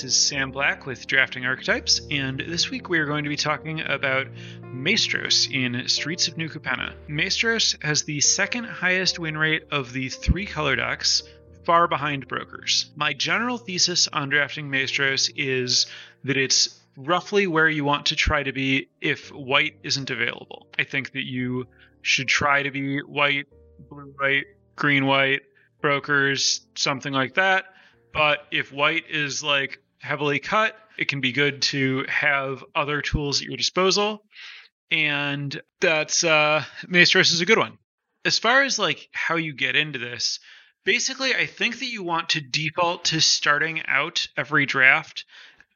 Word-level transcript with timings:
This 0.00 0.14
is 0.14 0.18
Sam 0.18 0.50
Black 0.50 0.86
with 0.86 1.06
Drafting 1.06 1.44
Archetypes, 1.44 2.00
and 2.10 2.40
this 2.40 2.70
week 2.70 2.88
we 2.88 2.98
are 3.00 3.04
going 3.04 3.24
to 3.24 3.28
be 3.28 3.36
talking 3.36 3.82
about 3.82 4.28
Maestros 4.72 5.46
in 5.52 5.86
Streets 5.88 6.26
of 6.26 6.38
New 6.38 6.48
Capenna. 6.48 6.94
Maestros 7.06 7.76
has 7.82 8.04
the 8.04 8.18
second 8.22 8.64
highest 8.64 9.18
win 9.18 9.36
rate 9.36 9.64
of 9.70 9.92
the 9.92 10.08
three 10.08 10.46
color 10.46 10.74
decks, 10.74 11.22
far 11.64 11.86
behind 11.86 12.28
Brokers. 12.28 12.90
My 12.96 13.12
general 13.12 13.58
thesis 13.58 14.08
on 14.08 14.30
drafting 14.30 14.70
Maestros 14.70 15.28
is 15.36 15.84
that 16.24 16.38
it's 16.38 16.80
roughly 16.96 17.46
where 17.46 17.68
you 17.68 17.84
want 17.84 18.06
to 18.06 18.16
try 18.16 18.42
to 18.42 18.54
be 18.54 18.88
if 19.02 19.30
white 19.30 19.76
isn't 19.82 20.08
available. 20.08 20.66
I 20.78 20.84
think 20.84 21.12
that 21.12 21.26
you 21.26 21.66
should 22.00 22.28
try 22.28 22.62
to 22.62 22.70
be 22.70 23.00
white, 23.00 23.48
blue 23.90 24.14
white, 24.18 24.46
green 24.76 25.04
white, 25.04 25.42
brokers, 25.82 26.62
something 26.74 27.12
like 27.12 27.34
that. 27.34 27.66
But 28.14 28.46
if 28.50 28.72
white 28.72 29.04
is 29.10 29.44
like 29.44 29.78
heavily 30.00 30.38
cut, 30.38 30.76
it 30.98 31.08
can 31.08 31.20
be 31.20 31.32
good 31.32 31.62
to 31.62 32.04
have 32.08 32.64
other 32.74 33.00
tools 33.00 33.40
at 33.40 33.46
your 33.46 33.56
disposal. 33.56 34.24
And 34.90 35.60
that's 35.80 36.24
uh 36.24 36.64
Maestros 36.88 37.30
is 37.30 37.40
a 37.40 37.46
good 37.46 37.58
one. 37.58 37.78
As 38.24 38.38
far 38.38 38.64
as 38.64 38.78
like 38.78 39.08
how 39.12 39.36
you 39.36 39.52
get 39.52 39.76
into 39.76 39.98
this, 39.98 40.40
basically 40.84 41.34
I 41.34 41.46
think 41.46 41.78
that 41.78 41.86
you 41.86 42.02
want 42.02 42.30
to 42.30 42.40
default 42.40 43.04
to 43.06 43.20
starting 43.20 43.82
out 43.86 44.26
every 44.36 44.66
draft 44.66 45.24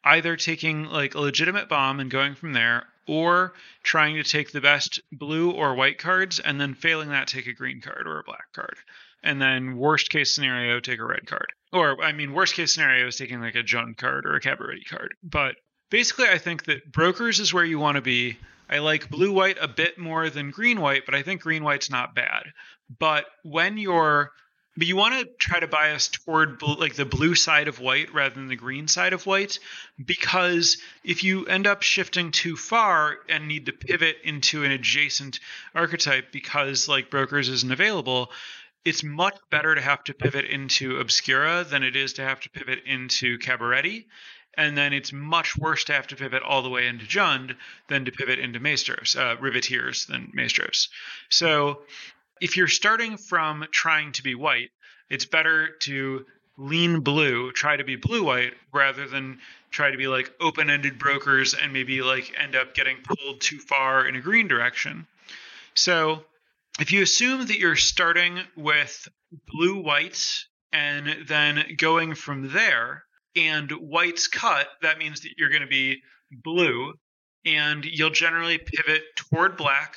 either 0.05 0.36
taking 0.36 0.84
like 0.84 1.14
a 1.14 1.20
legitimate 1.20 1.69
bomb 1.69 2.00
and 2.00 2.11
going 2.11 2.34
from 2.34 2.52
there 2.52 2.86
or 3.06 3.55
trying 3.83 4.16
to 4.16 4.25
take 4.25 4.50
the 4.50 4.61
best 4.61 5.00
blue 5.12 5.50
or 5.50 5.75
white 5.75 5.98
cards 5.98 6.41
and 6.41 6.61
then 6.61 6.75
failing 6.75 7.11
that 7.11 7.28
take 7.28 7.47
a 7.47 7.52
green 7.52 7.80
card 7.80 8.06
or 8.06 8.19
a 8.19 8.25
black 8.25 8.52
card 8.52 8.77
and 9.25 9.41
then 9.41 9.77
worst 9.77 10.11
case 10.11 10.33
scenario 10.33 10.78
take 10.78 11.00
a 11.00 11.05
red 11.05 11.27
card. 11.27 11.53
Or 11.72 12.00
i 12.05 12.12
mean 12.12 12.33
worst 12.33 12.55
case 12.55 12.75
scenario 12.75 13.08
is 13.08 13.17
taking 13.17 13.41
like 13.41 13.56
a 13.56 13.62
junk 13.64 13.97
card 13.97 14.27
or 14.27 14.36
a 14.36 14.41
cabaret 14.41 14.84
card. 14.89 15.14
But 15.25 15.56
basically 15.91 16.28
i 16.28 16.39
think 16.39 16.67
that 16.67 16.92
brokers 16.92 17.41
is 17.41 17.52
where 17.52 17.64
you 17.64 17.80
want 17.80 17.97
to 17.97 18.02
be. 18.02 18.39
I 18.69 18.78
like 18.78 19.11
blue 19.11 19.33
white 19.33 19.58
a 19.61 19.69
bit 19.69 19.98
more 19.98 20.30
than 20.30 20.50
green 20.50 20.80
white 20.80 21.06
but 21.06 21.14
i 21.17 21.22
think 21.22 21.41
green 21.41 21.64
white's 21.64 21.91
not 21.91 22.14
bad. 22.14 22.45
But 22.98 23.25
when 23.42 23.78
you're 23.78 24.30
but 24.77 24.89
you 24.89 24.97
want 24.97 25.14
to 25.14 25.33
try 25.39 25.61
to 25.61 25.69
bias 25.69 26.08
toward 26.08 26.61
like 26.62 26.95
the 26.95 27.05
blue 27.05 27.34
side 27.34 27.69
of 27.69 27.78
white 27.78 28.12
rather 28.12 28.34
than 28.34 28.48
the 28.48 28.56
green 28.56 28.89
side 28.89 29.12
of 29.12 29.25
white 29.25 29.58
because 30.05 30.78
if 31.05 31.22
you 31.22 31.47
end 31.47 31.67
up 31.67 31.83
shifting 31.83 32.33
too 32.33 32.56
far 32.56 33.19
and 33.28 33.47
need 33.47 33.67
to 33.67 33.72
pivot 33.72 34.17
into 34.25 34.64
an 34.64 34.72
adjacent 34.72 35.39
archetype 35.75 36.33
because 36.33 36.89
like 36.89 37.11
brokers 37.11 37.48
isn't 37.48 37.72
available 37.72 38.30
it's 38.84 39.02
much 39.02 39.36
better 39.50 39.74
to 39.74 39.80
have 39.80 40.04
to 40.04 40.14
pivot 40.14 40.44
into 40.44 40.98
obscura 40.98 41.64
than 41.64 41.82
it 41.82 41.96
is 41.96 42.14
to 42.14 42.22
have 42.22 42.40
to 42.40 42.50
pivot 42.50 42.84
into 42.84 43.38
Cabaretti. 43.38 44.06
and 44.56 44.78
then 44.78 44.92
it's 44.92 45.12
much 45.12 45.56
worse 45.56 45.82
to 45.82 45.92
have 45.92 46.06
to 46.06 46.14
pivot 46.14 46.40
all 46.44 46.62
the 46.62 46.68
way 46.68 46.86
into 46.86 47.05
Jund 47.05 47.56
than 47.88 48.05
to 48.05 48.12
pivot 48.12 48.38
into 48.38 48.60
Maestros, 48.60 49.16
uh, 49.16 49.36
Riveteers 49.40 50.06
than 50.06 50.30
Maestros. 50.32 50.90
So 51.28 51.82
if 52.40 52.56
you're 52.56 52.68
starting 52.68 53.16
from 53.16 53.66
trying 53.72 54.12
to 54.12 54.22
be 54.22 54.36
white, 54.36 54.70
it's 55.10 55.24
better 55.24 55.70
to 55.80 56.24
lean 56.56 57.00
blue, 57.00 57.50
try 57.50 57.77
to 57.77 57.82
be 57.82 57.96
blue 57.96 58.22
white, 58.22 58.55
rather 58.72 59.08
than 59.08 59.40
try 59.72 59.90
to 59.90 59.96
be 59.96 60.06
like 60.06 60.32
open 60.40 60.70
ended 60.70 61.00
brokers 61.00 61.55
and 61.55 61.72
maybe 61.72 62.00
like 62.02 62.32
end 62.38 62.55
up 62.55 62.74
getting 62.74 62.98
pulled 63.02 63.40
too 63.40 63.58
far 63.58 64.06
in 64.06 64.14
a 64.14 64.20
green 64.20 64.46
direction. 64.46 65.06
So 65.74 66.24
if 66.80 66.92
you 66.92 67.03
assume 67.03 67.47
that 67.47 67.58
you're 67.58 67.77
starting 67.77 68.41
with 68.56 69.08
blue 69.47 69.80
white 69.80 70.44
and 70.72 71.27
then 71.29 71.64
going 71.77 72.14
from 72.14 72.52
there, 72.52 73.05
and 73.36 73.70
white's 73.70 74.29
cut, 74.29 74.68
that 74.83 74.98
means 74.98 75.20
that 75.20 75.33
you're 75.36 75.51
going 75.51 75.62
to 75.62 75.68
be 75.68 76.02
blue, 76.30 76.95
and 77.45 77.85
you'll 77.85 78.11
generally 78.11 78.58
pivot 78.58 79.02
toward 79.17 79.57
black 79.57 79.96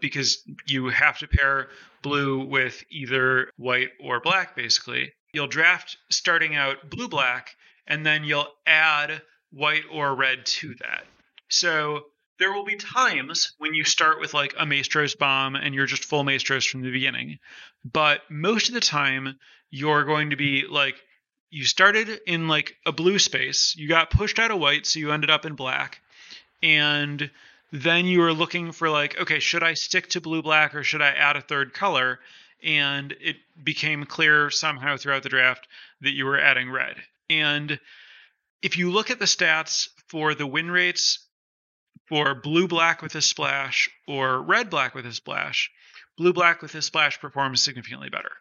because 0.00 0.42
you 0.66 0.88
have 0.88 1.18
to 1.18 1.28
pair 1.28 1.68
blue 2.02 2.44
with 2.46 2.84
either 2.90 3.50
white 3.56 3.90
or 4.00 4.20
black, 4.20 4.56
basically. 4.56 5.12
You'll 5.32 5.48
draft 5.48 5.96
starting 6.10 6.54
out 6.54 6.88
blue 6.90 7.08
black, 7.08 7.50
and 7.86 8.04
then 8.04 8.24
you'll 8.24 8.48
add 8.66 9.22
white 9.50 9.84
or 9.92 10.14
red 10.14 10.46
to 10.46 10.74
that. 10.80 11.04
So 11.48 12.04
there 12.38 12.52
will 12.52 12.64
be 12.64 12.76
times 12.76 13.52
when 13.58 13.74
you 13.74 13.84
start 13.84 14.20
with 14.20 14.32
like 14.32 14.54
a 14.58 14.64
Maestros 14.64 15.14
bomb 15.14 15.56
and 15.56 15.74
you're 15.74 15.86
just 15.86 16.04
full 16.04 16.24
Maestros 16.24 16.64
from 16.64 16.82
the 16.82 16.92
beginning. 16.92 17.38
But 17.84 18.22
most 18.30 18.68
of 18.68 18.74
the 18.74 18.80
time, 18.80 19.38
you're 19.70 20.04
going 20.04 20.30
to 20.30 20.36
be 20.36 20.64
like, 20.68 20.94
you 21.50 21.64
started 21.64 22.20
in 22.26 22.48
like 22.48 22.76
a 22.86 22.92
blue 22.92 23.18
space, 23.18 23.74
you 23.76 23.88
got 23.88 24.10
pushed 24.10 24.38
out 24.38 24.50
of 24.50 24.58
white, 24.58 24.86
so 24.86 24.98
you 24.98 25.10
ended 25.10 25.30
up 25.30 25.46
in 25.46 25.54
black. 25.54 26.00
And 26.62 27.30
then 27.72 28.06
you 28.06 28.20
were 28.20 28.32
looking 28.32 28.72
for 28.72 28.88
like, 28.88 29.20
okay, 29.20 29.40
should 29.40 29.62
I 29.62 29.74
stick 29.74 30.08
to 30.10 30.20
blue 30.20 30.42
black 30.42 30.74
or 30.74 30.84
should 30.84 31.02
I 31.02 31.08
add 31.08 31.36
a 31.36 31.40
third 31.40 31.74
color? 31.74 32.20
And 32.62 33.14
it 33.20 33.36
became 33.62 34.04
clear 34.04 34.50
somehow 34.50 34.96
throughout 34.96 35.22
the 35.22 35.28
draft 35.28 35.66
that 36.00 36.12
you 36.12 36.24
were 36.24 36.38
adding 36.38 36.70
red. 36.70 36.96
And 37.30 37.78
if 38.62 38.78
you 38.78 38.90
look 38.90 39.10
at 39.10 39.18
the 39.18 39.26
stats 39.26 39.88
for 40.08 40.34
the 40.34 40.46
win 40.46 40.70
rates 40.70 41.27
for 42.08 42.34
blue 42.34 42.68
black 42.68 43.02
with 43.02 43.14
a 43.14 43.22
splash 43.22 43.90
or 44.06 44.42
red 44.42 44.70
black 44.70 44.94
with 44.94 45.06
a 45.06 45.12
splash, 45.12 45.70
blue 46.16 46.32
black 46.32 46.62
with 46.62 46.74
a 46.74 46.82
splash 46.82 47.20
performs 47.20 47.62
significantly 47.62 48.08
better. 48.08 48.32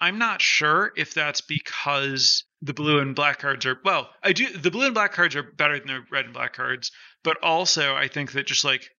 I'm 0.00 0.18
not 0.18 0.42
sure 0.42 0.92
if 0.96 1.14
that's 1.14 1.40
because 1.40 2.44
the 2.62 2.74
blue 2.74 2.98
and 2.98 3.14
black 3.14 3.38
cards 3.38 3.64
are 3.66 3.78
well, 3.84 4.10
I 4.22 4.32
do 4.32 4.48
the 4.48 4.70
blue 4.70 4.86
and 4.86 4.94
black 4.94 5.12
cards 5.12 5.36
are 5.36 5.42
better 5.42 5.78
than 5.78 5.88
the 5.88 6.04
red 6.10 6.26
and 6.26 6.34
black 6.34 6.54
cards, 6.54 6.92
but 7.22 7.42
also 7.42 7.94
I 7.94 8.08
think 8.08 8.32
that 8.32 8.46
just 8.46 8.64
like 8.64 8.90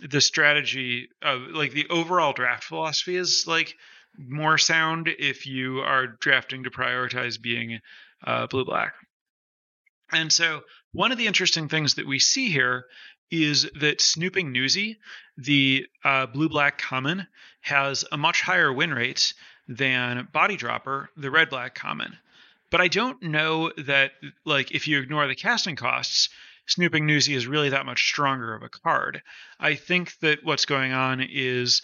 the 0.00 0.20
strategy 0.20 1.08
of 1.20 1.48
like 1.48 1.72
the 1.72 1.88
overall 1.90 2.32
draft 2.32 2.64
philosophy 2.64 3.16
is 3.16 3.44
like 3.46 3.74
more 4.18 4.58
sound 4.58 5.08
if 5.18 5.46
you 5.46 5.80
are 5.80 6.06
drafting 6.06 6.64
to 6.64 6.70
prioritize 6.70 7.40
being 7.40 7.80
uh, 8.24 8.46
blue 8.46 8.64
black. 8.64 8.94
And 10.12 10.32
so 10.32 10.62
one 10.92 11.12
of 11.12 11.18
the 11.18 11.26
interesting 11.26 11.68
things 11.68 11.94
that 11.94 12.06
we 12.06 12.18
see 12.18 12.50
here 12.50 12.84
is 13.32 13.68
that 13.80 14.00
Snooping 14.00 14.52
Newsy, 14.52 14.98
the 15.38 15.86
uh, 16.04 16.26
blue 16.26 16.48
black 16.48 16.78
common, 16.78 17.26
has 17.62 18.04
a 18.12 18.18
much 18.18 18.42
higher 18.42 18.72
win 18.72 18.92
rate 18.92 19.32
than 19.66 20.28
Body 20.32 20.56
Dropper, 20.56 21.08
the 21.16 21.30
red 21.30 21.48
black 21.48 21.74
common. 21.74 22.18
But 22.70 22.80
I 22.80 22.88
don't 22.88 23.22
know 23.22 23.72
that, 23.78 24.12
like, 24.44 24.72
if 24.72 24.86
you 24.86 25.00
ignore 25.00 25.26
the 25.26 25.34
casting 25.34 25.76
costs, 25.76 26.28
Snooping 26.66 27.06
Newsy 27.06 27.34
is 27.34 27.46
really 27.46 27.70
that 27.70 27.86
much 27.86 28.04
stronger 28.04 28.54
of 28.54 28.62
a 28.62 28.68
card. 28.68 29.22
I 29.58 29.74
think 29.74 30.18
that 30.20 30.44
what's 30.44 30.64
going 30.66 30.92
on 30.92 31.20
is 31.20 31.82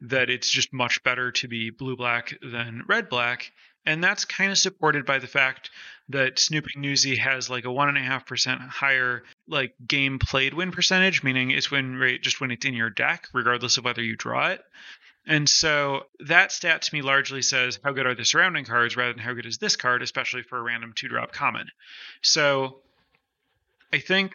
that 0.00 0.30
it's 0.30 0.50
just 0.50 0.72
much 0.72 1.02
better 1.02 1.32
to 1.32 1.48
be 1.48 1.70
blue 1.70 1.96
black 1.96 2.36
than 2.42 2.84
red 2.88 3.08
black. 3.08 3.52
And 3.88 4.04
that's 4.04 4.26
kind 4.26 4.50
of 4.52 4.58
supported 4.58 5.06
by 5.06 5.18
the 5.18 5.26
fact 5.26 5.70
that 6.10 6.38
Snooping 6.38 6.82
Newsy 6.82 7.16
has 7.16 7.48
like 7.48 7.64
a 7.64 7.72
one 7.72 7.88
and 7.88 7.96
a 7.96 8.02
half 8.02 8.26
percent 8.26 8.60
higher 8.60 9.24
like 9.46 9.72
game 9.86 10.18
played 10.18 10.52
win 10.52 10.72
percentage, 10.72 11.22
meaning 11.22 11.50
its 11.50 11.70
win 11.70 11.96
rate 11.96 12.22
just 12.22 12.38
when 12.38 12.50
it's 12.50 12.66
in 12.66 12.74
your 12.74 12.90
deck, 12.90 13.28
regardless 13.32 13.78
of 13.78 13.86
whether 13.86 14.02
you 14.02 14.14
draw 14.14 14.48
it. 14.48 14.62
And 15.26 15.48
so 15.48 16.02
that 16.20 16.52
stat 16.52 16.82
to 16.82 16.94
me 16.94 17.00
largely 17.00 17.40
says 17.40 17.80
how 17.82 17.92
good 17.92 18.04
are 18.04 18.14
the 18.14 18.26
surrounding 18.26 18.66
cards 18.66 18.94
rather 18.94 19.14
than 19.14 19.22
how 19.22 19.32
good 19.32 19.46
is 19.46 19.56
this 19.56 19.76
card, 19.76 20.02
especially 20.02 20.42
for 20.42 20.58
a 20.58 20.62
random 20.62 20.92
two 20.94 21.08
drop 21.08 21.32
common. 21.32 21.68
So 22.20 22.82
I 23.90 24.00
think 24.00 24.34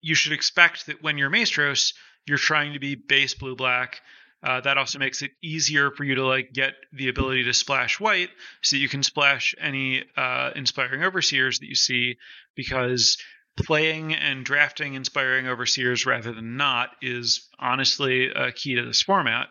you 0.00 0.16
should 0.16 0.32
expect 0.32 0.86
that 0.86 1.00
when 1.00 1.16
you're 1.16 1.30
Maestros, 1.30 1.94
you're 2.26 2.38
trying 2.38 2.72
to 2.72 2.80
be 2.80 2.96
base 2.96 3.34
blue 3.34 3.54
black. 3.54 4.00
Uh, 4.42 4.60
that 4.60 4.78
also 4.78 4.98
makes 4.98 5.22
it 5.22 5.32
easier 5.42 5.90
for 5.90 6.04
you 6.04 6.14
to 6.14 6.24
like 6.24 6.52
get 6.52 6.74
the 6.92 7.08
ability 7.08 7.44
to 7.44 7.52
splash 7.52 7.98
white, 7.98 8.30
so 8.62 8.76
you 8.76 8.88
can 8.88 9.02
splash 9.02 9.54
any 9.60 10.04
uh, 10.16 10.50
inspiring 10.54 11.02
overseers 11.02 11.58
that 11.58 11.66
you 11.66 11.74
see, 11.74 12.16
because 12.54 13.18
playing 13.56 14.14
and 14.14 14.44
drafting 14.44 14.94
inspiring 14.94 15.48
overseers 15.48 16.06
rather 16.06 16.32
than 16.32 16.56
not 16.56 16.90
is 17.02 17.48
honestly 17.58 18.28
a 18.28 18.52
key 18.52 18.76
to 18.76 18.84
this 18.84 19.02
format. 19.02 19.48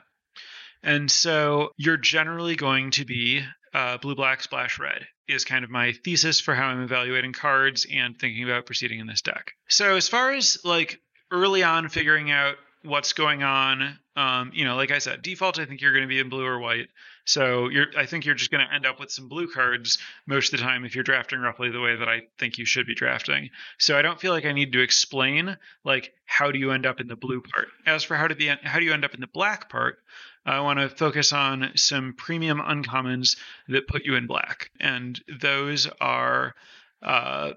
And 0.83 1.11
so 1.11 1.71
you're 1.75 1.97
generally 1.97 2.55
going 2.55 2.91
to 2.91 3.03
be 3.03 3.43
uh, 3.73 3.97
blue, 3.97 4.15
black, 4.15 4.41
splash, 4.41 4.79
red 4.79 5.05
is 5.27 5.43
kind 5.43 5.65
of 5.65 5.69
my 5.69 5.91
thesis 5.91 6.39
for 6.39 6.55
how 6.55 6.67
I'm 6.67 6.81
evaluating 6.81 7.33
cards 7.33 7.85
and 7.91 8.17
thinking 8.17 8.45
about 8.45 8.65
proceeding 8.65 8.99
in 8.99 9.07
this 9.07 9.21
deck. 9.21 9.51
So 9.67 9.97
as 9.97 10.07
far 10.07 10.31
as 10.31 10.57
like 10.63 11.01
early 11.31 11.63
on 11.63 11.89
figuring 11.89 12.31
out 12.31 12.55
what's 12.87 13.13
going 13.13 13.43
on, 13.43 13.99
um, 14.15 14.51
you 14.53 14.65
know, 14.65 14.75
like 14.75 14.91
I 14.91 14.99
said, 14.99 15.21
default 15.21 15.59
I 15.59 15.65
think 15.65 15.81
you're 15.81 15.91
going 15.91 16.03
to 16.03 16.07
be 16.07 16.19
in 16.19 16.29
blue 16.29 16.45
or 16.45 16.59
white. 16.59 16.87
So 17.25 17.67
you're 17.67 17.87
I 17.97 18.05
think 18.05 18.25
you're 18.25 18.35
just 18.35 18.51
going 18.51 18.65
to 18.65 18.73
end 18.73 18.85
up 18.85 18.99
with 18.99 19.11
some 19.11 19.27
blue 19.27 19.47
cards 19.47 19.97
most 20.25 20.53
of 20.53 20.59
the 20.59 20.65
time 20.65 20.85
if 20.85 20.95
you're 20.95 21.03
drafting 21.03 21.39
roughly 21.39 21.69
the 21.69 21.81
way 21.81 21.95
that 21.95 22.07
I 22.07 22.21
think 22.39 22.57
you 22.57 22.65
should 22.65 22.87
be 22.87 22.95
drafting. 22.95 23.49
So 23.77 23.97
I 23.97 24.01
don't 24.01 24.19
feel 24.19 24.31
like 24.31 24.45
I 24.45 24.53
need 24.53 24.73
to 24.73 24.81
explain 24.81 25.57
like 25.83 26.13
how 26.25 26.51
do 26.51 26.57
you 26.57 26.71
end 26.71 26.85
up 26.85 27.01
in 27.01 27.07
the 27.07 27.17
blue 27.17 27.41
part. 27.41 27.67
As 27.85 28.03
for 28.03 28.15
how 28.15 28.27
to 28.27 28.35
be 28.35 28.47
how 28.47 28.79
do 28.79 28.85
you 28.85 28.93
end 28.93 29.05
up 29.05 29.13
in 29.13 29.21
the 29.21 29.27
black 29.27 29.69
part, 29.69 29.99
I 30.45 30.61
want 30.61 30.79
to 30.79 30.87
focus 30.87 31.33
on 31.33 31.71
some 31.75 32.13
premium 32.17 32.59
uncommons 32.59 33.37
that 33.67 33.87
put 33.87 34.05
you 34.05 34.15
in 34.15 34.25
black. 34.25 34.71
And 34.79 35.21
those 35.41 35.87
are 35.99 36.55
uh, 37.03 37.51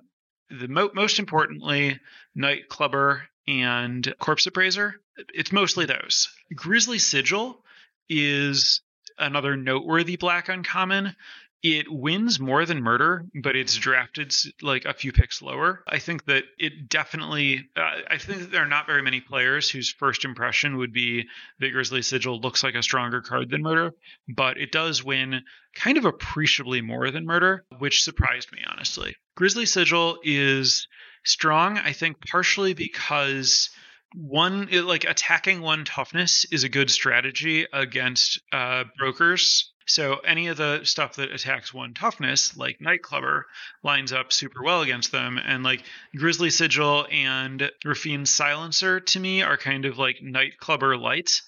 the 0.50 0.66
mo- 0.66 0.90
most 0.94 1.20
importantly, 1.20 2.00
Night 2.34 2.68
Clubber 2.68 3.22
and 3.50 4.14
Corpse 4.20 4.46
Appraiser. 4.46 5.00
It's 5.34 5.50
mostly 5.50 5.84
those. 5.84 6.28
Grisly 6.54 6.98
Sigil 6.98 7.62
is 8.08 8.80
another 9.18 9.56
noteworthy 9.56 10.16
black 10.16 10.48
uncommon. 10.48 11.16
It 11.62 11.90
wins 11.90 12.40
more 12.40 12.64
than 12.64 12.80
murder, 12.80 13.26
but 13.34 13.54
it's 13.54 13.76
drafted 13.76 14.32
like 14.62 14.86
a 14.86 14.94
few 14.94 15.12
picks 15.12 15.42
lower. 15.42 15.82
I 15.86 15.98
think 15.98 16.24
that 16.24 16.44
it 16.58 16.88
definitely. 16.88 17.68
Uh, 17.76 17.96
I 18.08 18.16
think 18.16 18.38
that 18.38 18.50
there 18.50 18.62
are 18.62 18.68
not 18.68 18.86
very 18.86 19.02
many 19.02 19.20
players 19.20 19.68
whose 19.68 19.90
first 19.90 20.24
impression 20.24 20.78
would 20.78 20.92
be 20.92 21.26
that 21.58 21.72
Grisly 21.72 22.00
Sigil 22.00 22.40
looks 22.40 22.62
like 22.62 22.76
a 22.76 22.82
stronger 22.82 23.20
card 23.20 23.50
than 23.50 23.62
murder, 23.62 23.92
but 24.26 24.58
it 24.58 24.72
does 24.72 25.04
win 25.04 25.42
kind 25.74 25.98
of 25.98 26.06
appreciably 26.06 26.80
more 26.80 27.10
than 27.10 27.26
murder, 27.26 27.66
which 27.78 28.04
surprised 28.04 28.52
me 28.52 28.60
honestly. 28.66 29.16
Grisly 29.34 29.66
Sigil 29.66 30.18
is 30.22 30.86
strong, 31.24 31.78
I 31.78 31.92
think, 31.92 32.26
partially 32.26 32.74
because 32.74 33.70
one 34.14 34.68
it, 34.70 34.82
like 34.82 35.04
attacking 35.04 35.60
one 35.60 35.84
toughness 35.84 36.44
is 36.50 36.64
a 36.64 36.68
good 36.68 36.90
strategy 36.90 37.66
against 37.72 38.40
uh, 38.52 38.84
brokers. 38.98 39.72
So 39.86 40.18
any 40.18 40.48
of 40.48 40.56
the 40.56 40.82
stuff 40.84 41.16
that 41.16 41.32
attacks 41.32 41.74
one 41.74 41.94
toughness 41.94 42.56
like 42.56 42.78
nightclubber 42.78 43.42
lines 43.82 44.12
up 44.12 44.32
super 44.32 44.62
well 44.62 44.82
against 44.82 45.10
them. 45.10 45.38
And 45.38 45.64
like 45.64 45.82
Grisly 46.16 46.50
sigil 46.50 47.06
and 47.10 47.70
raffine's 47.84 48.30
silencer 48.30 49.00
to 49.00 49.20
me 49.20 49.42
are 49.42 49.56
kind 49.56 49.84
of 49.84 49.98
like 49.98 50.20
nightclubber 50.22 51.00
light 51.00 51.42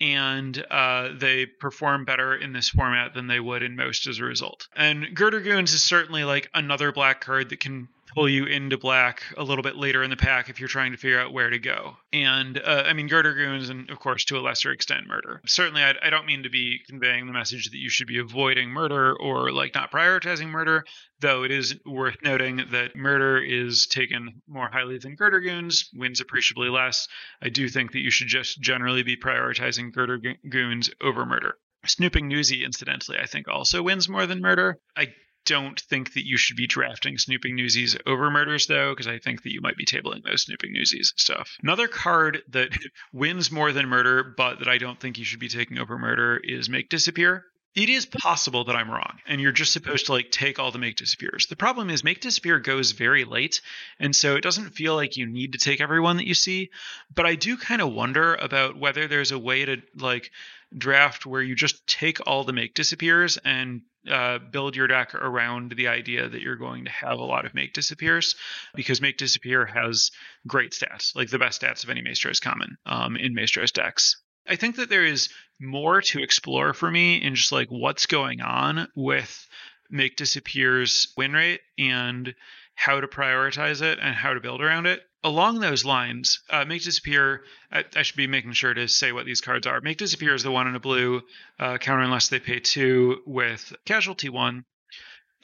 and 0.00 0.64
uh, 0.70 1.10
they 1.16 1.46
perform 1.46 2.04
better 2.04 2.34
in 2.34 2.52
this 2.52 2.70
format 2.70 3.14
than 3.14 3.28
they 3.28 3.38
would 3.38 3.62
in 3.62 3.76
most 3.76 4.06
as 4.06 4.18
a 4.18 4.24
result. 4.24 4.66
And 4.74 5.14
Girder 5.14 5.40
Goons 5.40 5.72
is 5.72 5.82
certainly 5.82 6.24
like 6.24 6.50
another 6.54 6.92
black 6.92 7.20
card 7.20 7.50
that 7.50 7.60
can 7.60 7.88
pull 8.14 8.28
you 8.28 8.44
into 8.46 8.78
black 8.78 9.22
a 9.36 9.42
little 9.42 9.62
bit 9.62 9.76
later 9.76 10.02
in 10.02 10.10
the 10.10 10.16
pack 10.16 10.48
if 10.48 10.60
you're 10.60 10.68
trying 10.68 10.92
to 10.92 10.98
figure 10.98 11.20
out 11.20 11.32
where 11.32 11.50
to 11.50 11.58
go. 11.58 11.96
And 12.12 12.58
uh, 12.58 12.84
I 12.86 12.92
mean, 12.92 13.08
Girder 13.08 13.34
Goons, 13.34 13.70
and 13.70 13.90
of 13.90 13.98
course, 13.98 14.24
to 14.26 14.38
a 14.38 14.40
lesser 14.40 14.70
extent, 14.70 15.06
murder. 15.06 15.40
Certainly, 15.46 15.82
I, 15.82 15.94
I, 16.02 16.10
don't 16.10 16.26
mean 16.26 16.42
to 16.42 16.50
be 16.50 16.80
conveying 16.86 17.26
the 17.26 17.32
message 17.32 17.70
that 17.70 17.78
you 17.78 17.88
should 17.88 18.06
be 18.06 18.18
avoiding 18.18 18.70
murder 18.70 19.14
or 19.14 19.50
like 19.52 19.74
not 19.74 19.90
prioritizing 19.90 20.48
murder, 20.48 20.84
though 21.20 21.44
it 21.44 21.50
is 21.50 21.74
worth 21.86 22.16
noting 22.22 22.62
that 22.70 22.94
murder 22.96 23.38
is 23.38 23.86
taken 23.86 24.42
more 24.46 24.68
highly 24.70 24.98
than 24.98 25.16
Girder 25.16 25.40
Goons, 25.40 25.88
wins 25.94 26.20
appreciably 26.20 26.68
less. 26.68 27.08
I 27.40 27.48
do 27.48 27.68
think 27.68 27.92
that 27.92 28.00
you 28.00 28.10
should 28.10 28.28
just 28.28 28.60
generally 28.60 29.02
be 29.02 29.16
prioritizing 29.16 29.92
Girder 29.92 30.20
Goons 30.48 30.90
over 31.00 31.24
murder. 31.24 31.56
Snooping 31.84 32.28
Newsy, 32.28 32.64
incidentally, 32.64 33.18
I 33.18 33.26
think 33.26 33.48
also 33.48 33.82
wins 33.82 34.08
more 34.08 34.26
than 34.26 34.40
murder. 34.40 34.78
I 34.96 35.14
don't 35.44 35.80
think 35.80 36.14
that 36.14 36.26
you 36.26 36.36
should 36.36 36.56
be 36.56 36.66
drafting 36.66 37.18
Snooping 37.18 37.56
Newsies 37.56 37.96
over 38.06 38.30
Murders, 38.30 38.66
though, 38.66 38.92
because 38.92 39.06
I 39.06 39.18
think 39.18 39.42
that 39.42 39.52
you 39.52 39.60
might 39.60 39.76
be 39.76 39.84
tabling 39.84 40.22
those 40.24 40.42
Snooping 40.42 40.72
Newsies 40.72 41.12
stuff. 41.16 41.56
Another 41.62 41.88
card 41.88 42.42
that 42.50 42.70
wins 43.12 43.50
more 43.50 43.72
than 43.72 43.88
Murder, 43.88 44.34
but 44.36 44.58
that 44.60 44.68
I 44.68 44.78
don't 44.78 44.98
think 44.98 45.18
you 45.18 45.24
should 45.24 45.40
be 45.40 45.48
taking 45.48 45.78
over 45.78 45.98
Murder 45.98 46.40
is 46.42 46.68
Make 46.68 46.88
Disappear. 46.88 47.44
It 47.74 47.88
is 47.88 48.04
possible 48.04 48.64
that 48.64 48.76
I'm 48.76 48.90
wrong, 48.90 49.18
and 49.26 49.40
you're 49.40 49.50
just 49.50 49.72
supposed 49.72 50.06
to 50.06 50.12
like 50.12 50.30
take 50.30 50.58
all 50.58 50.70
the 50.70 50.78
make 50.78 50.96
disappears. 50.96 51.46
The 51.46 51.56
problem 51.56 51.88
is 51.88 52.04
make 52.04 52.20
disappear 52.20 52.58
goes 52.58 52.92
very 52.92 53.24
late, 53.24 53.62
and 53.98 54.14
so 54.14 54.36
it 54.36 54.42
doesn't 54.42 54.74
feel 54.74 54.94
like 54.94 55.16
you 55.16 55.26
need 55.26 55.52
to 55.52 55.58
take 55.58 55.80
everyone 55.80 56.18
that 56.18 56.26
you 56.26 56.34
see. 56.34 56.70
But 57.14 57.24
I 57.24 57.34
do 57.34 57.56
kind 57.56 57.80
of 57.80 57.92
wonder 57.92 58.34
about 58.34 58.76
whether 58.76 59.08
there's 59.08 59.32
a 59.32 59.38
way 59.38 59.64
to 59.64 59.80
like 59.96 60.30
draft 60.76 61.24
where 61.24 61.40
you 61.40 61.54
just 61.54 61.86
take 61.86 62.18
all 62.26 62.44
the 62.44 62.52
make 62.52 62.74
disappears 62.74 63.38
and 63.38 63.82
uh, 64.10 64.38
build 64.38 64.76
your 64.76 64.86
deck 64.86 65.14
around 65.14 65.72
the 65.72 65.88
idea 65.88 66.28
that 66.28 66.42
you're 66.42 66.56
going 66.56 66.84
to 66.84 66.90
have 66.90 67.18
a 67.18 67.24
lot 67.24 67.46
of 67.46 67.54
make 67.54 67.72
disappears 67.72 68.34
because 68.74 69.00
make 69.00 69.16
disappear 69.16 69.64
has 69.64 70.10
great 70.46 70.72
stats, 70.72 71.14
like 71.14 71.30
the 71.30 71.38
best 71.38 71.62
stats 71.62 71.84
of 71.84 71.90
any 71.90 72.02
Maestros 72.02 72.40
common 72.40 72.76
um, 72.84 73.16
in 73.16 73.34
Maestros 73.34 73.72
decks. 73.72 74.20
I 74.46 74.56
think 74.56 74.76
that 74.76 74.88
there 74.88 75.04
is 75.04 75.28
more 75.60 76.02
to 76.02 76.22
explore 76.22 76.74
for 76.74 76.90
me 76.90 77.22
in 77.22 77.34
just 77.34 77.52
like 77.52 77.68
what's 77.68 78.06
going 78.06 78.40
on 78.40 78.88
with 78.96 79.48
make 79.90 80.16
disappear's 80.16 81.12
win 81.16 81.32
rate 81.32 81.60
and 81.78 82.34
how 82.74 83.00
to 83.00 83.06
prioritize 83.06 83.82
it 83.82 83.98
and 84.00 84.14
how 84.14 84.34
to 84.34 84.40
build 84.40 84.62
around 84.62 84.86
it. 84.86 85.02
Along 85.24 85.60
those 85.60 85.84
lines, 85.84 86.40
uh, 86.50 86.64
Make 86.64 86.82
Disappear, 86.82 87.44
I, 87.70 87.84
I, 87.94 88.02
should 88.02 88.16
be 88.16 88.26
making 88.26 88.54
sure 88.54 88.74
to 88.74 88.88
say 88.88 89.12
what 89.12 89.24
these 89.24 89.40
cards 89.40 89.68
are. 89.68 89.80
Make 89.80 89.98
Disappear 89.98 90.34
is 90.34 90.42
the 90.42 90.50
one 90.50 90.66
in 90.66 90.74
a 90.74 90.80
blue, 90.80 91.22
uh, 91.60 91.78
counter 91.78 92.02
unless 92.02 92.28
they 92.28 92.40
pay 92.40 92.58
two 92.58 93.22
with 93.24 93.72
Casualty 93.84 94.30
one. 94.30 94.64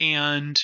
And 0.01 0.61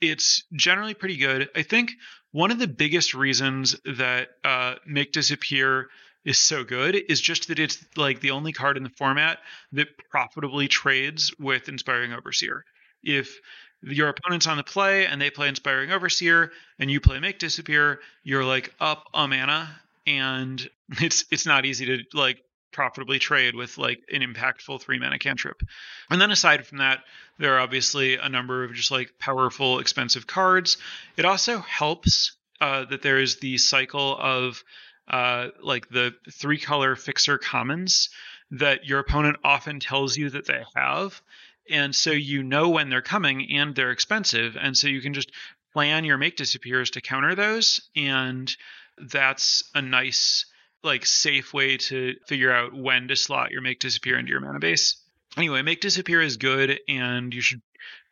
it's 0.00 0.42
generally 0.52 0.94
pretty 0.94 1.16
good. 1.16 1.48
I 1.54 1.62
think 1.62 1.92
one 2.32 2.50
of 2.50 2.58
the 2.58 2.66
biggest 2.66 3.14
reasons 3.14 3.76
that 3.84 4.30
uh, 4.42 4.76
Make 4.84 5.12
Disappear 5.12 5.88
is 6.24 6.38
so 6.38 6.64
good 6.64 6.94
is 6.94 7.20
just 7.20 7.48
that 7.48 7.58
it's 7.58 7.84
like 7.96 8.20
the 8.20 8.30
only 8.30 8.52
card 8.52 8.76
in 8.76 8.82
the 8.82 8.90
format 8.90 9.38
that 9.72 9.88
profitably 10.10 10.68
trades 10.68 11.32
with 11.38 11.68
Inspiring 11.68 12.12
Overseer. 12.12 12.64
If 13.02 13.38
your 13.82 14.08
opponent's 14.08 14.46
on 14.46 14.58
the 14.58 14.62
play 14.62 15.06
and 15.06 15.20
they 15.20 15.30
play 15.30 15.48
Inspiring 15.48 15.90
Overseer 15.90 16.52
and 16.78 16.90
you 16.90 17.00
play 17.00 17.18
Make 17.18 17.38
Disappear, 17.38 18.00
you're 18.22 18.44
like 18.44 18.74
up 18.80 19.04
a 19.14 19.26
mana 19.26 19.80
and 20.06 20.68
it's 21.00 21.24
it's 21.30 21.46
not 21.46 21.64
easy 21.64 21.86
to 21.86 22.04
like 22.12 22.42
profitably 22.72 23.18
trade 23.18 23.56
with 23.56 23.78
like 23.78 24.00
an 24.12 24.22
impactful 24.22 24.80
three 24.80 24.98
mana 24.98 25.18
cantrip. 25.18 25.62
And 26.10 26.20
then 26.20 26.30
aside 26.30 26.66
from 26.66 26.78
that, 26.78 27.00
there 27.38 27.56
are 27.56 27.60
obviously 27.60 28.16
a 28.16 28.28
number 28.28 28.62
of 28.64 28.74
just 28.74 28.90
like 28.90 29.12
powerful, 29.18 29.80
expensive 29.80 30.26
cards. 30.26 30.76
It 31.16 31.24
also 31.24 31.58
helps 31.58 32.36
uh, 32.60 32.84
that 32.84 33.02
there 33.02 33.18
is 33.18 33.36
the 33.36 33.58
cycle 33.58 34.16
of 34.18 34.62
uh, 35.10 35.48
like 35.60 35.88
the 35.88 36.14
three 36.32 36.58
color 36.58 36.94
fixer 36.94 37.36
commons 37.36 38.08
that 38.52 38.86
your 38.86 39.00
opponent 39.00 39.36
often 39.44 39.80
tells 39.80 40.16
you 40.16 40.30
that 40.30 40.46
they 40.46 40.62
have. 40.74 41.20
And 41.68 41.94
so 41.94 42.10
you 42.10 42.42
know 42.42 42.70
when 42.70 42.90
they're 42.90 43.02
coming 43.02 43.52
and 43.52 43.74
they're 43.74 43.90
expensive. 43.90 44.56
And 44.60 44.76
so 44.76 44.88
you 44.88 45.00
can 45.00 45.14
just 45.14 45.32
plan 45.72 46.04
your 46.04 46.18
make 46.18 46.36
disappears 46.36 46.90
to 46.92 47.00
counter 47.00 47.34
those. 47.34 47.88
And 47.94 48.54
that's 48.98 49.64
a 49.74 49.82
nice, 49.82 50.46
like, 50.82 51.06
safe 51.06 51.52
way 51.52 51.76
to 51.76 52.16
figure 52.26 52.52
out 52.52 52.74
when 52.74 53.08
to 53.08 53.16
slot 53.16 53.50
your 53.50 53.62
make 53.62 53.80
disappear 53.80 54.18
into 54.18 54.30
your 54.30 54.40
mana 54.40 54.58
base. 54.58 54.96
Anyway, 55.36 55.62
make 55.62 55.80
disappear 55.80 56.20
is 56.20 56.36
good 56.36 56.80
and 56.88 57.32
you 57.32 57.40
should 57.40 57.62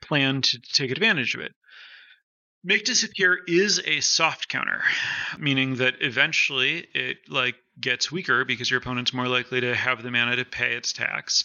plan 0.01 0.43
to 0.43 0.61
take 0.61 0.91
advantage 0.91 1.35
of 1.35 1.41
it. 1.41 1.55
Make 2.65 2.85
disappear 2.85 3.39
is 3.47 3.81
a 3.85 4.01
soft 4.01 4.49
counter, 4.49 4.83
meaning 5.39 5.77
that 5.77 5.95
eventually 6.01 6.89
it 6.93 7.19
like 7.29 7.55
gets 7.81 8.11
weaker 8.11 8.45
because 8.45 8.71
your 8.71 8.79
opponent's 8.79 9.13
more 9.13 9.29
likely 9.29 9.61
to 9.61 9.75
have 9.75 10.03
the 10.03 10.11
mana 10.11 10.37
to 10.37 10.45
pay 10.45 10.75
its 10.75 10.93
tax. 10.93 11.45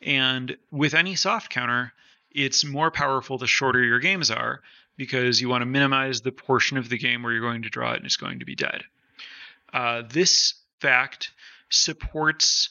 And 0.00 0.56
with 0.70 0.94
any 0.94 1.14
soft 1.14 1.50
counter, 1.50 1.92
it's 2.30 2.64
more 2.64 2.90
powerful 2.90 3.38
the 3.38 3.46
shorter 3.46 3.82
your 3.82 3.98
games 3.98 4.30
are 4.30 4.62
because 4.96 5.40
you 5.40 5.48
want 5.48 5.62
to 5.62 5.66
minimize 5.66 6.22
the 6.22 6.32
portion 6.32 6.78
of 6.78 6.88
the 6.88 6.98
game 6.98 7.22
where 7.22 7.32
you're 7.32 7.42
going 7.42 7.62
to 7.62 7.70
draw 7.70 7.92
it 7.92 7.96
and 7.96 8.06
it's 8.06 8.16
going 8.16 8.38
to 8.38 8.46
be 8.46 8.54
dead. 8.54 8.82
Uh, 9.72 10.02
this 10.08 10.54
fact 10.80 11.32
supports 11.68 12.70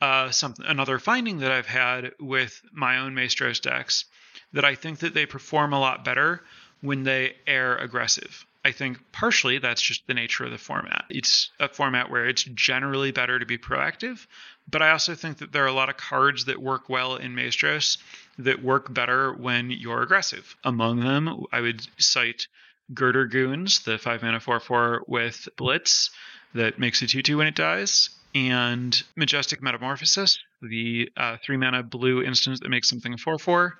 uh, 0.00 0.30
something 0.30 0.64
another 0.66 0.98
finding 0.98 1.38
that 1.38 1.52
I've 1.52 1.66
had 1.66 2.12
with 2.20 2.62
my 2.72 2.98
own 2.98 3.14
Maestros 3.14 3.60
decks 3.60 4.06
that 4.52 4.64
I 4.64 4.74
think 4.74 5.00
that 5.00 5.12
they 5.12 5.26
perform 5.26 5.72
a 5.72 5.80
lot 5.80 6.04
better 6.04 6.42
when 6.80 7.04
they 7.04 7.34
air 7.46 7.76
aggressive. 7.76 8.44
I 8.64 8.72
think 8.72 8.98
partially 9.12 9.58
that's 9.58 9.80
just 9.80 10.06
the 10.06 10.14
nature 10.14 10.44
of 10.44 10.50
the 10.50 10.58
format. 10.58 11.04
It's 11.08 11.50
a 11.58 11.68
format 11.68 12.10
where 12.10 12.26
it's 12.26 12.42
generally 12.42 13.12
better 13.12 13.38
to 13.38 13.46
be 13.46 13.56
proactive, 13.56 14.26
but 14.70 14.82
I 14.82 14.90
also 14.90 15.14
think 15.14 15.38
that 15.38 15.52
there 15.52 15.64
are 15.64 15.68
a 15.68 15.72
lot 15.72 15.88
of 15.88 15.96
cards 15.96 16.44
that 16.46 16.60
work 16.60 16.88
well 16.88 17.16
in 17.16 17.34
Maestros 17.34 17.98
that 18.38 18.62
work 18.62 18.92
better 18.92 19.32
when 19.32 19.70
you're 19.70 20.02
aggressive. 20.02 20.56
Among 20.64 21.00
them, 21.00 21.44
I 21.52 21.60
would 21.60 21.86
cite 21.98 22.46
Girder 22.92 23.26
Goons, 23.26 23.80
the 23.80 23.98
5 23.98 24.22
mana 24.22 24.40
4 24.40 24.60
4 24.60 25.04
with 25.06 25.48
Blitz 25.56 26.10
that 26.54 26.78
makes 26.78 27.00
a 27.02 27.06
2 27.06 27.22
2 27.22 27.38
when 27.38 27.46
it 27.46 27.54
dies, 27.54 28.10
and 28.34 29.02
Majestic 29.16 29.62
Metamorphosis, 29.62 30.38
the 30.62 31.10
uh, 31.16 31.36
3 31.44 31.56
mana 31.56 31.82
blue 31.82 32.22
instance 32.22 32.60
that 32.60 32.68
makes 32.68 32.88
something 32.88 33.14
a 33.14 33.18
4 33.18 33.38
4, 33.38 33.78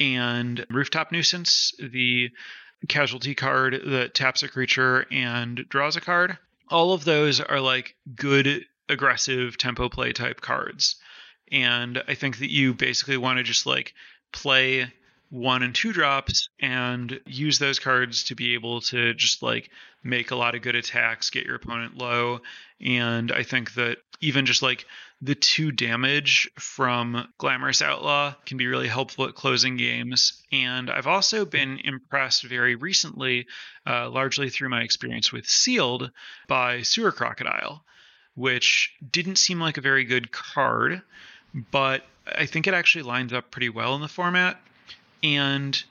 and 0.00 0.64
Rooftop 0.70 1.12
Nuisance, 1.12 1.72
the 1.78 2.30
casualty 2.88 3.34
card 3.34 3.80
that 3.86 4.14
taps 4.14 4.42
a 4.42 4.48
creature 4.48 5.06
and 5.10 5.68
draws 5.68 5.96
a 5.96 6.00
card. 6.00 6.38
All 6.68 6.92
of 6.92 7.04
those 7.04 7.40
are 7.40 7.60
like 7.60 7.94
good 8.14 8.64
aggressive 8.88 9.56
tempo 9.58 9.88
play 9.88 10.12
type 10.12 10.40
cards. 10.40 10.96
And 11.52 12.02
I 12.08 12.14
think 12.14 12.38
that 12.38 12.50
you 12.50 12.74
basically 12.74 13.16
want 13.16 13.38
to 13.38 13.42
just 13.42 13.66
like 13.66 13.94
play 14.32 14.92
one 15.30 15.62
and 15.62 15.74
two 15.74 15.92
drops 15.92 16.48
and 16.60 17.20
use 17.24 17.58
those 17.58 17.78
cards 17.78 18.24
to 18.24 18.34
be 18.34 18.54
able 18.54 18.80
to 18.80 19.14
just 19.14 19.42
like 19.42 19.70
make 20.02 20.32
a 20.32 20.36
lot 20.36 20.54
of 20.54 20.62
good 20.62 20.74
attacks, 20.74 21.30
get 21.30 21.46
your 21.46 21.54
opponent 21.54 21.96
low. 21.96 22.40
And 22.80 23.30
I 23.30 23.44
think 23.44 23.74
that 23.74 23.98
even 24.20 24.44
just 24.44 24.60
like 24.60 24.86
the 25.22 25.34
two 25.34 25.70
damage 25.70 26.50
from 26.58 27.28
Glamorous 27.38 27.80
Outlaw 27.80 28.34
can 28.44 28.56
be 28.56 28.66
really 28.66 28.88
helpful 28.88 29.26
at 29.26 29.34
closing 29.34 29.76
games. 29.76 30.42
And 30.50 30.90
I've 30.90 31.06
also 31.06 31.44
been 31.44 31.78
impressed 31.84 32.42
very 32.44 32.74
recently, 32.74 33.46
uh, 33.86 34.10
largely 34.10 34.50
through 34.50 34.70
my 34.70 34.82
experience 34.82 35.32
with 35.32 35.46
Sealed, 35.46 36.10
by 36.48 36.82
Sewer 36.82 37.12
Crocodile, 37.12 37.84
which 38.34 38.94
didn't 39.10 39.36
seem 39.36 39.60
like 39.60 39.76
a 39.76 39.82
very 39.82 40.04
good 40.04 40.32
card, 40.32 41.02
but 41.70 42.04
I 42.26 42.46
think 42.46 42.66
it 42.66 42.74
actually 42.74 43.02
lines 43.02 43.32
up 43.32 43.50
pretty 43.50 43.68
well 43.68 43.94
in 43.94 44.00
the 44.00 44.08
format. 44.08 44.60
And 45.22 45.82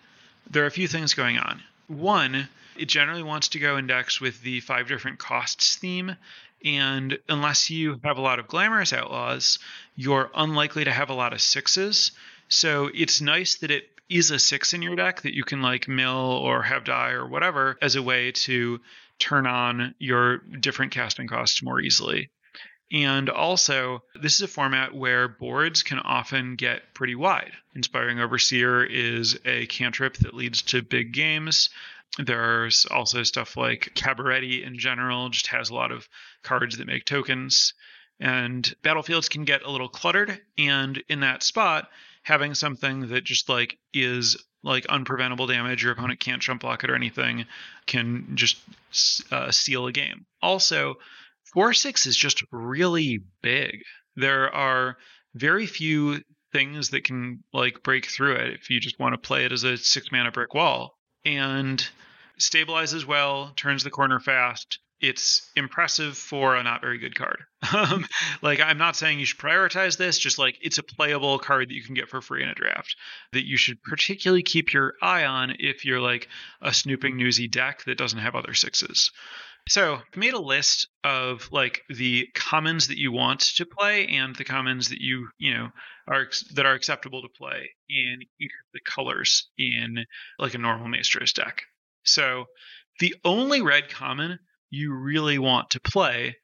there 0.49 0.63
are 0.63 0.67
a 0.67 0.71
few 0.71 0.87
things 0.87 1.13
going 1.13 1.37
on. 1.37 1.61
One, 1.87 2.47
it 2.77 2.87
generally 2.87 3.23
wants 3.23 3.49
to 3.49 3.59
go 3.59 3.77
index 3.77 4.21
with 4.21 4.41
the 4.41 4.59
five 4.61 4.87
different 4.87 5.19
costs 5.19 5.75
theme. 5.75 6.15
And 6.63 7.17
unless 7.29 7.69
you 7.69 7.99
have 8.03 8.17
a 8.17 8.21
lot 8.21 8.39
of 8.39 8.47
glamorous 8.47 8.93
outlaws, 8.93 9.59
you're 9.95 10.29
unlikely 10.33 10.85
to 10.85 10.91
have 10.91 11.09
a 11.09 11.13
lot 11.13 11.33
of 11.33 11.41
sixes. 11.41 12.11
So 12.47 12.89
it's 12.93 13.21
nice 13.21 13.55
that 13.57 13.71
it 13.71 13.89
is 14.09 14.31
a 14.31 14.39
six 14.39 14.73
in 14.73 14.81
your 14.81 14.95
deck 14.95 15.21
that 15.21 15.35
you 15.35 15.43
can 15.43 15.61
like 15.61 15.87
mill 15.87 16.15
or 16.15 16.63
have 16.63 16.83
die 16.83 17.11
or 17.11 17.27
whatever 17.27 17.77
as 17.81 17.95
a 17.95 18.01
way 18.01 18.31
to 18.31 18.81
turn 19.19 19.45
on 19.45 19.93
your 19.99 20.37
different 20.37 20.91
casting 20.91 21.27
costs 21.27 21.61
more 21.61 21.79
easily. 21.79 22.29
And 22.91 23.29
also, 23.29 24.03
this 24.19 24.35
is 24.35 24.41
a 24.41 24.47
format 24.47 24.95
where 24.95 25.27
boards 25.27 25.83
can 25.83 25.99
often 25.99 26.55
get 26.55 26.93
pretty 26.95 27.15
wide. 27.15 27.51
Inspiring 27.75 28.19
Overseer 28.19 28.83
is 28.83 29.37
a 29.45 29.67
cantrip 29.67 30.17
that 30.17 30.33
leads 30.33 30.63
to 30.63 30.81
big 30.81 31.11
games. 31.11 31.69
There's 32.17 32.87
also 32.87 33.21
stuff 33.21 33.55
like 33.55 33.91
Cabaretti 33.95 34.65
in 34.65 34.79
general, 34.79 35.29
just 35.29 35.47
has 35.47 35.69
a 35.69 35.75
lot 35.75 35.91
of 35.91 36.09
cards 36.41 36.77
that 36.77 36.87
make 36.87 37.05
tokens. 37.05 37.73
And 38.19 38.73
battlefields 38.81 39.29
can 39.29 39.45
get 39.45 39.63
a 39.63 39.71
little 39.71 39.87
cluttered. 39.87 40.41
And 40.57 41.01
in 41.07 41.19
that 41.19 41.43
spot, 41.43 41.89
having 42.23 42.55
something 42.55 43.09
that 43.09 43.23
just 43.23 43.49
like 43.49 43.77
is 43.93 44.35
like 44.63 44.87
unpreventable 44.87 45.47
damage, 45.47 45.83
your 45.83 45.93
opponent 45.93 46.19
can't 46.19 46.41
jump 46.41 46.61
block 46.61 46.83
it 46.83 46.89
or 46.89 46.95
anything, 46.95 47.45
can 47.85 48.31
just 48.35 48.57
uh, 49.31 49.51
seal 49.51 49.87
a 49.87 49.91
game. 49.91 50.25
Also, 50.41 50.97
4 51.53 51.73
6 51.73 52.05
is 52.05 52.15
just 52.15 52.43
really 52.51 53.19
big. 53.41 53.81
There 54.15 54.53
are 54.53 54.97
very 55.35 55.65
few 55.65 56.21
things 56.51 56.89
that 56.89 57.03
can 57.03 57.43
like 57.53 57.83
break 57.83 58.07
through 58.07 58.35
it 58.35 58.53
if 58.53 58.69
you 58.69 58.79
just 58.79 58.99
want 58.99 59.13
to 59.13 59.17
play 59.17 59.45
it 59.45 59.51
as 59.51 59.63
a 59.63 59.77
six 59.77 60.11
mana 60.11 60.31
brick 60.31 60.53
wall. 60.53 60.97
And 61.25 61.85
stabilizes 62.39 63.05
well, 63.05 63.51
turns 63.55 63.83
the 63.83 63.89
corner 63.89 64.19
fast. 64.19 64.79
It's 65.01 65.49
impressive 65.55 66.17
for 66.17 66.55
a 66.55 66.63
not 66.63 66.81
very 66.81 66.97
good 66.97 67.15
card. 67.15 67.43
Um, 67.73 68.07
like 68.41 68.61
I'm 68.61 68.77
not 68.77 68.95
saying 68.95 69.19
you 69.19 69.25
should 69.25 69.39
prioritize 69.39 69.97
this, 69.97 70.17
just 70.17 70.39
like 70.39 70.57
it's 70.61 70.77
a 70.77 70.83
playable 70.83 71.37
card 71.39 71.69
that 71.69 71.73
you 71.73 71.83
can 71.83 71.93
get 71.93 72.07
for 72.07 72.21
free 72.21 72.41
in 72.41 72.49
a 72.49 72.55
draft 72.55 72.95
that 73.33 73.45
you 73.45 73.57
should 73.57 73.83
particularly 73.83 74.43
keep 74.43 74.73
your 74.73 74.93
eye 75.01 75.25
on 75.25 75.55
if 75.59 75.83
you're 75.83 75.99
like 75.99 76.29
a 76.61 76.73
snooping 76.73 77.17
newsy 77.17 77.49
deck 77.49 77.83
that 77.83 77.97
doesn't 77.97 78.19
have 78.19 78.35
other 78.35 78.53
sixes. 78.53 79.11
So 79.69 79.97
I 79.97 80.19
made 80.19 80.33
a 80.33 80.41
list 80.41 80.87
of 81.03 81.47
like 81.51 81.83
the 81.89 82.27
commons 82.33 82.87
that 82.87 82.97
you 82.97 83.11
want 83.11 83.41
to 83.57 83.67
play 83.67 84.07
and 84.07 84.35
the 84.35 84.43
commons 84.43 84.89
that 84.89 84.99
you 84.99 85.29
you 85.37 85.53
know 85.53 85.69
are 86.07 86.25
that 86.55 86.65
are 86.65 86.73
acceptable 86.73 87.21
to 87.21 87.29
play 87.29 87.69
in 87.87 88.19
the 88.39 88.79
colors 88.83 89.47
in 89.59 90.05
like 90.39 90.55
a 90.55 90.57
normal 90.57 90.87
Maestros 90.87 91.33
deck. 91.33 91.61
So 92.03 92.45
the 92.99 93.15
only 93.23 93.61
red 93.61 93.89
common 93.89 94.39
you 94.71 94.93
really 94.93 95.37
want 95.37 95.69
to 95.71 95.79
play 95.79 96.37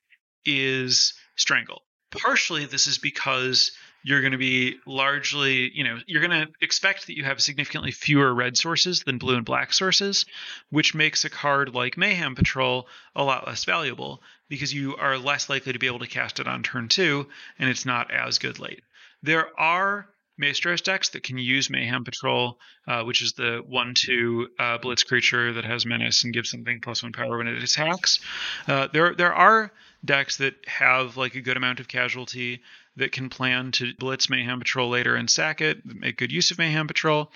is 0.45 1.13
Strangle. 1.35 1.81
Partially, 2.11 2.65
this 2.65 2.85
is 2.85 2.99
because 2.99 3.71
you're 4.05 4.21
going 4.21 4.33
to 4.33 4.37
be 4.37 4.77
largely, 4.85 5.71
you 5.73 5.83
know, 5.83 5.97
you're 6.05 6.21
going 6.21 6.45
to 6.45 6.53
expect 6.61 7.07
that 7.07 7.17
you 7.17 7.23
have 7.23 7.41
significantly 7.41 7.89
fewer 7.89 8.31
red 8.31 8.55
sources 8.55 9.01
than 9.01 9.17
blue 9.17 9.35
and 9.35 9.43
black 9.45 9.73
sources, 9.73 10.27
which 10.69 10.93
makes 10.93 11.25
a 11.25 11.29
card 11.29 11.73
like 11.73 11.97
Mayhem 11.97 12.35
Patrol 12.35 12.87
a 13.15 13.23
lot 13.23 13.47
less 13.47 13.65
valuable 13.65 14.21
because 14.47 14.71
you 14.71 14.95
are 14.97 15.17
less 15.17 15.49
likely 15.49 15.73
to 15.73 15.79
be 15.79 15.87
able 15.87 15.99
to 15.99 16.07
cast 16.07 16.39
it 16.39 16.47
on 16.47 16.61
turn 16.61 16.87
two 16.87 17.27
and 17.57 17.67
it's 17.67 17.83
not 17.83 18.11
as 18.11 18.37
good 18.37 18.59
late. 18.59 18.83
There 19.23 19.59
are 19.59 20.07
Maestros 20.37 20.81
decks 20.81 21.09
that 21.09 21.23
can 21.23 21.37
use 21.37 21.69
Mayhem 21.69 22.03
Patrol, 22.03 22.59
uh, 22.87 23.03
which 23.03 23.21
is 23.21 23.33
the 23.33 23.63
one-two 23.67 24.49
uh, 24.59 24.77
blitz 24.77 25.03
creature 25.03 25.53
that 25.53 25.65
has 25.65 25.85
menace 25.85 26.23
and 26.23 26.33
gives 26.33 26.49
something 26.49 26.81
plus 26.81 27.03
one 27.03 27.13
power 27.13 27.37
when 27.37 27.47
it 27.47 27.63
attacks. 27.63 28.19
Uh, 28.67 28.87
there 28.91 29.15
there 29.15 29.33
are 29.33 29.71
decks 30.03 30.37
that 30.37 30.55
have 30.67 31.17
like 31.17 31.35
a 31.35 31.41
good 31.41 31.57
amount 31.57 31.79
of 31.79 31.87
casualty 31.87 32.61
that 32.97 33.11
can 33.11 33.29
plan 33.29 33.71
to 33.71 33.93
blitz 33.95 34.29
Mayhem 34.29 34.59
Patrol 34.59 34.89
later 34.89 35.15
and 35.15 35.29
sack 35.29 35.61
it, 35.61 35.85
make 35.85 36.17
good 36.17 36.31
use 36.31 36.51
of 36.51 36.57
Mayhem 36.57 36.87
Patrol. 36.87 37.31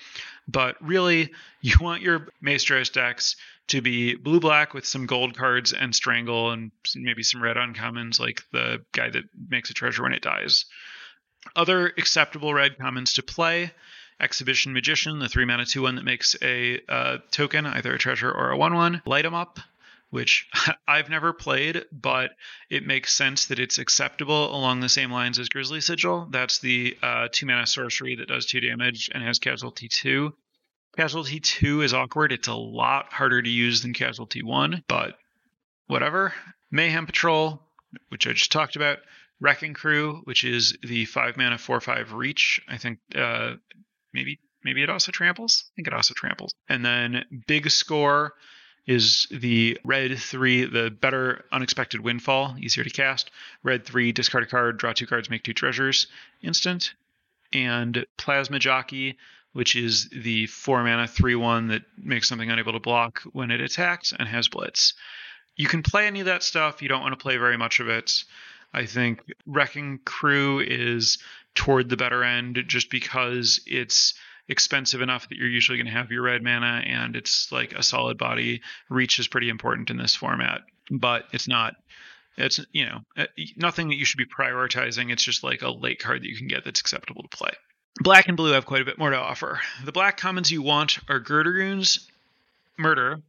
But 0.47 0.75
really, 0.81 1.31
you 1.61 1.75
want 1.81 2.01
your 2.01 2.27
Maestros 2.41 2.89
decks 2.89 3.35
to 3.67 3.81
be 3.81 4.15
blue 4.15 4.39
black 4.39 4.73
with 4.73 4.85
some 4.85 5.05
gold 5.05 5.37
cards 5.37 5.73
and 5.73 5.93
strangle 5.93 6.51
and 6.51 6.71
maybe 6.95 7.23
some 7.23 7.41
red 7.41 7.55
uncommons 7.55 8.19
like 8.19 8.43
the 8.51 8.83
guy 8.91 9.09
that 9.09 9.25
makes 9.49 9.69
a 9.69 9.73
treasure 9.73 10.03
when 10.03 10.13
it 10.13 10.21
dies. 10.21 10.65
Other 11.55 11.87
acceptable 11.87 12.53
red 12.53 12.77
commons 12.77 13.13
to 13.13 13.23
play 13.23 13.71
Exhibition 14.19 14.73
Magician, 14.73 15.19
the 15.19 15.29
3 15.29 15.45
mana 15.45 15.65
2 15.65 15.81
1 15.81 15.95
that 15.95 16.03
makes 16.03 16.35
a 16.41 16.81
uh, 16.89 17.17
token, 17.31 17.65
either 17.65 17.93
a 17.93 17.99
treasure 17.99 18.31
or 18.31 18.51
a 18.51 18.57
1 18.57 18.73
1. 18.73 19.01
Light 19.05 19.25
'em 19.25 19.33
up, 19.33 19.59
which 20.09 20.47
I've 20.87 21.09
never 21.09 21.31
played, 21.31 21.85
but 21.91 22.31
it 22.69 22.85
makes 22.85 23.13
sense 23.13 23.45
that 23.45 23.59
it's 23.59 23.77
acceptable 23.77 24.53
along 24.53 24.81
the 24.81 24.89
same 24.89 25.11
lines 25.11 25.39
as 25.39 25.47
Grisly 25.47 25.79
Sigil. 25.79 26.27
That's 26.29 26.59
the 26.59 26.97
uh, 27.01 27.29
2 27.31 27.45
mana 27.45 27.65
sorcery 27.65 28.15
that 28.15 28.27
does 28.27 28.45
2 28.47 28.59
damage 28.59 29.09
and 29.13 29.23
has 29.23 29.39
Casualty 29.39 29.87
2. 29.87 30.33
Casualty 30.97 31.39
2 31.39 31.81
is 31.83 31.93
awkward. 31.93 32.33
It's 32.33 32.49
a 32.49 32.53
lot 32.53 33.13
harder 33.13 33.41
to 33.41 33.49
use 33.49 33.81
than 33.81 33.93
Casualty 33.93 34.43
1, 34.43 34.83
but 34.87 35.17
whatever. 35.87 36.33
Mayhem 36.71 37.05
Patrol, 37.05 37.61
which 38.09 38.27
I 38.27 38.33
just 38.33 38.51
talked 38.51 38.75
about. 38.75 38.99
Wrecking 39.39 39.74
Crew, 39.74 40.22
which 40.25 40.43
is 40.43 40.77
the 40.84 41.05
five 41.05 41.38
mana 41.38 41.58
four 41.58 41.79
five 41.81 42.13
reach. 42.13 42.62
I 42.67 42.77
think 42.77 43.00
uh, 43.15 43.55
maybe 44.13 44.39
maybe 44.63 44.84
it 44.84 44.89
also 44.89 45.12
tramples. 45.12 45.65
I 45.65 45.72
think 45.75 45.88
it 45.88 45.93
also 45.93 46.13
tramples. 46.13 46.53
And 46.67 46.86
then 46.86 47.25
Big 47.48 47.69
Score 47.69 48.34
is 48.86 49.27
the 49.31 49.77
red 49.84 50.17
three, 50.17 50.65
the 50.65 50.89
better 50.89 51.46
unexpected 51.51 52.01
windfall, 52.01 52.55
easier 52.60 52.84
to 52.84 52.89
cast. 52.89 53.29
Red 53.63 53.86
three, 53.86 54.12
discard 54.12 54.43
a 54.43 54.48
card, 54.48 54.77
draw 54.77 54.93
two 54.93 55.05
cards, 55.05 55.29
make 55.29 55.43
two 55.43 55.53
treasures, 55.53 56.08
instant. 56.41 56.93
And 57.53 58.05
Plasma 58.17 58.60
Jockey, 58.60 59.17
which 59.53 59.75
is 59.75 60.10
the 60.10 60.48
four 60.48 60.84
mana 60.84 61.08
three 61.08 61.36
one 61.36 61.67
that 61.67 61.84
makes 61.98 62.27
something 62.27 62.50
unable 62.50 62.74
to 62.74 62.79
block 62.79 63.22
when 63.31 63.51
it 63.51 63.62
attacks 63.62 64.13
and 64.17 64.27
has 64.27 64.48
blitz. 64.48 64.93
You 65.55 65.67
can 65.67 65.84
play 65.84 66.08
any 66.08 66.22
of 66.22 66.25
that 66.27 66.43
stuff. 66.43 66.81
You 66.81 66.89
don't 66.89 67.01
want 67.01 67.13
to 67.13 67.22
play 67.22 67.38
very 67.38 67.58
much 67.58 67.79
of 67.79 67.89
it. 67.89 68.24
I 68.73 68.85
think 68.85 69.21
Wrecking 69.45 69.99
Crew 70.05 70.59
is 70.59 71.17
toward 71.55 71.89
the 71.89 71.97
better 71.97 72.23
end 72.23 72.63
just 72.67 72.89
because 72.89 73.61
it's 73.65 74.13
expensive 74.47 75.01
enough 75.01 75.29
that 75.29 75.38
you're 75.38 75.47
usually 75.47 75.77
going 75.77 75.88
to 75.88 75.91
have 75.91 76.11
your 76.11 76.23
red 76.23 76.43
mana 76.43 76.83
and 76.85 77.15
it's 77.15 77.51
like 77.51 77.73
a 77.73 77.83
solid 77.83 78.17
body. 78.17 78.61
Reach 78.89 79.19
is 79.19 79.27
pretty 79.27 79.49
important 79.49 79.89
in 79.89 79.97
this 79.97 80.15
format, 80.15 80.61
but 80.91 81.25
it's 81.31 81.47
not. 81.47 81.75
It's 82.38 82.59
you 82.71 82.85
know 82.85 82.99
uh, 83.17 83.25
nothing 83.57 83.89
that 83.89 83.97
you 83.97 84.05
should 84.05 84.17
be 84.17 84.25
prioritizing. 84.25 85.11
It's 85.11 85.23
just 85.23 85.43
like 85.43 85.61
a 85.61 85.69
late 85.69 85.99
card 85.99 86.21
that 86.21 86.29
you 86.29 86.38
can 86.38 86.47
get 86.47 86.63
that's 86.63 86.79
acceptable 86.79 87.23
to 87.23 87.29
play. 87.29 87.51
Black 88.01 88.27
and 88.27 88.38
blue 88.38 88.53
have 88.53 88.65
quite 88.65 88.81
a 88.81 88.85
bit 88.85 88.97
more 88.97 89.09
to 89.09 89.17
offer. 89.17 89.59
The 89.83 89.91
black 89.91 90.17
commons 90.17 90.49
you 90.49 90.61
want 90.61 90.99
are 91.09 91.19
Girdergoons, 91.19 92.07
Murder, 92.77 93.21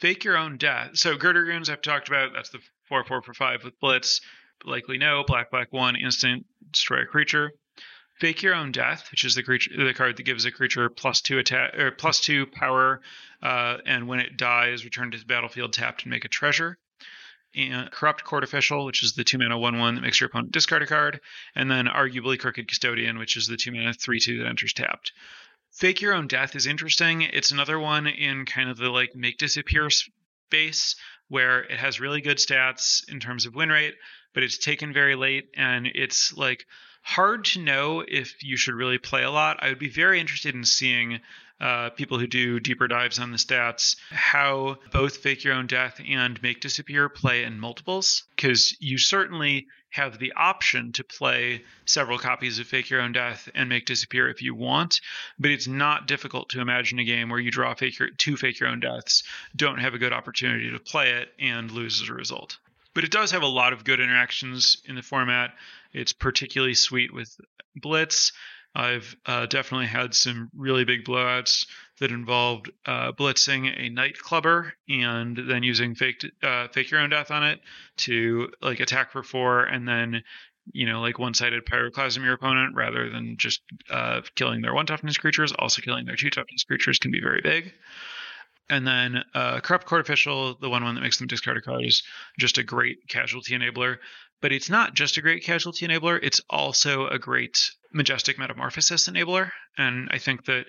Fake 0.00 0.24
Your 0.24 0.36
Own 0.36 0.58
Death. 0.58 0.90
So 0.94 1.16
Girdergoons 1.16 1.70
I've 1.70 1.80
talked 1.80 2.08
about. 2.08 2.32
That's 2.34 2.50
the 2.50 2.58
four 2.88 3.04
four 3.04 3.22
for 3.22 3.32
five 3.32 3.64
with 3.64 3.80
Blitz 3.80 4.20
likely 4.64 4.98
no. 4.98 5.24
Black, 5.26 5.50
black, 5.50 5.72
one, 5.72 5.96
instant, 5.96 6.46
destroy 6.70 7.02
a 7.02 7.06
creature. 7.06 7.52
Fake 8.18 8.42
your 8.42 8.54
own 8.54 8.72
death, 8.72 9.10
which 9.10 9.24
is 9.24 9.34
the 9.34 9.42
creature, 9.42 9.70
the 9.76 9.92
card 9.92 10.16
that 10.16 10.22
gives 10.22 10.46
a 10.46 10.50
creature 10.50 10.88
plus 10.88 11.20
two 11.20 11.38
attack 11.38 11.78
or 11.78 11.90
plus 11.90 12.20
two 12.20 12.46
power, 12.46 13.02
uh, 13.42 13.76
and 13.84 14.08
when 14.08 14.20
it 14.20 14.38
dies, 14.38 14.84
return 14.84 15.10
to 15.10 15.18
the 15.18 15.26
battlefield 15.26 15.72
tapped 15.74 16.04
and 16.04 16.10
make 16.10 16.24
a 16.24 16.28
treasure. 16.28 16.78
And 17.54 17.90
corrupt 17.90 18.24
court 18.24 18.44
official, 18.44 18.84
which 18.84 19.02
is 19.02 19.14
the 19.14 19.24
two 19.24 19.38
mana 19.38 19.58
one 19.58 19.78
one 19.78 19.94
that 19.94 20.00
makes 20.00 20.18
your 20.18 20.28
opponent 20.28 20.52
discard 20.52 20.82
a 20.82 20.86
card, 20.86 21.20
and 21.54 21.70
then 21.70 21.86
arguably 21.86 22.38
crooked 22.38 22.68
custodian, 22.68 23.18
which 23.18 23.36
is 23.36 23.46
the 23.46 23.56
two 23.56 23.72
mana 23.72 23.92
three 23.92 24.20
two 24.20 24.38
that 24.38 24.46
enters 24.46 24.72
tapped. 24.72 25.12
Fake 25.72 26.00
your 26.00 26.14
own 26.14 26.26
death 26.26 26.56
is 26.56 26.66
interesting. 26.66 27.20
It's 27.20 27.50
another 27.50 27.78
one 27.78 28.06
in 28.06 28.46
kind 28.46 28.70
of 28.70 28.78
the 28.78 28.88
like 28.88 29.14
make 29.14 29.36
disappear 29.36 29.90
space 29.90 30.96
where 31.28 31.60
it 31.64 31.78
has 31.78 32.00
really 32.00 32.20
good 32.20 32.38
stats 32.38 33.06
in 33.10 33.20
terms 33.20 33.46
of 33.46 33.54
win 33.54 33.68
rate, 33.68 33.94
but 34.36 34.42
it's 34.42 34.58
taken 34.58 34.92
very 34.92 35.16
late 35.16 35.48
and 35.56 35.86
it's 35.86 36.36
like 36.36 36.66
hard 37.00 37.46
to 37.46 37.58
know 37.58 38.04
if 38.06 38.42
you 38.42 38.54
should 38.58 38.74
really 38.74 38.98
play 38.98 39.22
a 39.22 39.30
lot. 39.30 39.56
I 39.62 39.70
would 39.70 39.78
be 39.78 39.88
very 39.88 40.20
interested 40.20 40.54
in 40.54 40.62
seeing 40.62 41.20
uh, 41.58 41.88
people 41.88 42.18
who 42.18 42.26
do 42.26 42.60
deeper 42.60 42.86
dives 42.86 43.18
on 43.18 43.30
the 43.30 43.38
stats, 43.38 43.96
how 44.10 44.76
both 44.92 45.16
Fake 45.16 45.42
Your 45.42 45.54
Own 45.54 45.66
Death 45.66 46.02
and 46.06 46.42
Make 46.42 46.60
Disappear 46.60 47.08
play 47.08 47.44
in 47.44 47.58
multiples, 47.58 48.24
because 48.36 48.76
you 48.78 48.98
certainly 48.98 49.68
have 49.88 50.18
the 50.18 50.34
option 50.34 50.92
to 50.92 51.02
play 51.02 51.64
several 51.86 52.18
copies 52.18 52.58
of 52.58 52.66
Fake 52.66 52.90
Your 52.90 53.00
Own 53.00 53.12
Death 53.12 53.48
and 53.54 53.70
Make 53.70 53.86
Disappear 53.86 54.28
if 54.28 54.42
you 54.42 54.54
want, 54.54 55.00
but 55.38 55.50
it's 55.50 55.66
not 55.66 56.06
difficult 56.06 56.50
to 56.50 56.60
imagine 56.60 56.98
a 56.98 57.04
game 57.04 57.30
where 57.30 57.40
you 57.40 57.50
draw 57.50 57.72
fake 57.72 57.98
your, 57.98 58.10
two 58.10 58.36
Fake 58.36 58.60
Your 58.60 58.68
Own 58.68 58.80
Deaths, 58.80 59.22
don't 59.56 59.78
have 59.78 59.94
a 59.94 59.98
good 59.98 60.12
opportunity 60.12 60.70
to 60.72 60.78
play 60.78 61.12
it, 61.12 61.32
and 61.38 61.70
lose 61.70 62.02
as 62.02 62.10
a 62.10 62.12
result. 62.12 62.58
But 62.96 63.04
it 63.04 63.10
does 63.10 63.32
have 63.32 63.42
a 63.42 63.46
lot 63.46 63.74
of 63.74 63.84
good 63.84 64.00
interactions 64.00 64.78
in 64.86 64.94
the 64.94 65.02
format. 65.02 65.52
It's 65.92 66.14
particularly 66.14 66.72
sweet 66.72 67.12
with 67.12 67.38
Blitz. 67.74 68.32
I've 68.74 69.14
uh, 69.26 69.44
definitely 69.44 69.88
had 69.88 70.14
some 70.14 70.50
really 70.56 70.84
big 70.84 71.04
blowouts 71.04 71.66
that 72.00 72.10
involved 72.10 72.70
uh, 72.86 73.12
blitzing 73.12 73.68
a 73.68 73.90
nightclubber 73.90 74.72
and 74.88 75.36
then 75.36 75.62
using 75.62 75.94
fake 75.94 76.24
uh, 76.42 76.68
fake 76.68 76.90
your 76.90 77.00
own 77.00 77.10
death 77.10 77.30
on 77.30 77.44
it 77.44 77.60
to 77.98 78.50
like 78.62 78.80
attack 78.80 79.12
for 79.12 79.22
four 79.22 79.64
and 79.64 79.86
then 79.86 80.22
you 80.72 80.86
know 80.86 81.02
like 81.02 81.18
one-sided 81.18 81.66
pyroclasm 81.66 82.24
your 82.24 82.32
opponent 82.32 82.74
rather 82.74 83.10
than 83.10 83.36
just 83.36 83.60
uh, 83.90 84.22
killing 84.36 84.62
their 84.62 84.72
one 84.72 84.86
toughness 84.86 85.18
creatures. 85.18 85.52
Also 85.52 85.82
killing 85.82 86.06
their 86.06 86.16
two 86.16 86.30
toughness 86.30 86.64
creatures 86.64 86.98
can 86.98 87.10
be 87.10 87.20
very 87.20 87.42
big. 87.42 87.74
And 88.68 88.86
then 88.86 89.22
uh, 89.32 89.60
corrupt 89.60 89.86
court 89.86 90.00
official, 90.00 90.56
the 90.60 90.68
one 90.68 90.82
one 90.82 90.96
that 90.96 91.00
makes 91.00 91.18
them 91.18 91.28
discard 91.28 91.56
a 91.56 91.60
card, 91.60 91.84
is 91.84 92.02
just 92.38 92.58
a 92.58 92.64
great 92.64 92.98
casualty 93.08 93.56
enabler 93.56 93.98
but 94.40 94.52
it's 94.52 94.70
not 94.70 94.94
just 94.94 95.16
a 95.16 95.22
great 95.22 95.42
casualty 95.42 95.86
enabler, 95.86 96.18
it's 96.22 96.40
also 96.50 97.08
a 97.08 97.18
great 97.18 97.70
majestic 97.92 98.38
metamorphosis 98.38 99.08
enabler. 99.08 99.50
And 99.78 100.08
I 100.12 100.18
think 100.18 100.44
that 100.46 100.66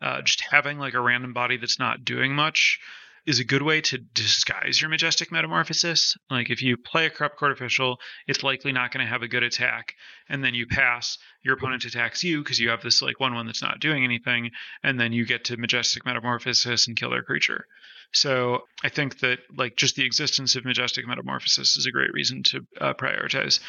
uh, 0.00 0.22
just 0.22 0.42
having 0.50 0.78
like 0.78 0.94
a 0.94 1.00
random 1.00 1.32
body 1.32 1.56
that's 1.56 1.78
not 1.78 2.04
doing 2.04 2.34
much 2.34 2.80
is 3.26 3.38
a 3.38 3.44
good 3.44 3.62
way 3.62 3.80
to 3.80 3.98
disguise 3.98 4.80
your 4.80 4.90
majestic 4.90 5.30
metamorphosis. 5.30 6.16
Like 6.30 6.50
if 6.50 6.62
you 6.62 6.76
play 6.76 7.06
a 7.06 7.10
corrupt 7.10 7.38
court 7.38 7.52
official, 7.52 7.98
it's 8.26 8.42
likely 8.42 8.72
not 8.72 8.92
going 8.92 9.04
to 9.04 9.10
have 9.10 9.22
a 9.22 9.28
good 9.28 9.42
attack, 9.42 9.94
and 10.28 10.42
then 10.42 10.54
you 10.54 10.66
pass, 10.66 11.18
your 11.42 11.54
opponent 11.54 11.84
attacks 11.84 12.22
you 12.22 12.42
because 12.42 12.60
you 12.60 12.70
have 12.70 12.82
this 12.82 13.02
like 13.02 13.20
one 13.20 13.34
one 13.34 13.46
that's 13.46 13.62
not 13.62 13.80
doing 13.80 14.04
anything, 14.04 14.50
and 14.82 14.98
then 14.98 15.12
you 15.12 15.24
get 15.24 15.44
to 15.44 15.56
majestic 15.56 16.04
metamorphosis 16.04 16.86
and 16.86 16.96
kill 16.96 17.10
their 17.10 17.22
creature. 17.22 17.66
So 18.12 18.64
I 18.82 18.88
think 18.88 19.20
that 19.20 19.38
like 19.56 19.76
just 19.76 19.94
the 19.94 20.04
existence 20.04 20.56
of 20.56 20.64
majestic 20.64 21.06
metamorphosis 21.06 21.76
is 21.76 21.86
a 21.86 21.92
great 21.92 22.12
reason 22.12 22.42
to 22.44 22.66
uh, 22.80 22.94
prioritize 22.94 23.60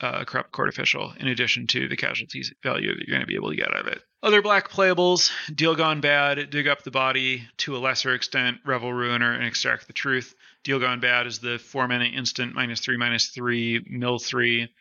uh, 0.00 0.24
corrupt 0.24 0.52
court 0.52 0.68
official 0.68 1.12
in 1.18 1.26
addition 1.26 1.66
to 1.68 1.88
the 1.88 1.96
casualties 1.96 2.52
value 2.62 2.94
that 2.94 3.06
you're 3.06 3.16
going 3.16 3.26
to 3.26 3.26
be 3.26 3.34
able 3.34 3.50
to 3.50 3.56
get 3.56 3.74
out 3.74 3.80
of 3.80 3.88
it. 3.88 4.02
Other 4.24 4.40
black 4.40 4.70
playables: 4.70 5.30
Deal 5.54 5.74
Gone 5.74 6.00
Bad, 6.00 6.48
Dig 6.48 6.66
Up 6.66 6.82
the 6.82 6.90
Body, 6.90 7.46
to 7.58 7.76
a 7.76 7.78
lesser 7.78 8.14
extent, 8.14 8.56
Revel 8.64 8.90
Ruiner, 8.90 9.34
and 9.34 9.44
Extract 9.44 9.86
the 9.86 9.92
Truth. 9.92 10.34
Deal 10.62 10.80
Gone 10.80 10.98
Bad 10.98 11.26
is 11.26 11.40
the 11.40 11.58
four 11.58 11.86
mana 11.86 12.06
instant 12.06 12.54
minus 12.54 12.80
three 12.80 12.96
minus 12.96 13.26
three 13.26 13.84
mill 13.86 14.18
three. 14.18 14.72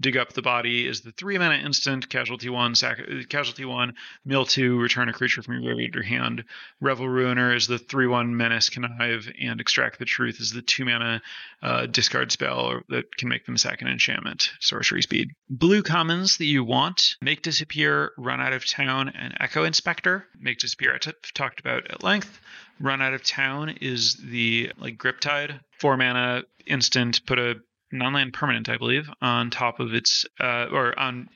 Dig 0.00 0.16
Up 0.16 0.32
the 0.32 0.42
Body 0.42 0.86
is 0.86 1.02
the 1.02 1.12
three 1.12 1.38
mana 1.38 1.56
instant 1.56 2.08
casualty 2.08 2.48
one 2.48 2.74
sac- 2.74 3.02
casualty 3.28 3.64
one 3.64 3.94
mill 4.24 4.44
two 4.44 4.78
return 4.78 5.08
a 5.08 5.12
creature 5.12 5.42
from 5.42 5.54
your 5.54 5.62
graveyard 5.62 5.92
to 5.92 5.98
your 5.98 6.04
hand. 6.04 6.44
Revel 6.80 7.08
Ruiner 7.08 7.54
is 7.54 7.66
the 7.66 7.78
three 7.78 8.06
one 8.06 8.36
menace 8.36 8.70
connive 8.70 9.30
and 9.40 9.60
Extract 9.60 9.98
the 9.98 10.04
Truth 10.04 10.40
is 10.40 10.52
the 10.52 10.62
two 10.62 10.84
mana 10.84 11.22
uh, 11.62 11.86
discard 11.86 12.32
spell 12.32 12.80
that 12.88 13.16
can 13.16 13.28
make 13.28 13.46
them 13.46 13.56
sack 13.56 13.82
an 13.82 13.88
enchantment 13.88 14.52
sorcery 14.60 15.02
speed. 15.02 15.30
Blue 15.48 15.82
commons 15.82 16.38
that 16.38 16.46
you 16.46 16.64
want 16.64 17.16
make 17.20 17.42
disappear, 17.42 18.12
run 18.16 18.40
out 18.40 18.52
of 18.52 18.66
town, 18.66 19.10
and 19.10 19.34
Echo 19.38 19.64
Inspector. 19.64 20.26
Make 20.38 20.58
disappear 20.58 20.94
I 20.94 20.98
t- 20.98 21.12
talked 21.34 21.60
about 21.60 21.90
at 21.90 22.02
length. 22.02 22.40
Run 22.78 23.02
out 23.02 23.12
of 23.12 23.22
town 23.22 23.70
is 23.80 24.14
the 24.14 24.72
like 24.78 24.96
Griptide 24.96 25.60
four 25.78 25.96
mana 25.96 26.44
instant. 26.66 27.24
Put 27.26 27.38
a 27.38 27.60
non-land 27.92 28.32
permanent, 28.32 28.68
I 28.68 28.76
believe, 28.76 29.10
on 29.20 29.50
top 29.50 29.80
of 29.80 29.94
its 29.94 30.26
uh, 30.38 30.66
or 30.70 30.98
on 30.98 31.28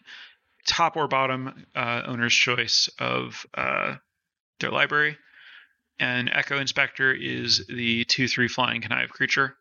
top 0.66 0.96
or 0.96 1.08
bottom 1.08 1.66
uh, 1.74 2.02
owner's 2.06 2.34
choice 2.34 2.88
of 2.98 3.46
uh, 3.54 3.96
their 4.60 4.70
library. 4.70 5.18
And 5.98 6.30
Echo 6.32 6.58
Inspector 6.58 7.12
is 7.12 7.66
the 7.68 8.04
two 8.04 8.28
three 8.28 8.48
flying 8.48 8.80
connive 8.82 9.10
creature. 9.10 9.56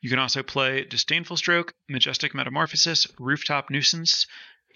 You 0.00 0.10
can 0.10 0.18
also 0.18 0.42
play 0.42 0.84
Disdainful 0.84 1.36
Stroke, 1.36 1.74
Majestic 1.88 2.34
Metamorphosis, 2.34 3.06
Rooftop 3.18 3.70
Nuisance, 3.70 4.26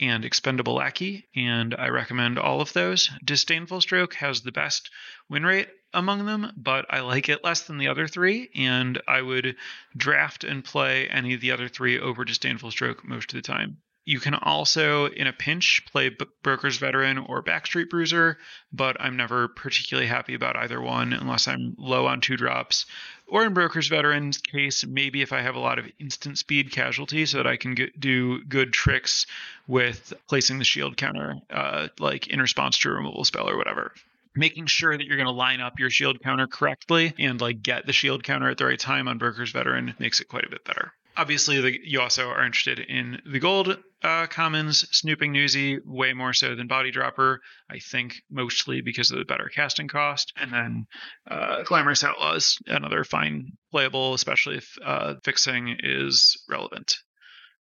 and 0.01 0.25
Expendable 0.25 0.75
Lackey, 0.75 1.29
and 1.35 1.75
I 1.75 1.89
recommend 1.89 2.39
all 2.39 2.61
of 2.61 2.73
those. 2.73 3.11
Disdainful 3.23 3.83
Stroke 3.83 4.15
has 4.15 4.41
the 4.41 4.53
best 4.53 4.91
win 5.29 5.45
rate 5.45 5.69
among 5.93 6.27
them, 6.27 6.53
but 6.57 6.87
I 6.89 7.01
like 7.01 7.29
it 7.29 7.45
less 7.45 7.63
than 7.63 7.79
the 7.79 7.89
other 7.89 8.09
three, 8.09 8.51
and 8.55 9.01
I 9.07 9.23
would 9.23 9.57
draft 9.97 10.45
and 10.45 10.65
play 10.65 11.09
any 11.09 11.35
of 11.35 11.41
the 11.41 11.53
other 11.53 11.69
three 11.69 11.99
over 11.99 12.25
Disdainful 12.25 12.71
Stroke 12.71 13.05
most 13.05 13.33
of 13.33 13.37
the 13.37 13.43
time. 13.43 13.79
You 14.07 14.19
can 14.19 14.35
also, 14.35 15.07
in 15.07 15.27
a 15.27 15.33
pinch, 15.33 15.85
play 15.93 16.09
B- 16.09 16.25
Broker's 16.43 16.79
Veteran 16.79 17.19
or 17.19 17.45
Backstreet 17.45 17.91
Bruiser, 17.91 18.39
but 18.73 18.97
I'm 18.99 19.17
never 19.17 19.47
particularly 19.49 20.09
happy 20.09 20.35
about 20.35 20.57
either 20.57 20.81
one 20.81 21.13
unless 21.13 21.47
I'm 21.47 21.75
low 21.79 22.07
on 22.07 22.21
two 22.21 22.37
drops. 22.37 22.87
Or 23.31 23.45
in 23.45 23.55
Broker's 23.55 23.87
Veteran's 23.87 24.39
case, 24.39 24.85
maybe 24.85 25.23
if 25.23 25.33
I 25.33 25.41
have 25.41 25.55
a 25.55 25.61
lot 25.61 25.79
of 25.79 25.87
instant 26.01 26.37
speed 26.37 26.73
casualty 26.73 27.25
so 27.27 27.37
that 27.37 27.47
I 27.47 27.57
can 27.57 27.75
get, 27.75 27.99
do 27.99 28.43
good 28.45 28.73
tricks 28.73 29.27
with 29.69 30.13
placing 30.29 30.59
the 30.59 30.65
shield 30.65 30.97
counter, 30.97 31.37
uh, 31.49 31.89
like 32.01 32.27
in 32.27 32.41
response 32.41 32.79
to 32.79 32.91
a 32.91 32.93
removal 32.93 33.25
spell 33.25 33.49
or 33.49 33.57
whatever. 33.57 33.93
Making 34.35 34.67
sure 34.67 34.97
that 34.97 35.07
you're 35.07 35.17
going 35.17 35.27
to 35.27 35.33
line 35.33 35.61
up 35.61 35.79
your 35.79 35.91
shield 35.91 36.21
counter 36.21 36.49
correctly 36.49 37.15
and 37.19 37.41
like 37.41 37.63
get 37.63 37.87
the 37.87 37.93
shield 37.93 38.25
counter 38.25 38.51
at 38.51 38.59
the 38.59 38.67
right 38.67 38.79
time 38.79 39.07
on 39.07 39.19
Broker's 39.19 39.53
Veteran 39.53 39.95
makes 39.99 40.21
it 40.21 40.29
quite 40.29 40.45
a 40.45 40.51
bit 40.51 40.65
better 40.65 40.93
obviously 41.17 41.61
the, 41.61 41.79
you 41.83 42.01
also 42.01 42.29
are 42.29 42.45
interested 42.45 42.79
in 42.79 43.21
the 43.31 43.39
gold 43.39 43.79
uh, 44.03 44.27
commons 44.27 44.87
snooping 44.91 45.33
newsy 45.33 45.79
way 45.85 46.13
more 46.13 46.33
so 46.33 46.55
than 46.55 46.67
body 46.67 46.91
dropper 46.91 47.41
i 47.71 47.79
think 47.79 48.23
mostly 48.31 48.81
because 48.81 49.11
of 49.11 49.19
the 49.19 49.25
better 49.25 49.51
casting 49.55 49.89
cost. 49.89 50.33
And 50.37 50.53
then 50.53 50.87
uh, 51.31 51.63
glamorous 51.65 52.05
outlaws 52.05 52.59
another 52.67 53.05
fine 53.05 53.53
playable 53.71 54.15
especially 54.15 54.57
if 54.57 54.77
uh, 54.85 55.15
fixing 55.25 55.77
is 55.81 56.43
relevant. 56.49 56.95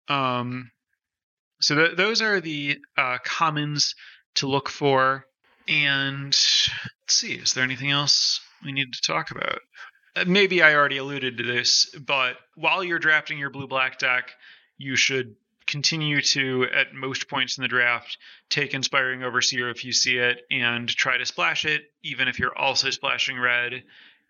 Um, 0.08 0.70
so 1.60 1.74
th- 1.76 1.96
those 1.96 2.22
are 2.22 2.40
the 2.40 2.78
uh, 2.96 3.18
commons 3.24 3.94
to 4.36 4.48
look 4.48 4.68
for. 4.68 5.26
And 5.68 6.26
let's 6.32 6.80
see 7.08 7.34
is 7.34 7.54
there 7.54 7.62
anything 7.64 7.90
else 7.90 8.40
we 8.64 8.72
need 8.72 8.92
to 8.92 9.00
talk 9.00 9.30
about 9.30 9.60
Uh, 10.14 10.24
maybe 10.26 10.62
I 10.62 10.74
already 10.74 10.98
alluded 10.98 11.38
to 11.38 11.44
this, 11.44 11.86
but 11.98 12.36
while 12.54 12.84
you're 12.84 12.98
drafting 12.98 13.38
your 13.38 13.50
blue 13.50 13.66
black 13.66 13.98
deck, 13.98 14.30
you 14.76 14.96
should 14.96 15.36
continue 15.66 16.20
to, 16.20 16.66
at 16.74 16.92
most 16.92 17.28
points 17.28 17.56
in 17.56 17.62
the 17.62 17.68
draft, 17.68 18.18
take 18.50 18.74
Inspiring 18.74 19.22
Overseer 19.22 19.70
if 19.70 19.84
you 19.84 19.92
see 19.92 20.18
it 20.18 20.44
and 20.50 20.88
try 20.88 21.16
to 21.16 21.24
splash 21.24 21.64
it, 21.64 21.90
even 22.02 22.28
if 22.28 22.38
you're 22.38 22.56
also 22.56 22.90
splashing 22.90 23.38
red. 23.38 23.82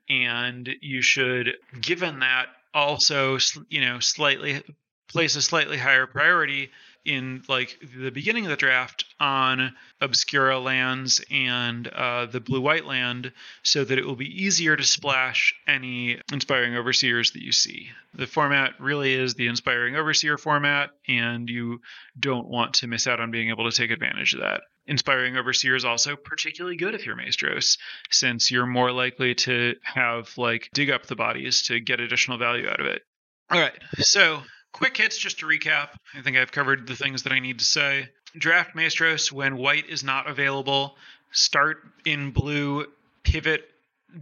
And 0.09 0.69
you 0.81 1.03
should, 1.03 1.55
given 1.81 2.21
that, 2.21 2.47
also, 2.75 3.39
you 3.69 3.81
know, 3.81 3.99
slightly 3.99 4.63
place 5.09 5.37
a 5.37 5.43
slightly 5.43 5.79
higher 5.79 6.07
priority 6.07 6.71
in 7.05 7.43
like 7.49 7.79
the 8.01 8.11
beginning 8.11 8.45
of 8.45 8.51
the 8.51 8.57
draft 8.57 9.05
on 9.19 9.75
obscura 10.01 10.59
lands 10.59 11.25
and 11.31 11.89
uh, 11.89 12.27
the 12.27 12.41
blue 12.41 12.61
white 12.61 12.87
land 12.87 13.33
so 13.63 13.85
that 13.85 13.99
it 13.99 14.07
will 14.07 14.17
be 14.17 14.45
easier 14.45 14.77
to 14.77 14.85
splash 14.85 15.55
any 15.67 16.21
inspiring 16.33 16.77
overseers 16.77 17.33
that 17.33 17.43
you 17.43 17.53
see. 17.53 17.91
The 18.15 18.27
format 18.27 18.75
really 18.79 19.15
is 19.15 19.35
the 19.35 19.49
inspiring 19.49 19.97
overseer 19.97 20.39
format 20.39 20.91
and 21.09 21.49
you 21.49 21.81
don't 22.19 22.49
want 22.49 22.75
to 22.75 22.87
miss 22.87 23.07
out 23.07 23.21
on 23.21 23.31
being 23.31 23.51
able 23.51 23.69
to 23.71 23.77
take 23.77 23.91
advantage 23.91 24.35
of 24.35 24.41
that. 24.41 24.63
Inspiring 24.87 25.37
overseer 25.37 25.75
is 25.75 25.85
also 25.85 26.17
particularly 26.17 26.77
good 26.77 26.95
if 26.95 27.07
you're 27.07 27.17
maestros 27.17 27.79
since 28.11 28.51
you're 28.51 28.67
more 28.67 28.93
likely 28.93 29.35
to 29.37 29.75
have 29.83 30.37
like 30.37 30.69
dig 30.75 30.91
up 30.91 31.07
the 31.07 31.17
bodies 31.17 31.63
to 31.63 31.81
get 31.81 32.01
additional 32.01 32.39
value 32.39 32.69
out 32.69 32.81
of 32.81 32.87
it. 32.87 33.03
All 33.51 33.61
right 33.61 33.75
so 33.99 34.43
Quick 34.73 34.97
hits 34.97 35.19
just 35.19 35.39
to 35.41 35.47
recap. 35.47 35.91
I 36.15 36.23
think 36.23 36.37
I've 36.37 36.53
covered 36.53 36.87
the 36.87 36.97
things 36.97 37.23
that 37.25 37.33
I 37.33 37.39
need 37.39 37.59
to 37.59 37.65
say. 37.65 38.09
Draft 38.37 38.75
Maestros 38.75 39.31
when 39.31 39.57
white 39.59 39.89
is 39.89 40.03
not 40.03 40.29
available. 40.29 40.97
Start 41.31 41.83
in 42.05 42.31
blue, 42.31 42.87
pivot 43.23 43.69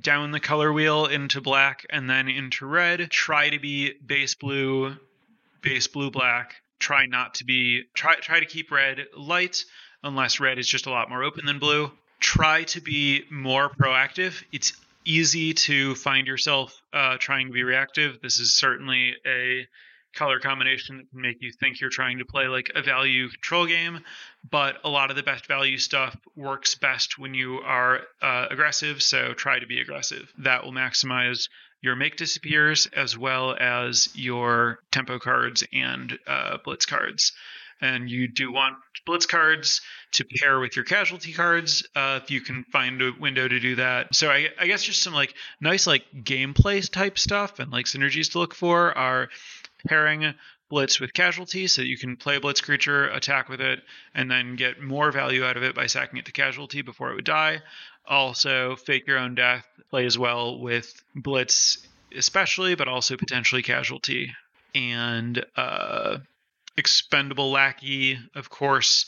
down 0.00 0.30
the 0.30 0.40
color 0.40 0.72
wheel 0.72 1.06
into 1.06 1.40
black 1.40 1.86
and 1.90 2.08
then 2.08 2.28
into 2.28 2.66
red. 2.66 3.10
Try 3.10 3.50
to 3.50 3.58
be 3.58 3.92
base 3.92 4.34
blue, 4.34 4.96
base 5.62 5.86
blue 5.86 6.10
black. 6.10 6.56
Try 6.78 7.06
not 7.06 7.34
to 7.34 7.44
be 7.44 7.84
try 7.94 8.16
try 8.16 8.40
to 8.40 8.46
keep 8.46 8.70
red 8.70 9.06
light 9.16 9.64
unless 10.02 10.40
red 10.40 10.58
is 10.58 10.66
just 10.66 10.86
a 10.86 10.90
lot 10.90 11.08
more 11.08 11.22
open 11.22 11.46
than 11.46 11.58
blue. 11.58 11.90
Try 12.20 12.64
to 12.64 12.80
be 12.80 13.24
more 13.30 13.68
proactive. 13.68 14.42
It's 14.52 14.72
easy 15.04 15.54
to 15.54 15.94
find 15.94 16.26
yourself 16.26 16.80
uh, 16.92 17.16
trying 17.18 17.46
to 17.46 17.52
be 17.52 17.64
reactive. 17.64 18.20
This 18.22 18.38
is 18.38 18.54
certainly 18.54 19.14
a 19.26 19.66
color 20.14 20.40
combination 20.40 20.98
that 20.98 21.10
can 21.10 21.20
make 21.20 21.40
you 21.40 21.52
think 21.52 21.80
you're 21.80 21.90
trying 21.90 22.18
to 22.18 22.24
play 22.24 22.46
like 22.46 22.70
a 22.74 22.82
value 22.82 23.28
control 23.28 23.66
game. 23.66 24.00
But 24.48 24.78
a 24.84 24.88
lot 24.88 25.10
of 25.10 25.16
the 25.16 25.22
best 25.22 25.46
value 25.46 25.78
stuff 25.78 26.16
works 26.36 26.74
best 26.74 27.18
when 27.18 27.34
you 27.34 27.58
are 27.58 28.00
uh, 28.22 28.46
aggressive. 28.50 29.02
So 29.02 29.34
try 29.34 29.58
to 29.58 29.66
be 29.66 29.80
aggressive. 29.80 30.32
That 30.38 30.64
will 30.64 30.72
maximize 30.72 31.48
your 31.82 31.96
make 31.96 32.16
disappears 32.16 32.86
as 32.94 33.16
well 33.16 33.56
as 33.58 34.10
your 34.14 34.80
tempo 34.90 35.18
cards 35.18 35.64
and 35.72 36.18
uh, 36.26 36.58
blitz 36.64 36.86
cards. 36.86 37.32
And 37.82 38.10
you 38.10 38.28
do 38.28 38.52
want 38.52 38.76
blitz 39.06 39.24
cards 39.24 39.80
to 40.12 40.24
pair 40.24 40.60
with 40.60 40.76
your 40.76 40.84
casualty 40.84 41.32
cards 41.32 41.86
uh, 41.96 42.20
if 42.22 42.30
you 42.30 42.42
can 42.42 42.64
find 42.64 43.00
a 43.00 43.12
window 43.18 43.48
to 43.48 43.58
do 43.58 43.76
that. 43.76 44.14
So 44.14 44.28
I, 44.28 44.48
I 44.58 44.66
guess 44.66 44.82
just 44.82 45.02
some 45.02 45.14
like 45.14 45.34
nice 45.60 45.86
like 45.86 46.04
gameplay 46.14 46.88
type 46.90 47.18
stuff 47.18 47.58
and 47.58 47.72
like 47.72 47.86
synergies 47.86 48.32
to 48.32 48.38
look 48.38 48.54
for 48.54 48.96
are 48.96 49.30
pairing 49.86 50.34
blitz 50.68 51.00
with 51.00 51.12
casualty 51.12 51.66
so 51.66 51.82
that 51.82 51.88
you 51.88 51.98
can 51.98 52.16
play 52.16 52.36
a 52.36 52.40
blitz 52.40 52.60
creature, 52.60 53.08
attack 53.08 53.48
with 53.48 53.60
it, 53.60 53.80
and 54.14 54.30
then 54.30 54.56
get 54.56 54.80
more 54.80 55.10
value 55.10 55.44
out 55.44 55.56
of 55.56 55.62
it 55.62 55.74
by 55.74 55.86
sacking 55.86 56.18
it 56.18 56.26
to 56.26 56.32
casualty 56.32 56.80
before 56.80 57.10
it 57.10 57.16
would 57.16 57.24
die. 57.24 57.60
Also, 58.06 58.76
fake 58.76 59.06
your 59.06 59.18
own 59.18 59.34
death 59.34 59.66
plays 59.90 60.16
well 60.16 60.58
with 60.58 61.02
blitz, 61.14 61.86
especially, 62.16 62.74
but 62.76 62.88
also 62.88 63.16
potentially 63.16 63.62
casualty. 63.62 64.32
And 64.74 65.44
uh, 65.56 66.18
expendable 66.76 67.50
lackey, 67.50 68.18
of 68.34 68.48
course, 68.48 69.06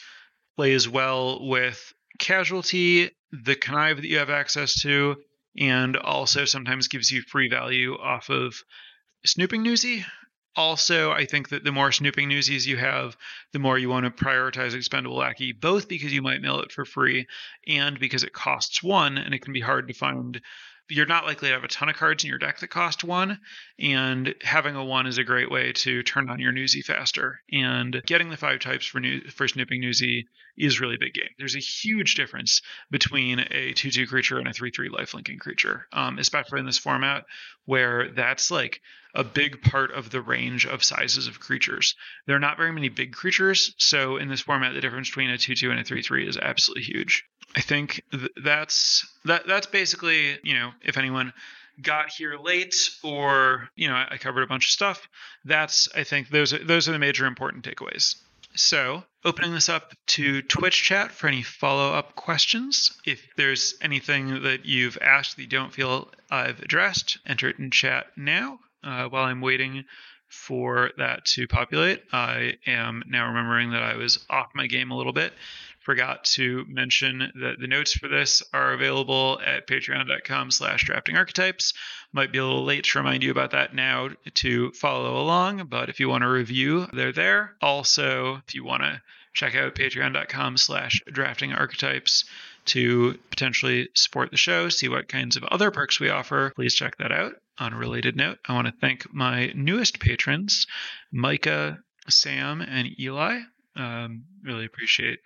plays 0.57 0.89
well 0.89 1.49
with 1.49 1.95
casualty, 2.19 3.11
the 3.31 3.55
connive 3.55 3.97
that 3.97 4.07
you 4.07 4.19
have 4.19 4.31
access 4.31 4.83
to, 4.83 5.17
and 5.59 5.97
also 5.97 6.45
sometimes 6.45 6.89
gives 6.89 7.11
you 7.11 7.23
free 7.23 7.49
value 7.49 7.95
off 7.95 8.31
of 8.31 8.63
snooping 9.25 9.63
newsy. 9.63 10.05
Also, 10.55 11.11
I 11.11 11.25
think 11.25 11.49
that 11.49 11.65
the 11.65 11.73
more 11.73 11.93
snooping 11.93 12.29
newsies 12.29 12.67
you 12.67 12.77
have, 12.77 13.17
the 13.53 13.59
more 13.59 13.79
you 13.79 13.89
want 13.89 14.05
to 14.05 14.25
prioritize 14.25 14.75
expendable 14.75 15.17
lackey, 15.17 15.53
both 15.53 15.89
because 15.89 16.13
you 16.13 16.21
might 16.21 16.43
mail 16.43 16.61
it 16.61 16.73
for 16.73 16.85
free 16.85 17.27
and 17.67 17.99
because 17.99 18.23
it 18.23 18.35
costs 18.35 18.83
one 18.83 19.17
and 19.17 19.35
it 19.35 19.41
can 19.41 19.55
be 19.55 19.61
hard 19.61 19.89
to 19.89 19.95
find 19.95 20.43
you're 20.89 21.07
not 21.07 21.25
likely 21.25 21.49
to 21.49 21.55
have 21.55 21.65
a 21.65 21.69
ton 21.69 21.89
of 21.89 21.97
cards 21.97 22.25
in 22.25 22.31
your 22.31 22.39
deck 22.39 22.59
that 22.59 22.69
cost 22.69 23.05
one, 23.05 23.39
and 23.79 24.35
having 24.43 24.75
a 24.75 24.85
one 24.85 25.07
is 25.07 25.19
a 25.19 25.25
great 25.25 25.51
way 25.51 25.73
to 25.73 26.03
turn 26.03 26.29
on 26.29 26.41
your 26.41 26.53
newsy 26.53 26.83
faster. 26.83 27.41
And 27.51 28.03
getting 28.07 28.31
the 28.31 28.37
five 28.37 28.61
types 28.61 28.87
for 28.87 29.01
new 29.01 29.21
for 29.31 29.49
snooping 29.49 29.81
newsy 29.81 30.27
is 30.57 30.81
really 30.81 30.97
big 30.99 31.15
game. 31.15 31.31
There's 31.39 31.57
a 31.57 31.61
huge 31.61 32.15
difference 32.15 32.61
between 32.91 33.41
a 33.51 33.73
two 33.73 33.91
two 33.91 34.07
creature 34.07 34.39
and 34.39 34.49
a 34.49 34.53
three 34.53 34.71
three 34.71 34.89
lifelinking 34.89 35.39
creature, 35.39 35.87
um, 35.93 36.19
especially 36.19 36.61
in 36.61 36.67
this 36.67 36.79
format 36.79 37.25
where 37.65 38.11
that's 38.11 38.51
like 38.51 38.81
a 39.15 39.25
big 39.25 39.63
part 39.63 39.93
of 39.93 40.11
the 40.11 40.23
range 40.23 40.67
of 40.67 40.83
sizes 40.83 41.27
of 41.27 41.41
creatures. 41.41 41.95
There 42.27 42.37
are 42.37 42.41
not 42.41 42.57
very 42.57 42.73
many 42.73 42.89
big 42.89 43.13
creatures, 43.13 43.75
so 43.79 44.17
in 44.17 44.29
this 44.29 44.41
format, 44.41 44.75
the 44.75 44.81
difference 44.81 45.09
between 45.09 45.31
a 45.31 45.39
2 45.39 45.55
2 45.55 45.71
and 45.71 45.81
a 45.81 45.85
3 45.85 46.03
3 46.03 46.29
is 46.29 46.37
absolutely 46.37 46.85
huge. 46.85 47.25
I 47.55 47.61
think 47.61 48.03
th- 48.11 48.31
that's 48.43 49.07
that 49.25 49.47
that's 49.47 49.67
basically, 49.67 50.39
you 50.43 50.55
know, 50.55 50.73
if 50.83 50.97
anyone 50.97 51.33
got 51.81 52.11
here 52.11 52.37
late 52.39 52.75
or, 53.03 53.69
you 53.77 53.89
know, 53.89 53.95
I, 53.95 54.09
I 54.13 54.19
covered 54.19 54.43
a 54.43 54.47
bunch 54.47 54.67
of 54.67 54.71
stuff, 54.71 55.09
that's 55.45 55.89
I 55.95 56.05
think 56.05 56.29
those 56.29 56.53
are, 56.53 56.65
those 56.65 56.89
are 56.89 56.93
the 56.93 56.99
major 56.99 57.27
important 57.27 57.65
takeaways. 57.65 58.17
So, 58.55 59.03
opening 59.25 59.55
this 59.55 59.71
up 59.71 59.95
to 60.09 60.43
Twitch 60.43 60.83
chat 60.83 61.11
for 61.11 61.27
any 61.27 61.43
follow 61.43 61.95
up 61.95 62.15
questions. 62.17 62.93
If 63.07 63.27
there's 63.37 63.75
anything 63.81 64.43
that 64.43 64.67
you've 64.67 64.99
asked 65.01 65.37
that 65.37 65.43
you 65.43 65.49
don't 65.49 65.73
feel 65.73 66.11
I've 66.31 66.61
addressed, 66.61 67.19
enter 67.27 67.49
it 67.49 67.59
in 67.59 67.71
chat 67.71 68.09
now. 68.17 68.61
Uh, 68.85 69.09
while 69.09 69.25
I'm 69.25 69.41
waiting 69.41 69.85
for 70.29 70.91
that 70.99 71.25
to 71.27 71.47
populate, 71.47 72.03
I 72.13 72.57
am 72.67 73.03
now 73.07 73.29
remembering 73.29 73.71
that 73.71 73.83
I 73.83 73.97
was 73.97 74.25
off 74.29 74.51
my 74.55 74.67
game 74.67 74.91
a 74.91 74.97
little 74.97 75.13
bit. 75.13 75.33
Forgot 75.85 76.25
to 76.25 76.65
mention 76.69 77.33
that 77.41 77.59
the 77.59 77.67
notes 77.67 77.93
for 77.93 78.07
this 78.07 78.43
are 78.53 78.73
available 78.73 79.41
at 79.45 79.67
patreon.com 79.67 80.53
slash 80.53 80.85
drafting 80.85 81.17
archetypes. 81.17 81.75
Might 82.13 82.31
be 82.31 82.39
a 82.39 82.45
little 82.45 82.65
late 82.65 82.85
to 82.85 82.99
remind 82.99 83.25
you 83.25 83.33
about 83.33 83.51
that 83.51 83.75
now 83.75 84.11
to 84.35 84.71
follow 84.73 85.21
along, 85.21 85.67
but 85.67 85.89
if 85.89 85.99
you 85.99 86.09
want 86.09 86.23
to 86.23 86.29
review, 86.29 86.87
they're 86.93 87.13
there. 87.13 87.57
Also, 87.61 88.43
if 88.47 88.55
you 88.55 88.65
want 88.65 88.85
to 88.85 89.03
check 89.35 89.57
out 89.57 89.75
patreon.com 89.75 90.57
slash 90.57 91.03
drafting 91.11 91.53
archetypes 91.53 92.25
to 92.67 93.19
potentially 93.31 93.89
support 93.95 94.31
the 94.31 94.37
show, 94.37 94.69
see 94.69 94.89
what 94.89 95.09
kinds 95.09 95.37
of 95.37 95.45
other 95.45 95.73
perks 95.73 95.99
we 95.99 96.11
offer, 96.11 96.53
please 96.55 96.75
check 96.75 96.97
that 96.99 97.11
out. 97.11 97.33
On 97.59 97.73
a 97.73 97.79
related 97.79 98.17
note, 98.17 98.39
I 98.47 98.55
want 98.55 98.69
to 98.69 98.75
thank 98.81 99.13
my 99.13 99.53
newest 99.55 99.99
patrons, 99.99 100.67
Micah, 101.11 101.81
Sam, 102.09 102.61
and 102.61 102.89
Eli. 103.01 103.41
Um, 103.75 104.25
really 104.45 104.65
appreciate 104.65 105.21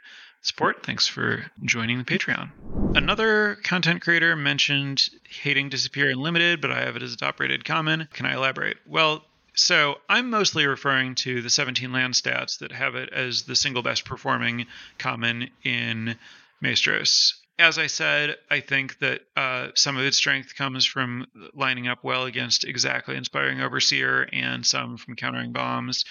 support. 0.46 0.84
Thanks 0.84 1.06
for 1.06 1.44
joining 1.62 1.98
the 1.98 2.04
Patreon. 2.04 2.50
Another 2.96 3.56
content 3.62 4.02
creator 4.02 4.36
mentioned 4.36 5.08
hating 5.28 5.68
Disappear 5.68 6.10
Unlimited, 6.10 6.60
but 6.60 6.70
I 6.70 6.80
have 6.84 6.96
it 6.96 7.02
as 7.02 7.12
a 7.12 7.16
top 7.16 7.40
rated 7.40 7.64
common. 7.64 8.08
Can 8.12 8.26
I 8.26 8.34
elaborate? 8.34 8.78
Well, 8.86 9.24
so 9.54 9.96
I'm 10.08 10.30
mostly 10.30 10.66
referring 10.66 11.14
to 11.16 11.40
the 11.40 11.50
17 11.50 11.90
land 11.90 12.14
stats 12.14 12.58
that 12.58 12.72
have 12.72 12.94
it 12.94 13.10
as 13.12 13.42
the 13.42 13.56
single 13.56 13.82
best 13.82 14.04
performing 14.04 14.66
common 14.98 15.50
in 15.64 16.16
Maestros. 16.60 17.34
As 17.58 17.78
I 17.78 17.86
said, 17.86 18.36
I 18.50 18.60
think 18.60 18.98
that 18.98 19.22
uh, 19.34 19.68
some 19.74 19.96
of 19.96 20.04
its 20.04 20.18
strength 20.18 20.54
comes 20.56 20.84
from 20.84 21.26
lining 21.54 21.88
up 21.88 22.04
well 22.04 22.26
against 22.26 22.64
exactly 22.64 23.16
inspiring 23.16 23.62
overseer 23.62 24.28
and 24.30 24.64
some 24.64 24.98
from 24.98 25.16
countering 25.16 25.52
bombs. 25.52 26.04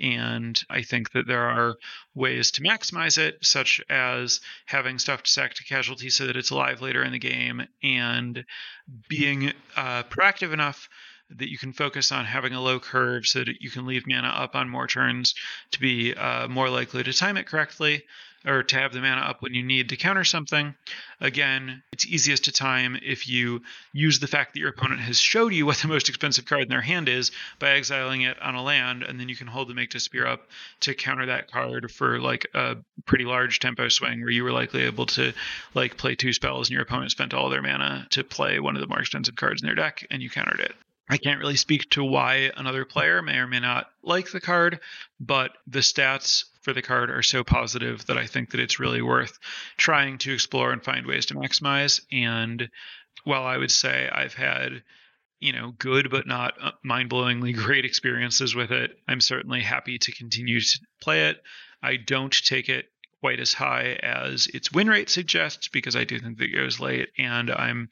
And 0.00 0.60
I 0.70 0.82
think 0.82 1.12
that 1.12 1.26
there 1.26 1.44
are 1.44 1.76
ways 2.14 2.50
to 2.52 2.62
maximize 2.62 3.18
it, 3.18 3.44
such 3.44 3.80
as 3.88 4.40
having 4.66 4.98
stuff 4.98 5.22
to 5.22 5.30
sack 5.30 5.54
to 5.54 5.64
casualty 5.64 6.10
so 6.10 6.26
that 6.26 6.36
it's 6.36 6.50
alive 6.50 6.80
later 6.80 7.02
in 7.02 7.12
the 7.12 7.18
game 7.18 7.66
and 7.82 8.44
being 9.08 9.52
uh, 9.76 10.02
proactive 10.04 10.52
enough 10.52 10.88
that 11.36 11.50
you 11.50 11.58
can 11.58 11.72
focus 11.72 12.10
on 12.10 12.24
having 12.24 12.54
a 12.54 12.60
low 12.60 12.80
curve 12.80 13.26
so 13.26 13.44
that 13.44 13.60
you 13.60 13.70
can 13.70 13.86
leave 13.86 14.04
mana 14.06 14.28
up 14.28 14.56
on 14.56 14.68
more 14.68 14.86
turns 14.86 15.34
to 15.70 15.80
be 15.80 16.14
uh, 16.14 16.48
more 16.48 16.68
likely 16.68 17.04
to 17.04 17.12
time 17.12 17.36
it 17.36 17.46
correctly 17.46 18.02
or 18.46 18.62
to 18.62 18.76
have 18.76 18.92
the 18.92 19.00
mana 19.00 19.20
up 19.20 19.42
when 19.42 19.54
you 19.54 19.62
need 19.62 19.90
to 19.90 19.96
counter 19.96 20.24
something. 20.24 20.74
Again, 21.20 21.82
it's 21.92 22.06
easiest 22.06 22.44
to 22.44 22.52
time 22.52 22.98
if 23.02 23.28
you 23.28 23.62
use 23.92 24.18
the 24.18 24.26
fact 24.26 24.54
that 24.54 24.60
your 24.60 24.70
opponent 24.70 25.00
has 25.00 25.18
showed 25.18 25.52
you 25.52 25.66
what 25.66 25.76
the 25.78 25.88
most 25.88 26.08
expensive 26.08 26.46
card 26.46 26.62
in 26.62 26.68
their 26.68 26.80
hand 26.80 27.08
is 27.08 27.30
by 27.58 27.70
exiling 27.70 28.22
it 28.22 28.40
on 28.40 28.54
a 28.54 28.62
land, 28.62 29.02
and 29.02 29.20
then 29.20 29.28
you 29.28 29.36
can 29.36 29.46
hold 29.46 29.68
the 29.68 29.74
make 29.74 29.90
disappear 29.90 30.26
up 30.26 30.48
to 30.80 30.94
counter 30.94 31.26
that 31.26 31.50
card 31.50 31.90
for 31.90 32.18
like 32.18 32.46
a 32.54 32.76
pretty 33.04 33.24
large 33.24 33.58
tempo 33.58 33.88
swing 33.88 34.20
where 34.20 34.30
you 34.30 34.44
were 34.44 34.52
likely 34.52 34.82
able 34.82 35.06
to 35.06 35.32
like 35.74 35.96
play 35.96 36.14
two 36.14 36.32
spells 36.32 36.68
and 36.68 36.74
your 36.74 36.82
opponent 36.82 37.10
spent 37.10 37.34
all 37.34 37.50
their 37.50 37.62
mana 37.62 38.06
to 38.10 38.24
play 38.24 38.58
one 38.60 38.74
of 38.74 38.80
the 38.80 38.88
more 38.88 39.00
expensive 39.00 39.36
cards 39.36 39.62
in 39.62 39.66
their 39.66 39.74
deck 39.74 40.06
and 40.10 40.22
you 40.22 40.30
countered 40.30 40.60
it. 40.60 40.74
I 41.10 41.16
can't 41.16 41.40
really 41.40 41.56
speak 41.56 41.90
to 41.90 42.04
why 42.04 42.52
another 42.56 42.84
player 42.84 43.20
may 43.20 43.38
or 43.38 43.48
may 43.48 43.58
not 43.58 43.90
like 44.00 44.30
the 44.30 44.40
card, 44.40 44.78
but 45.18 45.50
the 45.66 45.80
stats 45.80 46.44
for 46.62 46.72
the 46.72 46.82
card 46.82 47.10
are 47.10 47.22
so 47.22 47.42
positive 47.42 48.04
that 48.06 48.18
I 48.18 48.26
think 48.26 48.50
that 48.50 48.60
it's 48.60 48.80
really 48.80 49.02
worth 49.02 49.38
trying 49.76 50.18
to 50.18 50.32
explore 50.32 50.72
and 50.72 50.82
find 50.82 51.06
ways 51.06 51.26
to 51.26 51.34
maximize. 51.34 52.00
And 52.12 52.68
while 53.24 53.44
I 53.44 53.56
would 53.56 53.70
say 53.70 54.08
I've 54.12 54.34
had, 54.34 54.82
you 55.38 55.52
know, 55.52 55.72
good 55.78 56.10
but 56.10 56.26
not 56.26 56.54
uh, 56.60 56.72
mind-blowingly 56.84 57.52
great 57.56 57.84
experiences 57.84 58.54
with 58.54 58.70
it, 58.70 58.92
I'm 59.08 59.20
certainly 59.20 59.60
happy 59.60 59.98
to 59.98 60.12
continue 60.12 60.60
to 60.60 60.80
play 61.00 61.28
it. 61.28 61.42
I 61.82 61.96
don't 61.96 62.32
take 62.32 62.68
it 62.68 62.86
quite 63.20 63.40
as 63.40 63.52
high 63.52 63.98
as 64.02 64.46
its 64.48 64.72
win 64.72 64.88
rate 64.88 65.10
suggests 65.10 65.68
because 65.68 65.94
I 65.94 66.04
do 66.04 66.18
think 66.18 66.38
that 66.38 66.44
it 66.44 66.56
goes 66.56 66.80
late, 66.80 67.08
and 67.18 67.50
I'm 67.50 67.90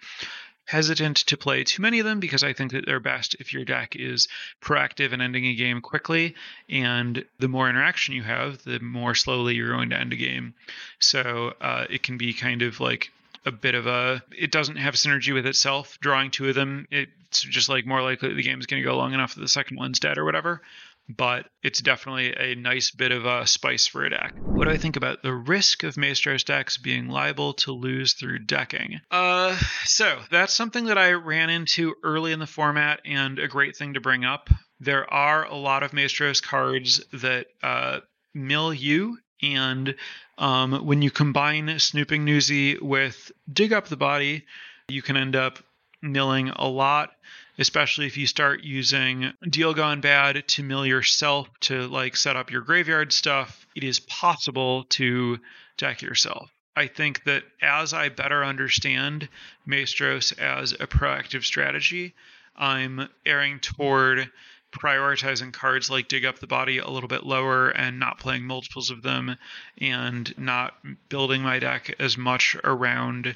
hesitant 0.69 1.17
to 1.17 1.35
play 1.35 1.65
too 1.65 1.81
many 1.81 1.99
of 1.99 2.05
them 2.05 2.21
because 2.21 2.45
I 2.45 2.53
think 2.53 2.73
that 2.73 2.85
they're 2.85 3.01
best 3.01 3.35
if 3.41 3.55
your 3.55 3.65
deck 3.65 3.97
is 3.97 4.29
proactive 4.61 5.15
and 5.15 5.23
ending 5.23 5.47
a 5.47 5.55
game 5.55 5.81
quickly. 5.81 6.35
And 6.69 7.25
the 7.39 7.49
more 7.49 7.71
interaction 7.71 8.15
you 8.15 8.23
have, 8.23 8.63
the 8.65 8.79
more 8.79 9.15
slowly 9.15 9.55
you're 9.55 9.73
going 9.73 9.89
to 9.91 9.99
end 9.99 10.13
a 10.13 10.17
game. 10.17 10.53
So 10.99 11.55
uh, 11.63 11.87
it 11.89 12.03
can 12.03 12.19
be 12.19 12.35
kind 12.35 12.61
of 12.61 12.81
like 12.81 13.11
a 13.47 13.51
bit 13.51 13.75
of 13.75 13.87
a 13.87 14.23
it 14.37 14.53
doesn't 14.53 14.77
have 14.77 14.95
synergy 14.95 15.33
with 15.33 15.47
itself 15.47 15.97
drawing 16.03 16.31
two 16.31 16.49
of 16.49 16.55
them 16.55 16.87
it's 16.91 17.41
just 17.41 17.69
like 17.69 17.87
more 17.87 18.03
likely 18.03 18.35
the 18.35 18.43
game 18.43 18.59
is 18.59 18.67
going 18.67 18.83
to 18.83 18.87
go 18.87 18.97
long 18.97 19.15
enough 19.15 19.37
that 19.37 19.41
the 19.41 19.49
second 19.49 19.79
one's 19.79 20.01
dead 20.01 20.19
or 20.19 20.25
whatever 20.25 20.61
but 21.09 21.47
it's 21.63 21.81
definitely 21.81 22.35
a 22.37 22.55
nice 22.55 22.91
bit 22.91 23.13
of 23.13 23.25
a 23.25 23.47
spice 23.47 23.87
for 23.87 24.05
a 24.05 24.11
deck. 24.11 24.35
What 24.41 24.65
do 24.65 24.71
I 24.71 24.77
think 24.77 24.97
about 24.97 25.23
the 25.23 25.33
risk 25.33 25.83
of 25.83 25.97
Maestros 25.97 26.45
decks 26.45 26.77
being 26.77 27.09
liable 27.09 27.55
to 27.55 27.73
lose 27.73 28.13
through 28.13 28.41
decking? 28.41 29.01
Uh, 29.11 29.59
so 29.85 30.19
that's 30.31 30.53
something 30.53 30.87
that 30.87 30.99
I 30.99 31.13
ran 31.13 31.51
into 31.51 31.95
early 32.03 32.33
in 32.33 32.39
the 32.39 32.47
format 32.47 33.01
and 33.05 33.39
a 33.39 33.49
great 33.49 33.77
thing 33.77 33.95
to 33.95 34.01
bring 34.01 34.25
up. 34.25 34.51
There 34.81 35.11
are 35.13 35.45
a 35.45 35.57
lot 35.57 35.83
of 35.83 35.93
Maestros 35.93 36.41
cards 36.41 37.05
that 37.13 37.47
uh, 37.63 38.01
mill 38.35 38.73
you, 38.73 39.19
and 39.43 39.95
um, 40.37 40.85
when 40.85 41.03
you 41.03 41.11
combine 41.11 41.79
Snooping 41.79 42.25
Newsy 42.25 42.79
with 42.79 43.33
Dig 43.51 43.73
Up 43.73 43.89
the 43.89 43.97
Body, 43.97 44.45
you 44.89 45.03
can 45.03 45.17
end 45.17 45.37
up 45.37 45.59
milling 46.03 46.51
a 46.51 46.69
lot 46.69 47.11
especially 47.59 48.07
if 48.07 48.17
you 48.17 48.27
start 48.27 48.63
using 48.63 49.33
Deal 49.49 49.75
Gone 49.75 50.01
Bad 50.01 50.47
to 50.49 50.63
mill 50.63 50.87
yourself 50.87 51.49
to 51.61 51.89
like 51.89 52.17
set 52.17 52.37
up 52.37 52.51
your 52.51 52.63
graveyard 52.63 53.13
stuff. 53.13 53.67
It 53.75 53.85
is 53.85 54.01
possible 54.01 54.85
to 54.91 55.39
deck 55.77 56.01
yourself. 56.01 56.51
I 56.77 56.87
think 56.87 57.25
that 57.25 57.43
as 57.61 57.93
I 57.93 58.09
better 58.09 58.45
understand 58.45 59.29
Maestros 59.67 60.31
as 60.33 60.73
a 60.73 60.87
proactive 60.87 61.45
strategy, 61.45 62.15
I'm 62.57 63.09
erring 63.27 63.59
toward 63.59 64.31
prioritizing 64.71 65.53
cards 65.53 65.91
like 65.91 66.09
dig 66.09 66.25
up 66.25 66.39
the 66.39 66.47
body 66.47 66.79
a 66.79 66.89
little 66.89 67.09
bit 67.09 67.25
lower 67.25 67.71
and 67.71 67.99
not 67.99 68.21
playing 68.21 68.45
multiples 68.45 68.91
of 68.91 69.03
them 69.03 69.37
and 69.81 70.37
not 70.39 70.75
building 71.09 71.43
my 71.43 71.59
deck 71.59 71.95
as 71.99 72.17
much 72.17 72.57
around 72.63 73.35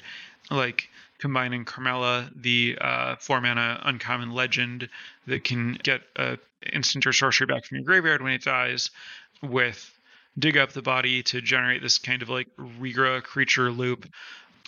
like 0.51 0.89
combining 1.23 1.63
Cormela, 1.63 2.29
the 2.35 2.77
uh, 2.81 3.15
four 3.15 3.39
mana 3.39 3.79
uncommon 3.85 4.31
legend 4.31 4.89
that 5.25 5.41
can 5.45 5.79
get 5.81 6.01
a 6.17 6.37
instant 6.73 7.07
or 7.07 7.13
sorcery 7.13 7.47
back 7.47 7.63
from 7.63 7.77
your 7.77 7.85
graveyard 7.85 8.21
when 8.21 8.33
it 8.33 8.43
dies, 8.43 8.91
with 9.41 9.97
dig 10.37 10.57
up 10.57 10.73
the 10.73 10.81
body 10.81 11.23
to 11.23 11.39
generate 11.39 11.81
this 11.81 11.97
kind 11.97 12.23
of 12.23 12.27
like 12.27 12.49
regrow 12.57 13.23
creature 13.23 13.71
loop 13.71 14.05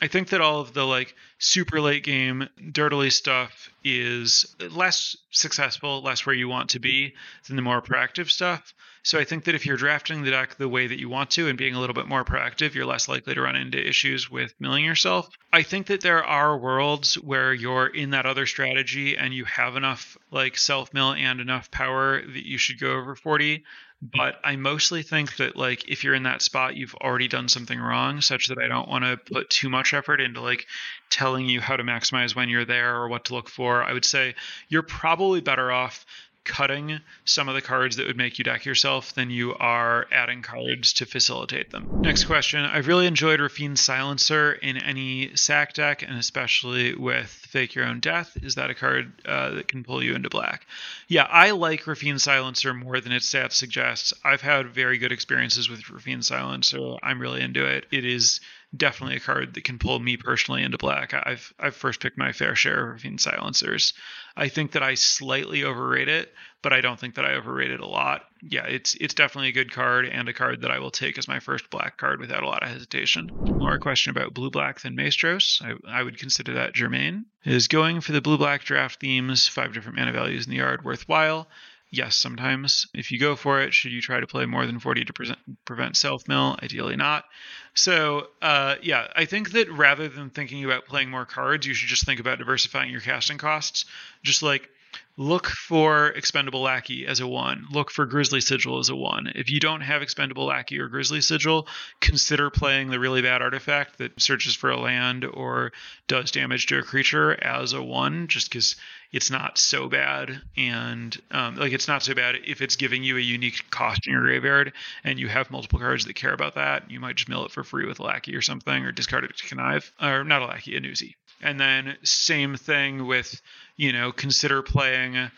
I 0.01 0.07
think 0.07 0.29
that 0.29 0.41
all 0.41 0.59
of 0.59 0.73
the 0.73 0.85
like 0.85 1.15
super 1.39 1.79
late 1.79 2.03
game 2.03 2.49
dirtily 2.71 3.09
stuff 3.09 3.69
is 3.83 4.55
less 4.71 5.15
successful, 5.31 6.01
less 6.01 6.25
where 6.25 6.35
you 6.35 6.49
want 6.49 6.71
to 6.71 6.79
be 6.79 7.13
than 7.47 7.55
the 7.55 7.61
more 7.61 7.81
proactive 7.81 8.29
stuff. 8.29 8.73
So 9.03 9.19
I 9.19 9.23
think 9.23 9.43
that 9.43 9.53
if 9.55 9.65
you're 9.65 9.77
drafting 9.77 10.23
the 10.23 10.31
deck 10.31 10.55
the 10.55 10.67
way 10.67 10.87
that 10.87 10.99
you 10.99 11.09
want 11.09 11.29
to 11.31 11.47
and 11.47 11.57
being 11.57 11.75
a 11.75 11.79
little 11.79 11.93
bit 11.93 12.07
more 12.07 12.25
proactive, 12.25 12.73
you're 12.73 12.87
less 12.87 13.07
likely 13.07 13.35
to 13.35 13.41
run 13.41 13.55
into 13.55 13.77
issues 13.77 14.31
with 14.31 14.53
milling 14.59 14.83
yourself. 14.83 15.29
I 15.53 15.61
think 15.61 15.87
that 15.87 16.01
there 16.01 16.23
are 16.23 16.57
worlds 16.57 17.13
where 17.13 17.53
you're 17.53 17.85
in 17.85 18.09
that 18.09 18.25
other 18.25 18.47
strategy 18.47 19.15
and 19.15 19.33
you 19.33 19.45
have 19.45 19.75
enough 19.75 20.17
like 20.31 20.57
self 20.57 20.93
mill 20.93 21.13
and 21.13 21.39
enough 21.39 21.69
power 21.71 22.19
that 22.19 22.47
you 22.47 22.57
should 22.57 22.79
go 22.79 22.97
over 22.97 23.15
40 23.15 23.63
but 24.13 24.35
I 24.43 24.55
mostly 24.55 25.01
think 25.01 25.37
that 25.37 25.55
like 25.55 25.89
if 25.89 26.03
you're 26.03 26.13
in 26.13 26.23
that 26.23 26.41
spot, 26.41 26.75
you've 26.75 26.95
already 26.95 27.27
done 27.27 27.49
something 27.49 27.79
wrong, 27.79 28.21
such 28.21 28.47
that 28.47 28.59
I 28.59 28.67
don't 28.67 28.87
want 28.87 29.03
to 29.03 29.17
put 29.17 29.49
too 29.49 29.69
much 29.69 29.93
effort 29.93 30.21
into 30.21 30.41
like 30.41 30.67
telling 31.09 31.47
you 31.47 31.61
how 31.61 31.75
to 31.75 31.83
maximize 31.83 32.35
when 32.35 32.49
you're 32.49 32.65
there 32.65 32.97
or 32.97 33.07
what 33.07 33.25
to 33.25 33.33
look 33.33 33.49
for. 33.49 33.83
I 33.83 33.93
would 33.93 34.05
say 34.05 34.35
you're 34.67 34.83
probably 34.83 35.41
better 35.41 35.71
off 35.71 36.05
cutting 36.45 36.99
some 37.25 37.49
of 37.49 37.55
the 37.55 37.61
cards 37.61 37.97
that 37.97 38.07
would 38.07 38.15
make 38.15 38.37
you 38.37 38.43
deck 38.43 38.65
yourself 38.65 39.13
than 39.13 39.29
you 39.29 39.53
are 39.55 40.07
adding 40.11 40.41
cards 40.41 40.93
to 40.93 41.05
facilitate 41.05 41.71
them. 41.71 42.01
Next 42.01 42.25
question. 42.25 42.63
I've 42.63 42.87
really 42.87 43.07
enjoyed 43.07 43.39
Raffine 43.39 43.75
Silencer 43.75 44.53
in 44.53 44.77
any 44.77 45.35
sack 45.35 45.73
deck, 45.73 46.03
and 46.03 46.17
especially 46.17 46.95
with 46.95 47.27
Fake 47.27 47.75
Your 47.75 47.85
Own 47.85 47.99
Death. 47.99 48.37
Is 48.41 48.55
that 48.55 48.69
a 48.69 48.75
card 48.75 49.11
uh, 49.25 49.51
that 49.51 49.67
can 49.67 49.83
pull 49.83 50.03
you 50.03 50.15
into 50.15 50.29
black? 50.29 50.65
Yeah, 51.07 51.23
I 51.23 51.51
like 51.51 51.87
Raffine 51.87 52.19
Silencer 52.19 52.73
more 52.73 53.01
than 53.01 53.11
its 53.11 53.31
stats 53.31 53.53
suggests. 53.53 54.13
I've 54.23 54.41
had 54.41 54.73
very 54.73 54.97
good 54.97 55.11
experiences 55.11 55.69
with 55.69 55.81
Raffine 55.89 56.23
Silencer. 56.23 56.95
I'm 57.03 57.19
really 57.19 57.41
into 57.41 57.65
it. 57.65 57.85
It 57.91 58.05
is 58.05 58.39
definitely 58.75 59.17
a 59.17 59.19
card 59.19 59.53
that 59.53 59.63
can 59.63 59.79
pull 59.79 59.99
me 59.99 60.17
personally 60.17 60.63
into 60.63 60.77
black. 60.77 61.13
I've 61.13 61.53
I've 61.59 61.75
first 61.75 61.99
picked 61.99 62.17
my 62.17 62.31
fair 62.31 62.55
share 62.55 62.93
of 62.93 63.01
Fiend 63.01 63.19
Silencers. 63.19 63.93
I 64.35 64.49
think 64.49 64.71
that 64.71 64.83
I 64.83 64.95
slightly 64.95 65.63
overrate 65.63 66.09
it, 66.09 66.33
but 66.61 66.73
I 66.73 66.81
don't 66.81 66.99
think 66.99 67.15
that 67.15 67.25
I 67.25 67.35
overrate 67.35 67.71
it 67.71 67.79
a 67.79 67.87
lot. 67.87 68.25
Yeah, 68.41 68.65
it's 68.65 68.95
it's 68.95 69.13
definitely 69.13 69.49
a 69.49 69.53
good 69.53 69.71
card 69.71 70.05
and 70.05 70.27
a 70.27 70.33
card 70.33 70.61
that 70.61 70.71
I 70.71 70.79
will 70.79 70.91
take 70.91 71.17
as 71.17 71.27
my 71.27 71.39
first 71.39 71.69
black 71.69 71.97
card 71.97 72.19
without 72.19 72.43
a 72.43 72.47
lot 72.47 72.63
of 72.63 72.69
hesitation. 72.69 73.29
More 73.57 73.77
question 73.79 74.11
about 74.11 74.33
blue 74.33 74.51
black 74.51 74.81
than 74.81 74.95
Maestros. 74.95 75.61
I, 75.63 75.73
I 75.87 76.03
would 76.03 76.17
consider 76.17 76.53
that 76.53 76.73
germane. 76.73 77.25
Is 77.43 77.67
going 77.67 78.01
for 78.01 78.11
the 78.11 78.21
blue 78.21 78.37
black 78.37 78.63
draft 78.63 78.99
themes, 78.99 79.47
five 79.47 79.73
different 79.73 79.97
mana 79.97 80.11
values 80.11 80.45
in 80.45 80.51
the 80.51 80.57
yard 80.57 80.83
worthwhile? 80.83 81.47
Yes, 81.91 82.15
sometimes. 82.15 82.87
If 82.93 83.11
you 83.11 83.19
go 83.19 83.35
for 83.35 83.61
it, 83.61 83.73
should 83.73 83.91
you 83.91 84.01
try 84.01 84.19
to 84.19 84.27
play 84.27 84.45
more 84.45 84.65
than 84.65 84.79
40 84.79 85.05
to 85.05 85.13
present, 85.13 85.39
prevent 85.65 85.95
self 85.95 86.27
mill? 86.27 86.57
Ideally 86.61 86.95
not. 86.95 87.25
So, 87.73 88.27
uh, 88.41 88.75
yeah, 88.81 89.07
I 89.15 89.25
think 89.25 89.51
that 89.51 89.71
rather 89.71 90.07
than 90.07 90.29
thinking 90.29 90.65
about 90.65 90.85
playing 90.85 91.09
more 91.09 91.25
cards, 91.25 91.65
you 91.65 91.73
should 91.73 91.89
just 91.89 92.05
think 92.05 92.19
about 92.19 92.39
diversifying 92.39 92.91
your 92.91 93.01
casting 93.01 93.37
costs. 93.37 93.85
Just 94.23 94.43
like 94.43 94.69
look 95.17 95.47
for 95.47 96.07
expendable 96.07 96.61
lackey 96.61 97.07
as 97.07 97.19
a 97.19 97.27
one 97.27 97.65
look 97.71 97.89
for 97.89 98.05
Grisly 98.05 98.41
sigil 98.41 98.79
as 98.79 98.89
a 98.89 98.95
one 98.95 99.31
if 99.35 99.49
you 99.49 99.59
don't 99.59 99.81
have 99.81 100.01
expendable 100.01 100.45
lackey 100.45 100.79
or 100.79 100.87
Grisly 100.87 101.21
sigil 101.21 101.67
consider 102.01 102.49
playing 102.49 102.89
the 102.89 102.99
really 102.99 103.21
bad 103.21 103.41
artifact 103.41 103.97
that 103.97 104.19
searches 104.21 104.55
for 104.55 104.69
a 104.69 104.79
land 104.79 105.23
or 105.23 105.71
does 106.07 106.31
damage 106.31 106.67
to 106.67 106.79
a 106.79 106.83
creature 106.83 107.31
as 107.43 107.73
a 107.73 107.81
one 107.81 108.27
just 108.27 108.49
because 108.49 108.75
it's 109.11 109.29
not 109.29 109.57
so 109.57 109.87
bad. 109.87 110.41
And 110.57 111.15
um, 111.31 111.55
like 111.55 111.73
it's 111.73 111.87
not 111.87 112.03
so 112.03 112.13
bad 112.13 112.35
if 112.45 112.61
it's 112.61 112.75
giving 112.75 113.03
you 113.03 113.17
a 113.17 113.21
unique 113.21 113.69
cost 113.69 114.07
in 114.07 114.13
your 114.13 114.23
graveyard 114.23 114.73
and 115.03 115.19
you 115.19 115.27
have 115.27 115.51
multiple 115.51 115.79
cards 115.79 116.05
that 116.05 116.15
care 116.15 116.33
about 116.33 116.55
that. 116.55 116.89
You 116.89 116.99
might 116.99 117.15
just 117.15 117.29
mill 117.29 117.45
it 117.45 117.51
for 117.51 117.63
free 117.63 117.85
with 117.85 117.99
a 117.99 118.03
lackey 118.03 118.35
or 118.35 118.41
something 118.41 118.85
or 118.85 118.91
discard 118.91 119.23
it 119.23 119.35
to 119.35 119.47
connive 119.47 119.91
or 120.01 120.23
not 120.23 120.41
a 120.41 120.45
lackey 120.45 120.75
a 120.75 120.79
newsy 120.79 121.15
and 121.41 121.59
then 121.59 121.97
same 122.03 122.55
thing 122.55 123.07
with 123.07 123.41
you 123.77 123.91
know 123.91 124.11
consider 124.11 124.61
playing 124.61 125.29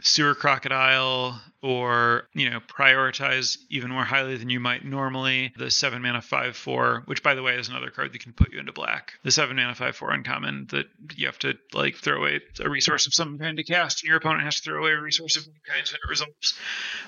sewer 0.00 0.34
crocodile 0.34 1.40
or 1.62 2.28
you 2.32 2.48
know 2.48 2.60
prioritize 2.60 3.58
even 3.68 3.90
more 3.90 4.04
highly 4.04 4.36
than 4.36 4.48
you 4.48 4.60
might 4.60 4.84
normally 4.84 5.52
the 5.58 5.70
seven 5.70 6.00
mana 6.00 6.22
five 6.22 6.56
four 6.56 7.02
which 7.04 7.22
by 7.22 7.34
the 7.34 7.42
way 7.42 7.56
is 7.56 7.68
another 7.68 7.90
card 7.90 8.12
that 8.12 8.22
can 8.22 8.32
put 8.32 8.52
you 8.52 8.58
into 8.58 8.72
black. 8.72 9.14
The 9.24 9.30
seven 9.30 9.56
mana 9.56 9.74
five 9.74 9.96
four 9.96 10.10
uncommon 10.12 10.68
that 10.70 10.86
you 11.16 11.26
have 11.26 11.38
to 11.40 11.54
like 11.72 11.96
throw 11.96 12.18
away 12.18 12.40
a 12.60 12.68
resource 12.68 13.06
of 13.06 13.14
some 13.14 13.38
kind 13.38 13.56
to 13.56 13.64
cast 13.64 14.02
and 14.02 14.08
your 14.08 14.18
opponent 14.18 14.44
has 14.44 14.56
to 14.56 14.62
throw 14.62 14.80
away 14.80 14.92
a 14.92 15.00
resource 15.00 15.36
of 15.36 15.46
kind 15.66 15.84
to 15.84 15.98
results 16.08 16.58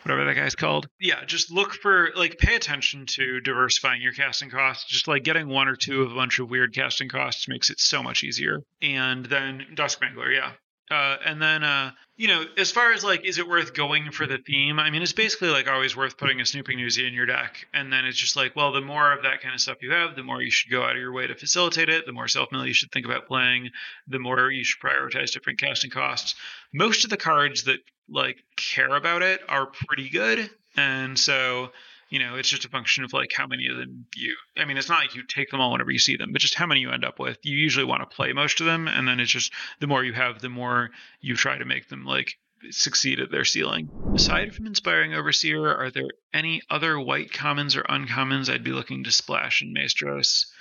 whatever 0.03 0.25
that 0.25 0.35
guy's 0.35 0.55
called. 0.55 0.89
Yeah 1.01 1.25
just 1.25 1.51
look 1.51 1.73
for 1.73 2.11
like 2.15 2.39
pay 2.39 2.55
attention 2.55 3.07
to 3.07 3.41
diversifying 3.41 4.03
your 4.03 4.13
casting 4.13 4.51
costs. 4.51 4.89
Just 4.89 5.09
like 5.09 5.25
getting 5.25 5.49
one 5.49 5.69
or 5.69 5.77
two 5.77 6.03
of 6.03 6.13
a 6.13 6.15
bunch 6.15 6.39
of 6.39 6.51
weird 6.51 6.75
casting 6.75 7.09
costs 7.09 7.49
makes 7.49 7.71
it 7.71 7.81
so 7.81 8.03
much 8.03 8.25
easier. 8.25 8.61
And 8.83 9.25
then 9.25 9.67
Duskmangler 9.75 10.35
yeah 10.35 10.53
uh, 10.91 11.17
and 11.25 11.41
then, 11.41 11.65
uh, 11.65 11.91
you 12.17 12.29
know, 12.29 12.45
as 12.59 12.71
far 12.71 12.93
as 12.93 13.03
like, 13.03 13.25
is 13.25 13.39
it 13.39 13.49
worth 13.49 13.73
going 13.73 14.11
for 14.11 14.27
the 14.27 14.39
theme? 14.39 14.79
I 14.79 14.91
mean, 14.91 15.03
it's 15.03 15.13
basically 15.13 15.49
like 15.49 15.69
always 15.69 15.97
worth 15.97 16.19
putting 16.19 16.41
a 16.41 16.47
snooping 16.47 16.79
newsie 16.79 17.07
in 17.07 17.15
your 17.15 17.27
deck. 17.27 17.67
And 17.73 17.93
then 17.93 18.05
it's 18.05 18.19
just 18.19 18.37
like, 18.37 18.55
well, 18.55 18.73
the 18.73 18.81
more 18.81 19.13
of 19.13 19.23
that 19.23 19.41
kind 19.41 19.55
of 19.55 19.61
stuff 19.61 19.79
you 19.81 19.93
have, 19.93 20.17
the 20.17 20.23
more 20.23 20.43
you 20.43 20.51
should 20.51 20.71
go 20.71 20.83
out 20.83 20.93
of 20.93 20.99
your 20.99 21.13
way 21.13 21.27
to 21.27 21.35
facilitate 21.35 21.89
it. 21.89 22.05
The 22.05 22.13
more 22.13 22.29
self 22.29 22.53
mill 22.53 22.67
you 22.67 22.75
should 22.75 22.93
think 22.93 23.07
about 23.07 23.27
playing, 23.27 23.71
the 24.07 24.19
more 24.19 24.51
you 24.51 24.65
should 24.65 24.81
prioritize 24.81 25.33
different 25.33 25.61
casting 25.61 25.91
costs. 25.91 26.35
Most 26.75 27.05
of 27.05 27.11
the 27.11 27.17
cards 27.17 27.65
that 27.65 27.79
like 28.09 28.39
care 28.57 28.95
about 28.95 29.23
it 29.23 29.41
are 29.49 29.67
pretty 29.67 30.11
good. 30.11 30.51
And 30.77 31.19
so, 31.19 31.71
you 32.13 32.19
know, 32.19 32.35
it's 32.35 32.51
just 32.51 32.67
a 32.67 32.69
function 32.69 33.05
of 33.05 33.15
like 33.15 33.33
how 33.35 33.47
many 33.47 33.69
of 33.69 33.79
them 33.79 34.05
you. 34.15 34.37
I 34.59 34.67
mean, 34.67 34.77
it's 34.77 34.91
not 34.91 35.01
like 35.01 35.15
you 35.15 35.23
take 35.23 35.49
them 35.49 35.63
all 35.63 35.73
whenever 35.73 35.91
you 35.91 35.99
see 35.99 36.19
them, 36.19 36.31
but 36.31 36.43
just 36.43 36.55
how 36.55 36.67
many 36.67 36.81
you 36.81 36.91
end 36.91 37.07
up 37.07 37.19
with. 37.19 37.39
You 37.43 37.57
usually 37.57 37.87
want 37.87 38.03
to 38.03 38.15
play 38.15 38.35
most 38.35 38.61
of 38.61 38.67
them, 38.67 38.87
and 38.87 39.09
then 39.09 39.19
it's 39.19 39.31
just 39.31 39.51
the 39.81 39.87
more 39.87 40.05
you 40.05 40.13
have, 40.13 40.43
the 40.43 40.51
more 40.51 40.91
you 41.23 41.37
try 41.37 41.57
to 41.57 41.65
make 41.65 41.89
them 41.89 42.05
like 42.05 42.35
succeed 42.69 43.19
at 43.19 43.31
their 43.31 43.47
ceiling. 43.47 43.89
Aside 44.15 44.55
from 44.55 44.67
inspiring 44.67 45.15
Overseer, 45.15 45.75
are 45.75 45.91
there 45.91 46.11
any 46.35 46.61
other 46.69 47.01
white 47.01 47.33
commons 47.33 47.77
or 47.77 47.83
uncommons 47.85 48.53
I'd 48.53 48.63
be 48.63 48.73
looking 48.73 49.05
to 49.05 49.11
splash 49.11 49.63
in 49.63 49.73
Maestros? 49.73 50.53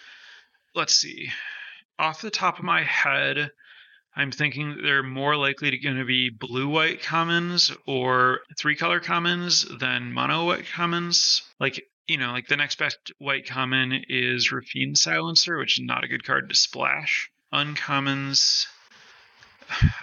Let's 0.73 0.95
see. 0.95 1.31
Off 1.99 2.21
the 2.21 2.31
top 2.31 2.59
of 2.59 2.63
my 2.63 2.83
head, 2.83 3.51
I'm 4.15 4.31
thinking 4.31 4.79
they're 4.83 5.03
more 5.03 5.37
likely 5.37 5.71
to 5.71 5.77
going 5.77 5.97
to 5.97 6.05
be 6.05 6.29
blue 6.29 6.67
white 6.67 7.01
commons 7.01 7.71
or 7.85 8.41
three 8.57 8.75
color 8.75 8.99
commons 8.99 9.65
than 9.79 10.11
mono 10.11 10.45
white 10.45 10.65
commons. 10.67 11.43
Like 11.59 11.87
you 12.07 12.17
know, 12.17 12.31
like 12.31 12.47
the 12.47 12.57
next 12.57 12.77
best 12.77 13.13
white 13.19 13.47
common 13.47 14.03
is 14.09 14.51
Raffine 14.51 14.97
Silencer, 14.97 15.57
which 15.57 15.79
is 15.79 15.85
not 15.85 16.03
a 16.03 16.09
good 16.09 16.25
card 16.25 16.49
to 16.49 16.55
splash. 16.55 17.31
Uncommons. 17.53 18.67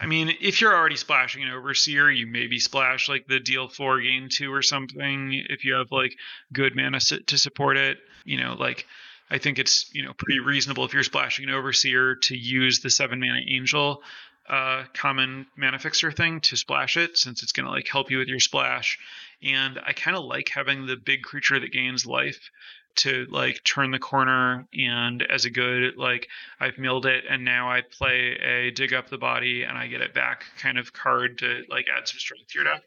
I 0.01 0.07
mean, 0.07 0.33
if 0.41 0.63
you're 0.63 0.75
already 0.75 0.97
splashing 0.97 1.43
an 1.43 1.51
Overseer, 1.51 2.11
you 2.11 2.27
maybe 2.27 2.59
splash 2.59 3.11
like 3.11 3.27
the 3.27 3.41
deal 3.41 3.69
four, 3.69 4.01
gain 4.01 4.29
two 4.31 4.51
or 4.51 4.63
something. 4.63 5.45
If 5.51 5.65
you 5.65 5.75
have 5.75 5.93
like 5.93 6.17
good 6.51 6.75
mana 6.75 7.01
to 7.01 7.37
support 7.37 7.77
it, 7.77 7.99
you 8.25 8.41
know, 8.41 8.55
like 8.59 8.87
I 9.31 9.39
think 9.39 9.59
it's 9.59 9.93
you 9.95 10.05
know 10.05 10.13
pretty 10.15 10.41
reasonable 10.41 10.85
if 10.85 10.95
you're 10.95 11.03
splashing 11.03 11.49
an 11.49 11.55
overseer 11.55 12.17
to 12.17 12.37
use 12.37 12.81
the 12.81 12.91
seven 12.91 13.21
mana 13.21 13.41
angel 13.47 14.03
uh, 14.49 14.85
common 14.95 15.47
mana 15.57 15.79
fixer 15.79 16.11
thing 16.11 16.41
to 16.41 16.57
splash 16.57 16.97
it 16.97 17.19
since 17.19 17.43
it's 17.43 17.53
going 17.53 17.67
to 17.67 17.71
like 17.71 17.87
help 17.87 18.11
you 18.11 18.19
with 18.19 18.29
your 18.29 18.41
splash. 18.41 18.99
And 19.43 19.79
I 19.85 19.93
kind 19.93 20.17
of 20.17 20.25
like 20.25 20.49
having 20.49 20.87
the 20.87 20.97
big 20.97 21.23
creature 21.23 21.61
that 21.61 21.73
gains 21.73 22.07
life 22.07 22.51
to 22.97 23.27
like 23.31 23.63
turn 23.63 23.91
the 23.91 23.99
corner 23.99 24.67
and 24.77 25.23
as 25.23 25.45
a 25.45 25.51
good 25.51 25.97
like 25.97 26.27
I've 26.59 26.79
milled 26.79 27.07
it 27.07 27.25
and 27.29 27.45
now 27.45 27.71
I 27.71 27.83
play 27.83 28.37
a 28.43 28.71
dig 28.71 28.93
up 28.93 29.09
the 29.09 29.19
body 29.19 29.63
and 29.63 29.79
I 29.79 29.87
get 29.87 30.01
it 30.01 30.15
back 30.15 30.45
kind 30.59 30.79
of 30.79 30.93
card 30.93 31.39
to 31.39 31.63
like 31.69 31.87
add 31.95 32.09
some 32.09 32.19
strength 32.19 32.49
to 32.49 32.59
your 32.59 32.65
deck. 32.65 32.83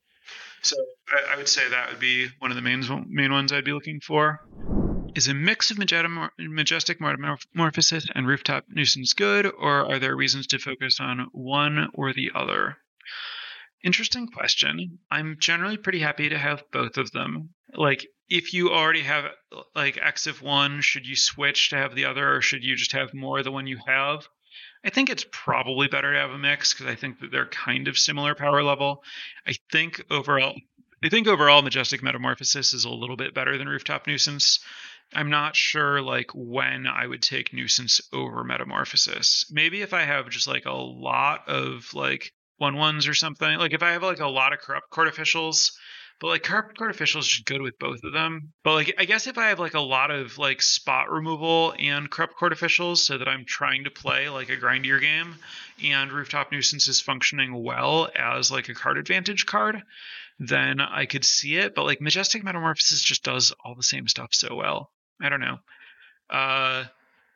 So 0.63 0.75
I, 1.09 1.35
I 1.35 1.37
would 1.37 1.47
say 1.47 1.69
that 1.69 1.91
would 1.91 1.99
be 1.99 2.27
one 2.39 2.51
of 2.51 2.55
the 2.55 2.61
main 2.61 2.83
main 3.07 3.31
ones 3.31 3.53
I'd 3.53 3.63
be 3.63 3.73
looking 3.73 4.01
for. 4.01 4.41
Is 5.13 5.27
a 5.27 5.33
mix 5.33 5.71
of 5.71 5.77
majestic 5.77 7.01
metamorphosis 7.01 8.07
and 8.15 8.25
rooftop 8.25 8.63
nuisance 8.69 9.13
good, 9.13 9.45
or 9.45 9.91
are 9.91 9.99
there 9.99 10.15
reasons 10.15 10.47
to 10.47 10.57
focus 10.57 11.01
on 11.01 11.27
one 11.33 11.89
or 11.93 12.13
the 12.13 12.31
other? 12.33 12.77
Interesting 13.83 14.27
question. 14.27 14.99
I'm 15.11 15.35
generally 15.37 15.75
pretty 15.75 15.99
happy 15.99 16.29
to 16.29 16.37
have 16.37 16.63
both 16.71 16.97
of 16.97 17.11
them. 17.11 17.49
Like, 17.73 18.07
if 18.29 18.53
you 18.53 18.69
already 18.69 19.01
have 19.01 19.25
like 19.75 19.97
X 20.01 20.27
of 20.27 20.41
one, 20.41 20.79
should 20.79 21.05
you 21.05 21.17
switch 21.17 21.69
to 21.71 21.75
have 21.75 21.93
the 21.93 22.05
other, 22.05 22.35
or 22.35 22.41
should 22.41 22.63
you 22.63 22.77
just 22.77 22.93
have 22.93 23.13
more 23.13 23.39
of 23.39 23.43
the 23.43 23.51
one 23.51 23.67
you 23.67 23.79
have? 23.85 24.27
I 24.85 24.91
think 24.91 25.09
it's 25.09 25.25
probably 25.29 25.89
better 25.89 26.13
to 26.13 26.19
have 26.19 26.31
a 26.31 26.37
mix 26.37 26.73
because 26.73 26.87
I 26.87 26.95
think 26.95 27.19
that 27.19 27.31
they're 27.31 27.47
kind 27.47 27.89
of 27.89 27.97
similar 27.97 28.33
power 28.33 28.63
level. 28.63 29.03
I 29.45 29.55
think 29.73 30.05
overall, 30.09 30.55
I 31.03 31.09
think 31.09 31.27
overall, 31.27 31.63
Majestic 31.63 32.01
Metamorphosis 32.01 32.73
is 32.73 32.85
a 32.85 32.89
little 32.89 33.17
bit 33.17 33.33
better 33.33 33.57
than 33.57 33.67
Rooftop 33.67 34.07
Nuisance. 34.07 34.59
I'm 35.13 35.29
not 35.29 35.55
sure 35.55 36.01
like 36.01 36.31
when 36.33 36.87
I 36.87 37.05
would 37.05 37.21
take 37.21 37.53
Nuisance 37.53 38.01
over 38.13 38.43
Metamorphosis. 38.43 39.45
Maybe 39.51 39.81
if 39.81 39.93
I 39.93 40.03
have 40.03 40.29
just 40.29 40.47
like 40.47 40.65
a 40.65 40.71
lot 40.71 41.49
of 41.49 41.93
like 41.93 42.31
one 42.57 42.77
ones 42.77 43.07
or 43.07 43.13
something. 43.13 43.57
Like 43.57 43.73
if 43.73 43.83
I 43.83 43.91
have 43.91 44.03
like 44.03 44.19
a 44.19 44.27
lot 44.27 44.53
of 44.53 44.59
corrupt 44.59 44.89
court 44.89 45.07
officials, 45.07 45.77
but 46.21 46.27
like 46.27 46.43
corrupt 46.43 46.77
court 46.77 46.91
officials 46.91 47.25
is 47.25 47.39
good 47.39 47.61
with 47.61 47.79
both 47.79 48.03
of 48.03 48.13
them. 48.13 48.53
But 48.63 48.75
like 48.75 48.95
I 48.99 49.05
guess 49.05 49.27
if 49.27 49.37
I 49.37 49.49
have 49.49 49.59
like 49.59 49.73
a 49.73 49.81
lot 49.81 50.11
of 50.11 50.37
like 50.37 50.61
spot 50.61 51.09
removal 51.09 51.73
and 51.77 52.09
corrupt 52.09 52.35
court 52.35 52.53
officials, 52.53 53.03
so 53.03 53.17
that 53.17 53.27
I'm 53.27 53.43
trying 53.45 53.85
to 53.85 53.91
play 53.91 54.29
like 54.29 54.49
a 54.49 54.57
grindier 54.57 55.01
game, 55.01 55.35
and 55.83 56.11
rooftop 56.11 56.51
nuisance 56.51 56.87
is 56.87 57.01
functioning 57.01 57.63
well 57.63 58.09
as 58.15 58.51
like 58.51 58.69
a 58.69 58.75
card 58.75 58.97
advantage 58.99 59.45
card, 59.47 59.81
then 60.39 60.79
I 60.79 61.05
could 61.07 61.25
see 61.25 61.57
it. 61.57 61.73
But 61.73 61.85
like 61.85 61.99
majestic 61.99 62.43
metamorphosis 62.43 63.01
just 63.01 63.23
does 63.23 63.51
all 63.65 63.75
the 63.75 63.83
same 63.83 64.07
stuff 64.07 64.29
so 64.31 64.55
well. 64.55 64.91
I 65.21 65.29
don't 65.29 65.41
know. 65.41 65.57
Uh, 66.29 66.85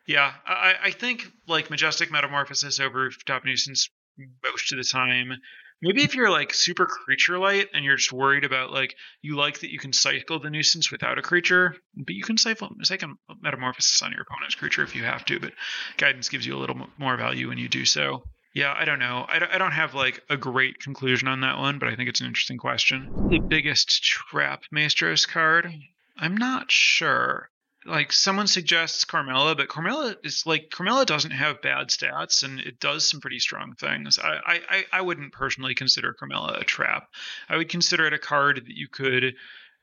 yeah, 0.08 0.34
I, 0.45 0.76
I 0.84 0.91
think 0.91 1.28
like 1.48 1.69
majestic 1.69 2.12
metamorphosis 2.12 2.80
over 2.80 3.10
top 3.26 3.43
nuisance 3.45 3.89
most 4.43 4.71
of 4.71 4.78
the 4.78 4.84
time. 4.84 5.34
Maybe 5.82 6.04
if 6.04 6.15
you're 6.15 6.30
like 6.30 6.54
super 6.54 6.86
creature 6.86 7.38
light 7.38 7.67
and 7.74 7.84
you're 7.84 7.98
just 7.98 8.13
worried 8.13 8.45
about 8.45 8.71
like 8.71 8.95
you 9.21 9.36
like 9.36 9.60
that 9.60 9.71
you 9.71 9.80
can 9.80 9.93
cycle 9.93 10.39
the 10.39 10.50
nuisance 10.50 10.91
without 10.91 11.19
a 11.19 11.21
creature, 11.21 11.76
but 11.95 12.15
you 12.15 12.24
can 12.24 12.38
cycle 12.38 12.69
second 12.84 13.17
metamorphosis 13.41 14.02
on 14.02 14.12
your 14.12 14.21
opponent's 14.21 14.56
creature 14.56 14.84
if 14.84 14.95
you 14.95 15.04
have 15.04 15.26
to. 15.26 15.39
But 15.39 15.54
guidance 15.98 16.30
gives 16.30 16.45
you 16.45 16.56
a 16.56 16.60
little 16.60 16.88
more 16.98 17.17
value 17.17 17.50
when 17.50 17.58
you 17.58 17.67
do 17.67 17.86
so. 17.86 18.24
Yeah, 18.54 18.74
I 18.78 18.86
don't 18.86 19.00
know. 19.00 19.26
I 19.28 19.56
I 19.56 19.58
don't 19.58 19.74
have 19.74 19.93
like 19.93 20.24
a 20.30 20.38
great 20.38 20.80
conclusion 20.80 21.28
on 21.28 21.41
that 21.41 21.58
one, 21.58 21.78
but 21.78 21.89
I 21.89 21.95
think 21.95 22.08
it's 22.08 22.21
an 22.21 22.28
interesting 22.28 22.58
question. 22.58 23.10
The 23.30 23.39
biggest 23.39 24.02
trap 24.02 24.63
Maestros 24.71 25.26
card? 25.26 25.74
I'm 26.17 26.38
not 26.38 26.71
sure 26.71 27.50
like 27.86 28.12
someone 28.12 28.48
suggests 28.48 29.06
Cormela, 29.06 29.56
but 29.56 29.67
Cormela 29.67 30.15
is 30.24 30.45
like 30.45 30.69
Cormela 30.69 31.06
doesn't 31.06 31.32
have 31.32 31.62
bad 31.62 31.89
stats 31.89 32.43
and 32.43 32.60
it 32.60 32.80
does 32.80 33.08
some 33.08 33.21
pretty 33.21 33.39
strong 33.39 33.74
things. 33.76 34.19
I 34.19 34.60
I, 34.69 34.86
I 34.91 35.02
wouldn't 35.02 35.34
personally 35.34 35.76
consider 35.76 36.13
Cormela 36.13 36.60
a 36.60 36.63
trap. 36.63 37.08
I 37.48 37.58
would 37.58 37.69
consider 37.69 38.08
it 38.08 38.13
a 38.13 38.19
card 38.19 38.58
that 38.58 38.76
you 38.76 38.88
could 38.88 39.36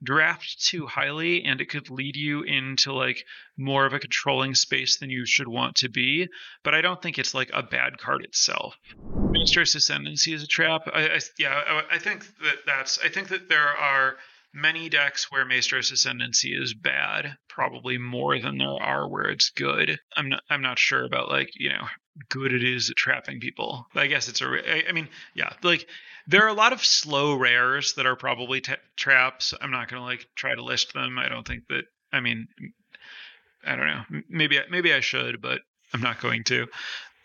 draft 0.03 0.65
too 0.65 0.87
highly 0.87 1.45
and 1.45 1.61
it 1.61 1.69
could 1.69 1.88
lead 1.88 2.17
you 2.17 2.43
into 2.43 2.93
like 2.93 3.25
more 3.57 3.87
of 3.87 3.93
a 3.93 4.01
controlling 4.01 4.55
space 4.55 4.97
than 4.97 5.11
you 5.11 5.25
should 5.25 5.47
want 5.47 5.77
to 5.77 5.88
be. 5.88 6.29
But 6.65 6.75
I 6.75 6.81
don't 6.81 7.01
think 7.01 7.19
it's 7.19 7.35
like 7.35 7.51
a 7.55 7.62
bad 7.62 7.99
card 7.99 8.25
itself. 8.25 8.77
Maestros 9.31 9.75
Ascendancy 9.75 10.33
is 10.33 10.43
a 10.43 10.49
trap. 10.49 10.88
I, 10.93 11.07
I 11.07 11.21
yeah, 11.38 11.55
I, 11.55 11.83
I 11.93 11.99
think 11.99 12.27
that 12.38 12.57
that's 12.67 12.99
I 13.05 13.09
think 13.09 13.29
that 13.29 13.49
there 13.49 13.69
are 13.69 14.17
many 14.53 14.88
decks 14.88 15.31
where 15.31 15.45
Maestros 15.45 15.91
Ascendancy 15.91 16.55
is 16.55 16.75
bad, 16.75 17.37
probably 17.49 17.99
more 17.99 18.38
than 18.38 18.59
there 18.59 18.69
are 18.69 19.09
where 19.09 19.29
it's 19.29 19.51
good. 19.51 19.99
I'm 20.17 20.29
not 20.29 20.43
I'm 20.51 20.62
not 20.62 20.79
sure 20.79 21.05
about 21.05 21.29
like, 21.29 21.51
you 21.55 21.71
know, 21.71 21.87
good 22.29 22.53
it 22.53 22.62
is 22.62 22.91
at 22.91 22.97
trapping 22.97 23.41
people. 23.41 23.87
I 23.95 24.07
guess 24.07 24.29
it's 24.29 24.43
a 24.43 24.47
I, 24.47 24.85
I 24.88 24.93
mean, 24.93 25.09
yeah, 25.35 25.53
like 25.62 25.87
there 26.27 26.45
are 26.45 26.49
a 26.49 26.55
lot 26.55 26.73
of 26.73 26.85
slow 26.85 27.35
rares 27.35 27.95
that 27.95 28.07
are 28.07 28.17
probably 28.17 28.61
t- 28.61 28.75
traps. 28.97 29.55
I'm 29.61 29.71
not 29.71 29.88
going 29.88 30.01
to 30.01 30.05
like 30.05 30.27
try 30.35 30.55
to 30.55 30.62
list 30.62 30.93
them. 30.95 31.19
I 31.19 31.29
don't 31.29 31.47
think 31.47 31.67
that 31.69 31.85
I 32.12 32.21
mean 32.21 32.49
I 33.65 33.77
don't 33.77 33.87
know. 33.87 34.23
Maybe 34.29 34.59
maybe 34.71 34.93
I 34.93 35.01
should, 35.01 35.41
but 35.41 35.61
I'm 35.95 36.01
not 36.01 36.21
going 36.21 36.45
to. 36.45 36.67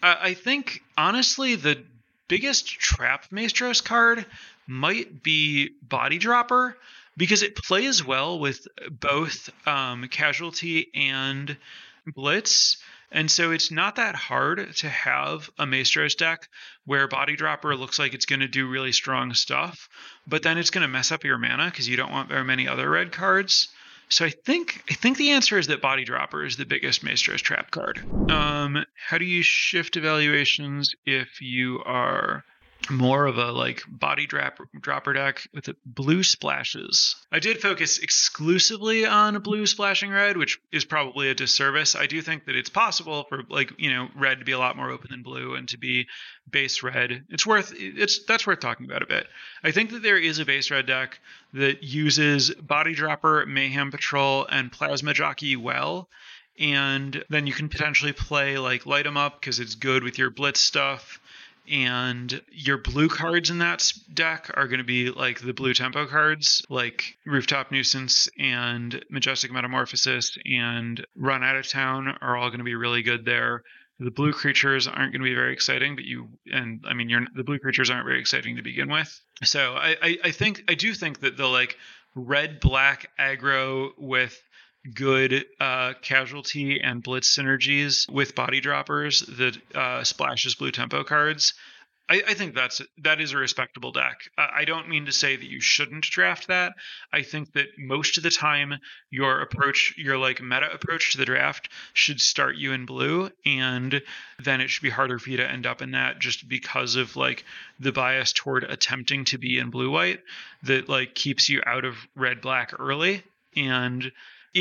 Uh, 0.02 0.16
I 0.20 0.34
think 0.34 0.82
honestly 0.98 1.56
the 1.56 1.84
biggest 2.28 2.68
trap 2.68 3.26
Maestros 3.32 3.82
card 3.82 4.26
might 4.68 5.24
be 5.24 5.72
Body 5.82 6.18
Dropper 6.18 6.78
because 7.17 7.41
it 7.41 7.56
plays 7.56 8.06
well 8.06 8.39
with 8.39 8.67
both 8.89 9.49
um, 9.67 10.08
casualty 10.08 10.89
and 10.93 11.58
blitz. 12.06 12.77
And 13.12 13.32
so 13.32 13.51
it's 13.51 13.71
not 13.71 13.95
that 13.95 14.15
hard 14.15 14.75
to 14.77 14.89
have 14.89 15.49
a 15.58 15.65
Maestros 15.65 16.15
deck 16.15 16.47
where 16.86 17.08
Body 17.08 17.36
Dropper 17.36 17.75
looks 17.75 17.99
like 17.99 18.13
it's 18.13 18.25
going 18.25 18.41
to 18.41 18.47
do 18.47 18.67
really 18.67 18.91
strong 18.91 19.34
stuff, 19.34 19.89
but 20.27 20.43
then 20.43 20.58
it's 20.58 20.71
going 20.71 20.82
to 20.82 20.89
mess 20.89 21.12
up 21.12 21.23
your 21.23 21.38
mana 21.38 21.65
because 21.65 21.88
you 21.88 21.97
don't 21.97 22.12
want 22.12 22.30
very 22.30 22.43
many 22.43 22.67
other 22.67 22.89
red 22.89 23.12
cards. 23.12 23.69
So 24.10 24.25
I 24.25 24.30
think 24.30 24.84
I 24.89 24.93
think 24.93 25.17
the 25.17 25.32
answer 25.32 25.58
is 25.58 25.67
that 25.67 25.82
Body 25.82 26.06
Dropper 26.06 26.45
is 26.45 26.56
the 26.56 26.65
biggest 26.65 27.03
Maestros 27.03 27.41
trap 27.41 27.71
card. 27.71 27.99
Um, 28.30 28.86
how 28.95 29.17
do 29.17 29.25
you 29.25 29.43
shift 29.43 29.97
evaluations 29.97 30.95
if 31.06 31.41
you 31.41 31.82
are 31.86 32.45
more 32.90 33.26
of 33.26 33.38
a 33.38 33.52
like 33.52 33.84
body 33.88 34.26
drop, 34.28 34.60
dropper 34.80 35.13
deck 35.13 35.48
with 35.54 35.70
blue 35.86 36.24
splashes. 36.24 37.16
I 37.32 37.40
did 37.40 37.62
focus 37.62 38.00
exclusively 38.00 39.06
on 39.06 39.40
blue 39.42 39.66
splashing 39.66 40.12
red, 40.12 40.38
which 40.38 40.60
is 40.72 40.86
probably 40.86 41.30
a 41.30 41.36
disservice. 41.36 41.96
I 41.96 42.08
do 42.08 42.22
think 42.22 42.46
that 42.46 42.56
it's 42.56 42.70
possible 42.70 43.26
for 43.26 43.44
like 43.50 43.74
you 43.78 43.92
know 43.92 44.10
red 44.16 44.40
to 44.40 44.46
be 44.46 44.52
a 44.52 44.60
lot 44.60 44.78
more 44.78 44.90
open 44.90 45.10
than 45.12 45.24
blue 45.24 45.56
and 45.56 45.68
to 45.70 45.78
be 45.78 46.08
base 46.50 46.84
red. 46.84 47.26
It's 47.30 47.46
worth 47.46 47.74
it's 47.76 48.24
that's 48.26 48.48
worth 48.48 48.60
talking 48.60 48.86
about 48.86 49.04
a 49.04 49.08
bit. 49.08 49.28
I 49.63 49.72
think 49.72 49.92
that 49.92 50.04
there 50.04 50.18
is 50.18 50.40
a 50.40 50.46
base 50.46 50.72
red 50.72 50.86
deck 50.86 51.20
that 51.54 51.84
uses 51.84 52.52
body 52.52 52.94
dropper, 52.94 53.46
mayhem 53.46 53.92
patrol, 53.92 54.46
and 54.46 54.72
plasma 54.72 55.13
jockey 55.13 55.56
well 55.56 56.10
and 56.60 57.24
then 57.30 57.46
you 57.46 57.54
can 57.54 57.70
potentially 57.70 58.13
play 58.13 58.58
like 58.58 58.88
light 58.88 59.06
'em 59.06 59.16
up 59.16 59.40
because 59.40 59.60
it's 59.60 59.76
good 59.76 60.04
with 60.04 60.18
your 60.18 60.32
blitz 60.32 60.60
stuff 60.60 61.20
and 61.69 62.41
your 62.51 62.77
blue 62.77 63.10
cards 63.10 63.49
in 63.49 63.60
that 63.60 63.91
deck 64.13 64.51
are 64.56 64.67
going 64.67 64.80
to 64.80 64.86
be 64.86 65.10
like 65.10 65.41
the 65.41 65.53
blue 65.53 65.73
tempo 65.73 66.06
cards 66.06 66.65
like 66.69 67.17
rooftop 67.25 67.71
nuisance 67.71 68.30
and 68.39 69.03
majestic 69.10 69.51
metamorphosis 69.51 70.38
and 70.45 71.06
run 71.15 71.43
out 71.43 71.56
of 71.56 71.67
town 71.67 72.15
are 72.21 72.38
all 72.38 72.49
going 72.49 72.60
to 72.60 72.65
be 72.65 72.75
really 72.75 73.03
good 73.03 73.25
there. 73.25 73.63
The 73.99 74.12
blue 74.12 74.32
creatures 74.32 74.88
aren't 74.88 75.12
going 75.12 75.21
to 75.21 75.30
be 75.30 75.34
very 75.34 75.53
exciting 75.53 75.95
but 75.95 76.06
you 76.06 76.30
and 76.51 76.84
i 76.88 76.93
mean 76.93 77.10
you're 77.10 77.25
the 77.36 77.43
blue 77.43 77.60
creatures 77.60 77.89
aren't 77.89 78.06
very 78.06 78.19
exciting 78.19 78.56
to 78.58 78.62
begin 78.62 78.89
with. 78.89 79.19
So 79.43 79.73
i 79.73 79.95
i, 80.01 80.17
I 80.25 80.32
think 80.32 80.63
i 80.67 80.75
do 80.75 80.93
think 80.93 81.19
that 81.21 81.38
the 81.38 81.47
like 81.47 81.77
red 82.15 82.60
black 82.60 83.10
aggro 83.19 83.91
with 83.97 84.41
good 84.93 85.45
uh, 85.60 85.93
casualty 86.02 86.82
and 86.82 87.04
blitz 87.04 87.36
synergies 87.36 88.10
with 88.12 88.36
body 88.36 88.60
droppers 88.60 89.21
that 89.21 89.58
uh, 89.76 90.04
splashes 90.04 90.56
blue 90.56 90.71
tempo 90.71 91.04
cards. 91.04 91.54
I, 92.10 92.23
I, 92.26 92.34
think 92.36 92.56
that's 92.56 92.82
that 93.00 93.19
is 93.19 93.34
a 93.34 93.38
respectable 93.38 93.91
deck. 93.91 94.30
I 94.38 94.63
don't 94.63 94.88
mean 94.88 95.08
to 95.08 95.12
say 95.12 95.36
that 95.36 95.45
you 95.45 95.60
shouldn't 95.60 96.06
draft 96.06 96.47
that. 96.47 96.73
I 97.12 97.21
think 97.21 97.52
that 97.54 97.67
most 97.78 98.17
of 98.17 98.23
the 98.23 98.30
time 98.30 98.76
your 99.10 99.41
approach, 99.41 99.93
your 99.97 100.17
like 100.17 100.41
meta 100.41 100.71
approach 100.71 101.12
to 101.12 101.17
the 101.17 101.26
draft, 101.26 101.69
should 101.93 102.21
start 102.21 102.56
you 102.56 102.71
in 102.71 102.86
blue, 102.86 103.30
and 103.45 104.02
then 104.41 104.62
it 104.62 104.69
should 104.69 104.84
be 104.84 104.89
harder 104.89 105.19
for 105.19 105.30
you 105.30 105.38
to 105.38 105.50
end 105.50 105.65
up 105.65 105.82
in 105.82 105.91
that 105.91 106.19
just 106.19 106.47
because 106.47 106.95
of 106.95 107.17
like 107.17 107.43
the 107.80 107.91
bias 107.91 108.32
toward 108.32 108.63
attempting 108.63 109.26
to 109.26 109.38
be 109.38 109.60
in 109.60 109.69
blue 109.69 109.91
white 109.91 110.21
that 110.63 110.88
like 110.88 111.13
keeps 111.13 111.50
you 111.50 111.62
out 111.65 111.84
of 111.84 111.95
red 112.15 112.39
black 112.39 112.73
early 112.80 113.21
and 113.58 114.12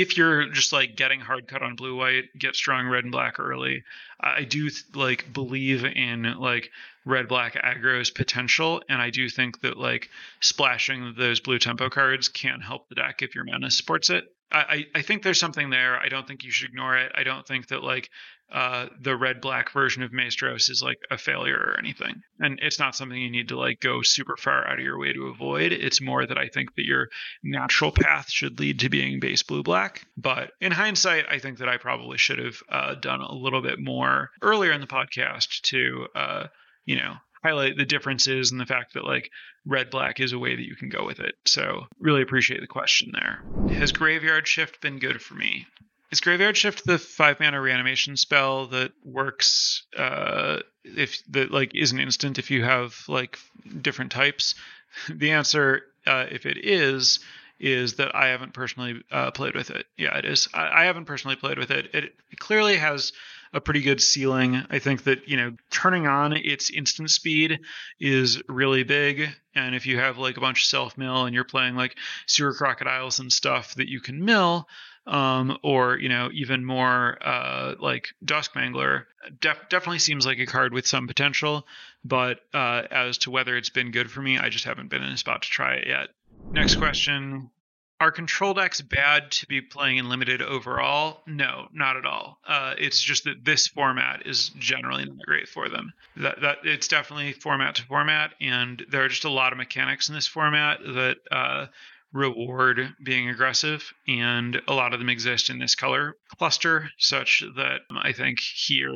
if 0.01 0.17
you're 0.19 0.49
just 0.51 0.73
like 0.73 0.95
getting 0.97 1.21
hard 1.21 1.49
cut 1.49 1.63
on 1.63 1.75
blue 1.75 1.97
white, 1.97 2.25
get 2.39 2.55
strong 2.55 2.87
red 2.87 3.05
and 3.05 3.13
black 3.13 3.41
early. 3.41 3.83
I 4.21 4.45
do 4.45 4.71
like 4.95 5.33
believe 5.33 5.85
in 5.85 6.23
like 6.39 6.71
red 7.05 7.29
black 7.29 7.55
aggro's 7.55 8.11
potential, 8.11 8.83
and 8.89 9.01
I 9.01 9.11
do 9.11 9.29
think 9.31 9.61
that 9.63 9.79
like 9.79 10.11
splashing 10.41 11.15
those 11.17 11.41
blue 11.41 11.59
tempo 11.59 11.89
cards 11.89 12.29
can 12.29 12.61
help 12.61 12.89
the 12.89 12.97
deck 12.97 13.23
if 13.23 13.35
your 13.35 13.45
mana 13.45 13.71
supports 13.71 14.11
it. 14.11 14.31
I, 14.53 14.87
I 14.95 15.03
think 15.03 15.23
there's 15.23 15.41
something 15.41 15.71
there. 15.71 15.99
I 15.99 16.09
don't 16.09 16.27
think 16.27 16.45
you 16.45 16.53
should 16.53 16.69
ignore 16.69 16.97
it. 16.97 17.11
I 17.15 17.25
don't 17.25 17.47
think 17.47 17.69
that 17.69 17.83
like 17.83 18.11
uh, 18.53 18.87
the 19.01 19.17
red 19.17 19.41
black 19.41 19.73
version 19.73 20.03
of 20.03 20.13
Maestros 20.13 20.69
is 20.69 20.83
like 20.83 20.99
a 21.11 21.19
failure 21.19 21.57
or 21.57 21.79
anything. 21.79 22.23
And 22.39 22.61
it's 22.63 22.79
not 22.79 22.95
something 22.95 23.21
you 23.21 23.31
need 23.31 23.49
to 23.49 23.59
like 23.59 23.81
go 23.81 24.03
super 24.03 24.37
far 24.37 24.67
out 24.67 24.79
of 24.79 24.85
your 24.85 24.99
way 24.99 25.13
to 25.13 25.27
avoid. 25.27 25.73
It's 25.73 26.01
more 26.01 26.25
that 26.25 26.39
I 26.39 26.49
think 26.49 26.75
that 26.77 26.85
your 26.85 27.09
natural 27.43 27.93
path 27.93 28.31
should 28.31 28.61
lead 28.61 28.81
to 28.81 28.89
being 28.89 29.21
base 29.21 29.43
blue 29.43 29.63
black. 29.63 30.07
But 30.17 30.53
in 30.61 30.73
hindsight, 30.73 31.27
I 31.29 31.39
think 31.39 31.59
that 31.59 31.69
I 31.69 31.77
probably 31.77 32.19
should 32.19 32.39
have 32.39 32.57
uh, 32.71 32.95
done 32.95 33.21
a 33.21 33.35
little 33.35 33.63
bit 33.63 33.81
more 33.81 34.31
earlier 34.43 34.73
in 34.73 34.81
the 34.81 34.87
podcast 34.87 35.63
to, 35.63 36.07
uh, 36.15 36.47
you 36.85 36.97
know, 36.97 37.15
highlight 37.43 37.77
the 37.77 37.85
differences 37.85 38.53
and 38.53 38.61
the 38.61 38.67
fact 38.67 38.95
that 38.95 39.05
like 39.05 39.31
red 39.65 39.91
black 39.91 40.21
is 40.21 40.33
a 40.33 40.39
way 40.39 40.55
that 40.55 40.67
you 40.67 40.77
can 40.77 40.89
go 40.89 41.05
with 41.05 41.21
it. 41.21 41.35
So 41.47 41.87
really 41.99 42.23
appreciate 42.23 42.61
the 42.61 42.67
question 42.67 43.13
there. 43.13 43.41
Has 43.75 43.93
graveyard 43.93 44.47
shift 44.47 44.81
been 44.81 44.99
good 44.99 45.21
for 45.21 45.35
me? 45.35 45.67
Is 46.11 46.21
Graveyard 46.21 46.57
Shift 46.57 46.87
the 46.87 46.99
five 46.99 47.41
mana 47.41 47.61
reanimation 47.61 48.17
spell 48.17 48.67
that 48.69 48.93
works 49.05 49.85
uh, 49.97 50.61
if 50.85 51.25
that 51.27 51.51
like 51.51 51.75
is 51.75 51.93
an 51.93 51.99
instant 51.99 52.39
if 52.39 52.51
you 52.51 52.63
have 52.63 52.97
like 53.09 53.39
different 53.81 54.13
types. 54.13 54.55
The 55.11 55.33
answer, 55.33 55.83
uh, 56.07 56.25
if 56.31 56.47
it 56.47 56.57
is, 56.57 57.19
is 57.59 57.95
that 57.97 58.15
I 58.15 58.29
haven't 58.29 58.55
personally 58.55 59.03
uh, 59.11 59.31
played 59.31 59.55
with 59.55 59.71
it. 59.71 59.85
Yeah, 59.99 60.17
it 60.17 60.25
is. 60.25 60.49
I, 60.55 60.83
I 60.83 60.85
haven't 60.85 61.05
personally 61.07 61.37
played 61.37 61.59
with 61.59 61.71
it. 61.71 61.95
it. 61.95 62.15
Clearly 62.39 62.77
has 62.77 63.13
a 63.53 63.61
pretty 63.61 63.81
good 63.81 64.03
ceiling. 64.03 64.63
I 64.71 64.79
think 64.79 65.05
that, 65.05 65.29
you 65.29 65.37
know, 65.37 65.53
turning 65.71 66.07
on 66.07 66.33
its 66.33 66.71
instant 66.71 67.11
speed 67.11 67.61
is 67.99 68.43
really 68.49 68.85
big. 68.85 69.29
And 69.55 69.75
if 69.75 69.87
you 69.87 69.99
have 69.99 70.19
like 70.19 70.37
a 70.37 70.41
bunch 70.41 70.63
of 70.63 70.67
self 70.67 70.99
mill 70.99 71.25
and 71.25 71.35
you're 71.35 71.45
playing 71.45 71.77
like 71.77 71.97
sewer 72.27 72.53
crocodiles 72.53 73.19
and 73.19 73.33
stuff 73.33 73.75
that 73.77 73.89
you 73.89 74.01
can 74.01 74.25
mill, 74.25 74.69
um, 75.07 75.59
or 75.63 75.99
you 75.99 76.09
know 76.09 76.31
even 76.33 76.65
more 76.65 77.19
uh, 77.21 77.75
like 77.79 78.09
Dusk 78.25 78.55
Mangler, 78.55 79.05
def- 79.41 79.69
definitely 79.69 80.01
seems 80.01 80.27
like 80.27 80.39
a 80.39 80.47
card 80.47 80.73
with 80.73 80.87
some 80.87 81.07
potential. 81.07 81.67
But 82.05 82.41
uh, 82.55 82.83
as 82.91 83.19
to 83.19 83.31
whether 83.31 83.57
it's 83.57 83.71
been 83.71 83.91
good 83.91 84.11
for 84.11 84.23
me, 84.23 84.39
I 84.39 84.49
just 84.49 84.65
haven't 84.65 84.89
been 84.89 85.03
in 85.03 85.13
a 85.13 85.17
spot 85.17 85.43
to 85.43 85.49
try 85.49 85.75
it 85.75 85.87
yet. 85.87 86.09
Next 86.53 86.77
question: 86.77 87.51
are 87.99 88.13
control 88.13 88.53
decks 88.53 88.81
bad 88.81 89.31
to 89.33 89.47
be 89.47 89.61
playing 89.63 89.97
in 89.97 90.09
limited 90.09 90.43
overall? 90.43 91.23
No, 91.27 91.69
not 91.73 91.97
at 91.97 92.05
all. 92.05 92.39
Uh, 92.47 92.75
it's 92.79 93.01
just 93.01 93.25
that 93.25 93.45
this 93.45 93.67
format 93.69 94.27
is 94.27 94.51
generally 94.59 95.05
not 95.05 95.25
great 95.25 95.49
for 95.49 95.69
them. 95.69 95.95
That 96.17 96.41
that 96.43 96.59
it's 96.65 96.89
definitely 96.89 97.33
format 97.33 97.77
to 97.77 97.83
format, 97.85 98.35
and 98.41 98.85
there 98.91 99.05
are 99.05 99.09
just 99.09 99.25
a 99.25 99.31
lot 99.31 99.53
of 99.53 99.59
mechanics 99.59 100.09
in 100.09 100.15
this 100.15 100.27
format 100.27 100.81
that 100.83 101.17
uh, 101.31 101.67
reward 102.13 102.95
being 103.05 103.29
aggressive, 103.29 103.93
and 104.07 104.61
a 104.69 104.75
lot 104.75 104.93
of 104.93 105.01
them 105.01 105.09
exist 105.09 105.51
in 105.51 105.59
this 105.59 105.75
color 105.75 106.17
cluster, 106.39 106.91
such 106.99 107.43
that 107.57 107.81
I 107.91 108.13
think 108.13 108.39
here 108.41 108.93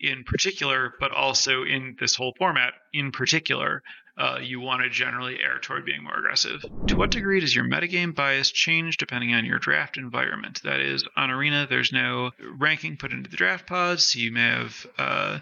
in 0.00 0.24
particular, 0.24 0.94
but 0.98 1.12
also 1.12 1.62
in 1.62 1.96
this 2.00 2.16
whole 2.16 2.34
format 2.36 2.74
in 2.92 3.12
particular, 3.12 3.82
uh, 4.18 4.38
you 4.42 4.60
want 4.60 4.82
to 4.82 4.90
generally 4.90 5.38
err 5.42 5.58
toward 5.58 5.86
being 5.86 6.02
more 6.02 6.18
aggressive. 6.18 6.62
To 6.88 6.96
what 6.96 7.10
degree 7.10 7.40
does 7.40 7.54
your 7.54 7.64
metagame 7.64 8.14
bias 8.14 8.50
change 8.50 8.98
depending 8.98 9.32
on 9.32 9.44
your 9.44 9.58
draft 9.58 9.96
environment? 9.96 10.60
That 10.64 10.80
is, 10.80 11.04
on 11.16 11.30
Arena, 11.30 11.66
there's 11.68 11.92
no 11.92 12.32
ranking 12.58 12.96
put 12.96 13.12
into 13.12 13.30
the 13.30 13.36
draft 13.36 13.66
pods, 13.66 14.04
so 14.04 14.18
you 14.18 14.32
may 14.32 14.40
have 14.40 14.86
uh, 14.98 15.38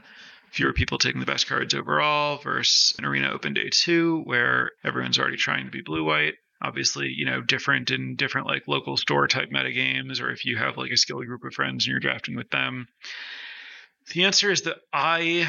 fewer 0.53 0.73
people 0.73 0.99
taking 0.99 1.21
the 1.21 1.27
best 1.27 1.49
cards 1.49 1.75
overall 1.75 2.39
versus 2.39 2.95
an 2.99 3.05
Arena 3.05 3.31
Open 3.31 3.55
Day 3.55 3.71
2, 3.73 4.23
where 4.25 4.71
everyone's 4.85 5.19
already 5.19 5.37
trying 5.37 5.65
to 5.65 5.73
be 5.73 5.81
blue 5.81 6.05
white 6.05 6.35
obviously 6.63 7.09
you 7.09 7.25
know 7.25 7.41
different 7.41 7.91
in 7.91 8.17
different 8.17 8.47
like 8.47 8.69
local 8.69 8.97
store 8.97 9.27
type 9.27 9.51
metagames 9.51 10.21
or 10.21 10.31
if 10.31 10.45
you 10.45 10.57
have 10.57 10.77
like 10.77 10.91
a 10.91 10.97
skilled 10.97 11.27
group 11.27 11.45
of 11.45 11.55
friends 11.55 11.85
and 11.85 11.93
you're 11.93 12.01
drafting 12.01 12.37
with 12.37 12.51
them 12.51 12.87
the 14.13 14.25
answer 14.25 14.51
is 14.51 14.63
that 14.63 14.79
I 14.93 15.49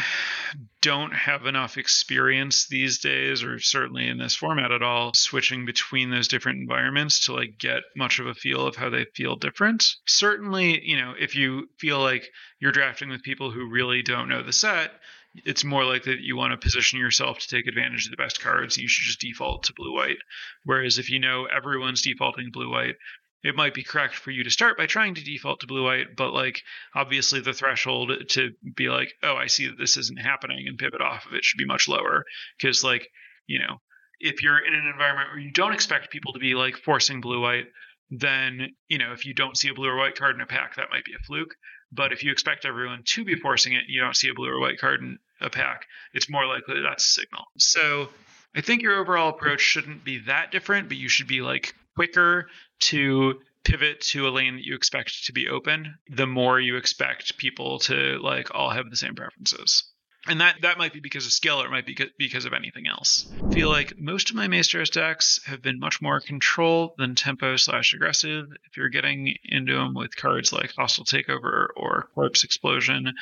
don't 0.82 1.14
have 1.14 1.46
enough 1.46 1.78
experience 1.78 2.68
these 2.68 3.00
days, 3.00 3.44
or 3.44 3.60
certainly 3.60 4.08
in 4.08 4.18
this 4.18 4.36
format 4.36 4.72
at 4.72 4.84
all, 4.84 5.14
switching 5.14 5.66
between 5.66 6.12
those 6.12 6.28
different 6.28 6.60
environments 6.60 7.26
to 7.26 7.34
like 7.34 7.58
get 7.58 7.84
much 7.96 8.20
of 8.20 8.28
a 8.28 8.36
feel 8.36 8.68
of 8.68 8.76
how 8.76 8.90
they 8.90 9.06
feel 9.16 9.36
different. 9.36 9.86
Certainly, 10.06 10.88
you 10.88 10.98
know, 10.98 11.14
if 11.18 11.36
you 11.36 11.70
feel 11.80 12.00
like 12.00 12.30
you're 12.60 12.72
drafting 12.72 13.10
with 13.10 13.24
people 13.24 13.52
who 13.52 13.70
really 13.70 14.04
don't 14.04 14.30
know 14.30 14.44
the 14.44 14.54
set, 14.54 14.92
it's 15.34 15.64
more 15.64 15.86
likely 15.86 16.16
that 16.16 16.24
you 16.24 16.36
want 16.36 16.52
to 16.52 16.58
position 16.58 17.00
yourself 17.00 17.40
to 17.40 17.48
take 17.48 17.68
advantage 17.68 18.06
of 18.06 18.12
the 18.12 18.18
best 18.18 18.42
cards. 18.42 18.78
You 18.78 18.88
should 18.88 19.06
just 19.06 19.22
default 19.22 19.64
to 19.64 19.74
blue 19.74 19.94
white. 19.94 20.18
Whereas 20.64 20.98
if 20.98 21.10
you 21.10 21.20
know 21.20 21.46
everyone's 21.46 22.02
defaulting 22.02 22.50
blue 22.52 22.70
white, 22.70 22.96
it 23.44 23.56
might 23.56 23.74
be 23.74 23.84
correct 23.84 24.16
for 24.16 24.30
you 24.30 24.44
to 24.44 24.52
start 24.52 24.78
by 24.78 24.86
trying 24.86 25.16
to 25.16 25.24
default 25.24 25.62
to 25.62 25.68
blue 25.68 25.84
white, 25.84 26.16
but 26.16 26.32
like 26.32 26.62
obviously 26.94 27.40
the 27.40 27.54
threshold 27.54 28.12
to 28.30 28.52
be 28.76 28.90
like, 28.90 29.14
oh, 29.24 29.36
I 29.36 29.48
see 29.48 29.68
that 29.68 29.78
this 29.80 29.98
isn't 29.98 30.20
happening 30.20 30.68
and 30.68 30.78
pivot 30.78 31.02
off 31.02 31.26
of 31.26 31.34
it 31.34 31.44
should 31.44 31.58
be 31.58 31.66
much 31.66 31.88
lower. 31.88 32.26
Because 32.60 32.84
like, 32.84 33.08
you 33.48 33.60
know, 33.60 33.78
if 34.20 34.44
you're 34.44 34.64
in 34.64 34.74
an 34.76 34.88
environment 34.88 35.30
where 35.32 35.40
you 35.40 35.52
don't 35.52 35.74
expect 35.74 36.12
people 36.12 36.34
to 36.34 36.40
be 36.40 36.54
like 36.54 36.78
forcing 36.78 37.22
blue 37.22 37.42
white, 37.42 37.66
then 38.12 38.68
you 38.90 38.98
know 38.98 39.14
if 39.14 39.26
you 39.26 39.34
don't 39.34 39.58
see 39.58 39.70
a 39.70 39.74
blue 39.74 39.88
or 39.88 39.98
white 39.98 40.18
card 40.18 40.36
in 40.36 40.42
a 40.42 40.46
pack, 40.46 40.76
that 40.76 40.90
might 40.92 41.06
be 41.06 41.14
a 41.14 41.26
fluke. 41.26 41.56
But 41.92 42.14
if 42.14 42.24
you 42.24 42.32
expect 42.32 42.66
everyone 42.66 43.04
to 43.04 43.26
be 43.26 43.36
forcing 43.36 43.74
it, 43.74 43.84
you 43.88 44.02
don't 44.02 44.16
see 44.16 44.30
a 44.30 44.34
blue 44.34 44.50
or 44.50 44.60
white 44.60 44.80
card 44.80 45.02
in 45.02 45.20
a 45.42 45.50
pack, 45.50 45.86
it's 46.14 46.30
more 46.30 46.46
likely 46.46 46.76
that 46.76 46.88
that's 46.88 47.06
a 47.06 47.22
signal. 47.22 47.46
So 47.58 48.10
I 48.56 48.62
think 48.62 48.82
your 48.82 49.00
overall 49.00 49.30
approach 49.30 49.62
shouldn't 49.62 50.04
be 50.04 50.20
that 50.20 50.52
different, 50.52 50.88
but 50.88 50.98
you 50.98 51.10
should 51.10 51.28
be 51.28 51.42
like 51.42 51.74
quicker 51.96 52.48
to 52.80 53.40
pivot 53.64 54.02
to 54.02 54.28
a 54.28 54.30
lane 54.30 54.56
that 54.56 54.66
you 54.66 54.76
expect 54.76 55.26
to 55.26 55.34
be 55.34 55.48
open, 55.48 55.96
the 56.10 56.28
more 56.28 56.60
you 56.60 56.78
expect 56.78 57.38
people 57.38 57.80
to 57.80 58.20
like 58.22 58.54
all 58.56 58.70
have 58.70 58.90
the 58.90 58.96
same 58.96 59.16
preferences. 59.16 59.91
And 60.28 60.40
that, 60.40 60.58
that 60.62 60.78
might 60.78 60.94
be 60.94 61.00
because 61.00 61.26
of 61.26 61.32
skill 61.32 61.62
or 61.62 61.66
it 61.66 61.72
might 61.72 61.86
be 61.86 61.98
because 62.20 62.46
of 62.46 62.54
anything 62.54 62.86
else. 62.88 63.28
I 63.34 63.54
feel 63.54 63.70
like 63.70 63.98
most 63.98 64.30
of 64.30 64.36
my 64.36 64.48
Maestros 64.48 64.92
decks 64.92 65.40
have 65.46 65.64
been 65.64 65.80
much 65.80 66.00
more 66.00 66.20
control 66.20 66.94
than 66.98 67.16
tempo 67.16 67.56
slash 67.56 67.94
aggressive. 67.94 68.50
If 68.66 68.78
you're 68.78 68.90
getting 68.90 69.36
into 69.44 69.74
them 69.74 69.96
with 69.96 70.16
cards 70.16 70.54
like 70.54 70.74
Hostile 70.78 71.06
Takeover 71.06 71.70
or 71.76 72.08
Corpse 72.14 72.44
Explosion 72.44 73.14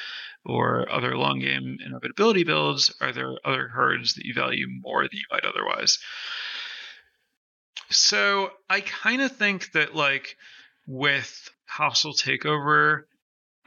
or 0.44 0.92
other 0.92 1.16
long 1.16 1.40
game 1.40 1.78
inevitability 1.86 2.44
builds, 2.44 2.94
are 3.00 3.14
there 3.14 3.34
other 3.46 3.72
cards 3.74 4.16
that 4.16 4.26
you 4.26 4.34
value 4.34 4.68
more 4.68 5.04
than 5.04 5.14
you 5.14 5.26
might 5.32 5.46
otherwise? 5.46 6.00
So 7.90 8.52
I 8.70 8.82
kind 8.82 9.22
of 9.22 9.32
think 9.32 9.72
that 9.72 9.96
like 9.96 10.36
with 10.86 11.50
Hostile 11.66 12.14
Takeover, 12.14 13.04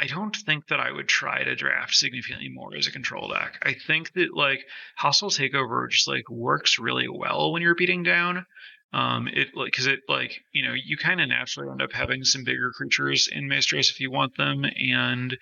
I 0.02 0.06
don't 0.06 0.34
think 0.34 0.66
that 0.66 0.80
I 0.80 0.90
would 0.90 1.06
try 1.06 1.44
to 1.44 1.54
draft 1.54 1.94
significantly 1.94 2.48
more 2.48 2.74
as 2.74 2.88
a 2.88 2.90
control 2.90 3.28
deck. 3.28 3.56
I 3.62 3.74
think 3.74 4.12
that 4.14 4.34
like 4.34 4.66
Hostile 4.96 5.30
Takeover 5.30 5.88
just 5.88 6.08
like 6.08 6.28
works 6.28 6.80
really 6.80 7.06
well 7.08 7.52
when 7.52 7.62
you're 7.62 7.76
beating 7.76 8.02
down. 8.02 8.44
Um, 8.92 9.28
it 9.28 9.54
like 9.54 9.66
because 9.66 9.86
it 9.86 10.00
like 10.08 10.40
you 10.50 10.64
know 10.64 10.74
you 10.74 10.96
kind 10.96 11.20
of 11.20 11.28
naturally 11.28 11.70
end 11.70 11.82
up 11.82 11.92
having 11.92 12.24
some 12.24 12.42
bigger 12.42 12.72
creatures 12.72 13.28
in 13.30 13.46
Maestros 13.46 13.90
if 13.90 14.00
you 14.00 14.10
want 14.10 14.36
them, 14.36 14.64
and 14.64 15.38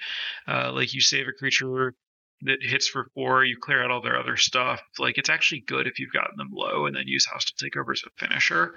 uh, 0.47 0.73
like 0.75 0.93
you 0.93 1.01
save 1.01 1.27
a 1.27 1.33
creature 1.33 1.95
that 2.43 2.59
hits 2.61 2.87
for 2.87 3.09
four, 3.15 3.43
you 3.43 3.57
clear 3.57 3.83
out 3.83 3.91
all 3.91 4.03
their 4.03 4.19
other 4.19 4.37
stuff. 4.37 4.83
Like 4.99 5.17
it's 5.17 5.31
actually 5.31 5.61
good 5.61 5.87
if 5.87 5.99
you've 5.99 6.13
gotten 6.13 6.37
them 6.37 6.51
low 6.53 6.85
and 6.85 6.95
then 6.95 7.09
use 7.09 7.25
Hostile 7.25 7.57
Takeover 7.67 7.93
as 7.93 8.03
a 8.07 8.11
finisher. 8.27 8.75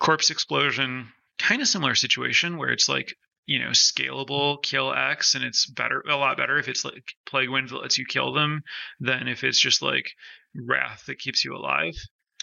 Corpse 0.00 0.30
Explosion, 0.30 1.12
kind 1.38 1.62
of 1.62 1.68
similar 1.68 1.94
situation 1.94 2.58
where 2.58 2.70
it's 2.70 2.88
like 2.88 3.16
you 3.46 3.58
know 3.58 3.70
scalable 3.70 4.62
kill 4.62 4.92
X, 4.92 5.34
and 5.34 5.44
it's 5.44 5.66
better 5.66 6.02
a 6.08 6.16
lot 6.16 6.36
better 6.36 6.58
if 6.58 6.68
it's 6.68 6.84
like 6.84 7.14
Plague 7.26 7.50
Wind 7.50 7.68
that 7.70 7.82
lets 7.82 7.98
you 7.98 8.04
kill 8.04 8.32
them 8.32 8.62
than 9.00 9.28
if 9.28 9.44
it's 9.44 9.60
just 9.60 9.82
like 9.82 10.10
Wrath 10.54 11.04
that 11.06 11.18
keeps 11.18 11.44
you 11.44 11.54
alive. 11.56 11.94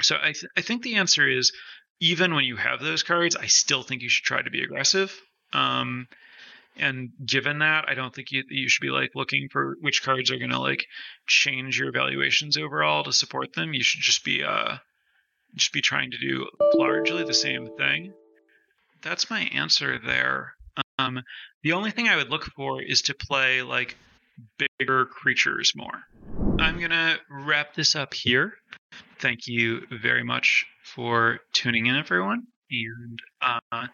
So 0.02 0.18
I 0.18 0.32
th- 0.32 0.52
I 0.58 0.62
think 0.62 0.84
the 0.84 0.96
answer 0.96 1.28
is 1.28 1.52
even 2.00 2.34
when 2.34 2.46
you 2.46 2.56
have 2.56 2.80
those 2.80 3.04
cards, 3.04 3.36
I 3.36 3.48
still 3.48 3.84
think 3.84 4.02
you 4.02 4.10
should 4.10 4.26
try 4.26 4.42
to 4.42 4.50
be 4.50 4.64
aggressive. 4.64 5.20
Um, 5.54 6.08
and 6.78 7.10
given 7.26 7.60
that, 7.60 7.90
I 7.90 7.94
don't 7.94 8.14
think 8.14 8.32
you, 8.32 8.44
you 8.50 8.70
should 8.70 8.82
be 8.82 8.92
like 8.92 9.12
looking 9.16 9.50
for 9.52 9.76
which 9.82 10.04
cards 10.04 10.32
are 10.32 10.38
going 10.38 10.52
to 10.52 10.60
like 10.60 10.86
change 11.28 11.78
your 11.78 11.90
evaluations 11.90 12.58
overall 12.58 13.04
to 13.04 13.12
support 13.12 13.54
them. 13.54 13.74
You 13.74 13.84
should 13.84 14.02
just 14.02 14.24
be 14.24 14.44
uh 14.44 14.78
just 15.56 15.74
be 15.74 15.82
trying 15.82 16.12
to 16.12 16.18
do 16.18 16.48
largely 16.76 17.24
the 17.24 17.34
same 17.34 17.70
thing. 17.76 18.14
That's 19.02 19.30
my 19.30 19.42
answer 19.42 19.98
there. 19.98 20.54
Um, 21.00 21.24
the 21.64 21.72
only 21.72 21.92
thing 21.92 22.10
I 22.10 22.18
would 22.18 22.30
look 22.30 22.44
for 22.44 22.82
is 22.82 23.04
to 23.04 23.14
play 23.14 23.62
like 23.62 23.96
bigger 24.78 25.06
creatures 25.06 25.74
more. 25.76 26.04
I'm 26.60 26.80
gonna 26.80 27.18
wrap 27.30 27.74
this 27.74 27.96
up 27.96 28.14
here. 28.14 28.54
Thank 29.20 29.48
you 29.48 29.86
very 29.90 30.24
much 30.24 30.66
for 30.84 31.40
tuning 31.54 31.86
in, 31.86 31.96
everyone, 31.96 32.48
and 32.70 33.20
uh, 33.42 33.88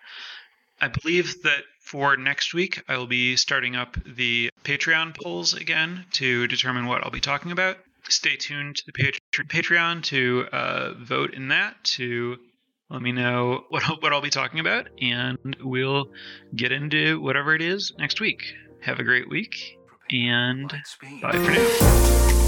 I 0.82 0.88
believe 0.88 1.44
that 1.44 1.64
for 1.80 2.18
next 2.18 2.54
week, 2.54 2.82
I 2.88 2.98
will 2.98 3.08
be 3.08 3.36
starting 3.36 3.76
up 3.76 3.98
the 4.06 4.50
Patreon 4.64 5.16
polls 5.16 5.54
again 5.54 6.06
to 6.14 6.48
determine 6.48 6.88
what 6.88 7.04
I'll 7.04 7.12
be 7.12 7.20
talking 7.20 7.52
about. 7.52 7.78
Stay 8.10 8.36
tuned 8.36 8.78
to 8.78 8.84
the 8.88 9.44
Patreon 9.44 10.04
to 10.06 10.48
uh, 10.52 10.94
vote 10.94 11.34
in 11.34 11.50
that 11.50 11.76
to 11.84 12.38
let 12.96 13.02
me 13.02 13.12
know 13.12 13.66
what, 13.70 13.84
what 14.02 14.14
I'll 14.14 14.22
be 14.22 14.30
talking 14.30 14.60
about, 14.60 14.88
and 15.02 15.38
we'll 15.62 16.08
get 16.56 16.72
into 16.72 17.22
whatever 17.22 17.54
it 17.54 17.62
is 17.62 17.94
next 18.00 18.22
week. 18.22 18.56
Have 18.82 19.00
a 19.00 19.04
great 19.04 19.30
week, 19.30 19.78
and 20.10 20.74
bye 21.22 21.32
for 21.32 21.52
now. 21.52 22.42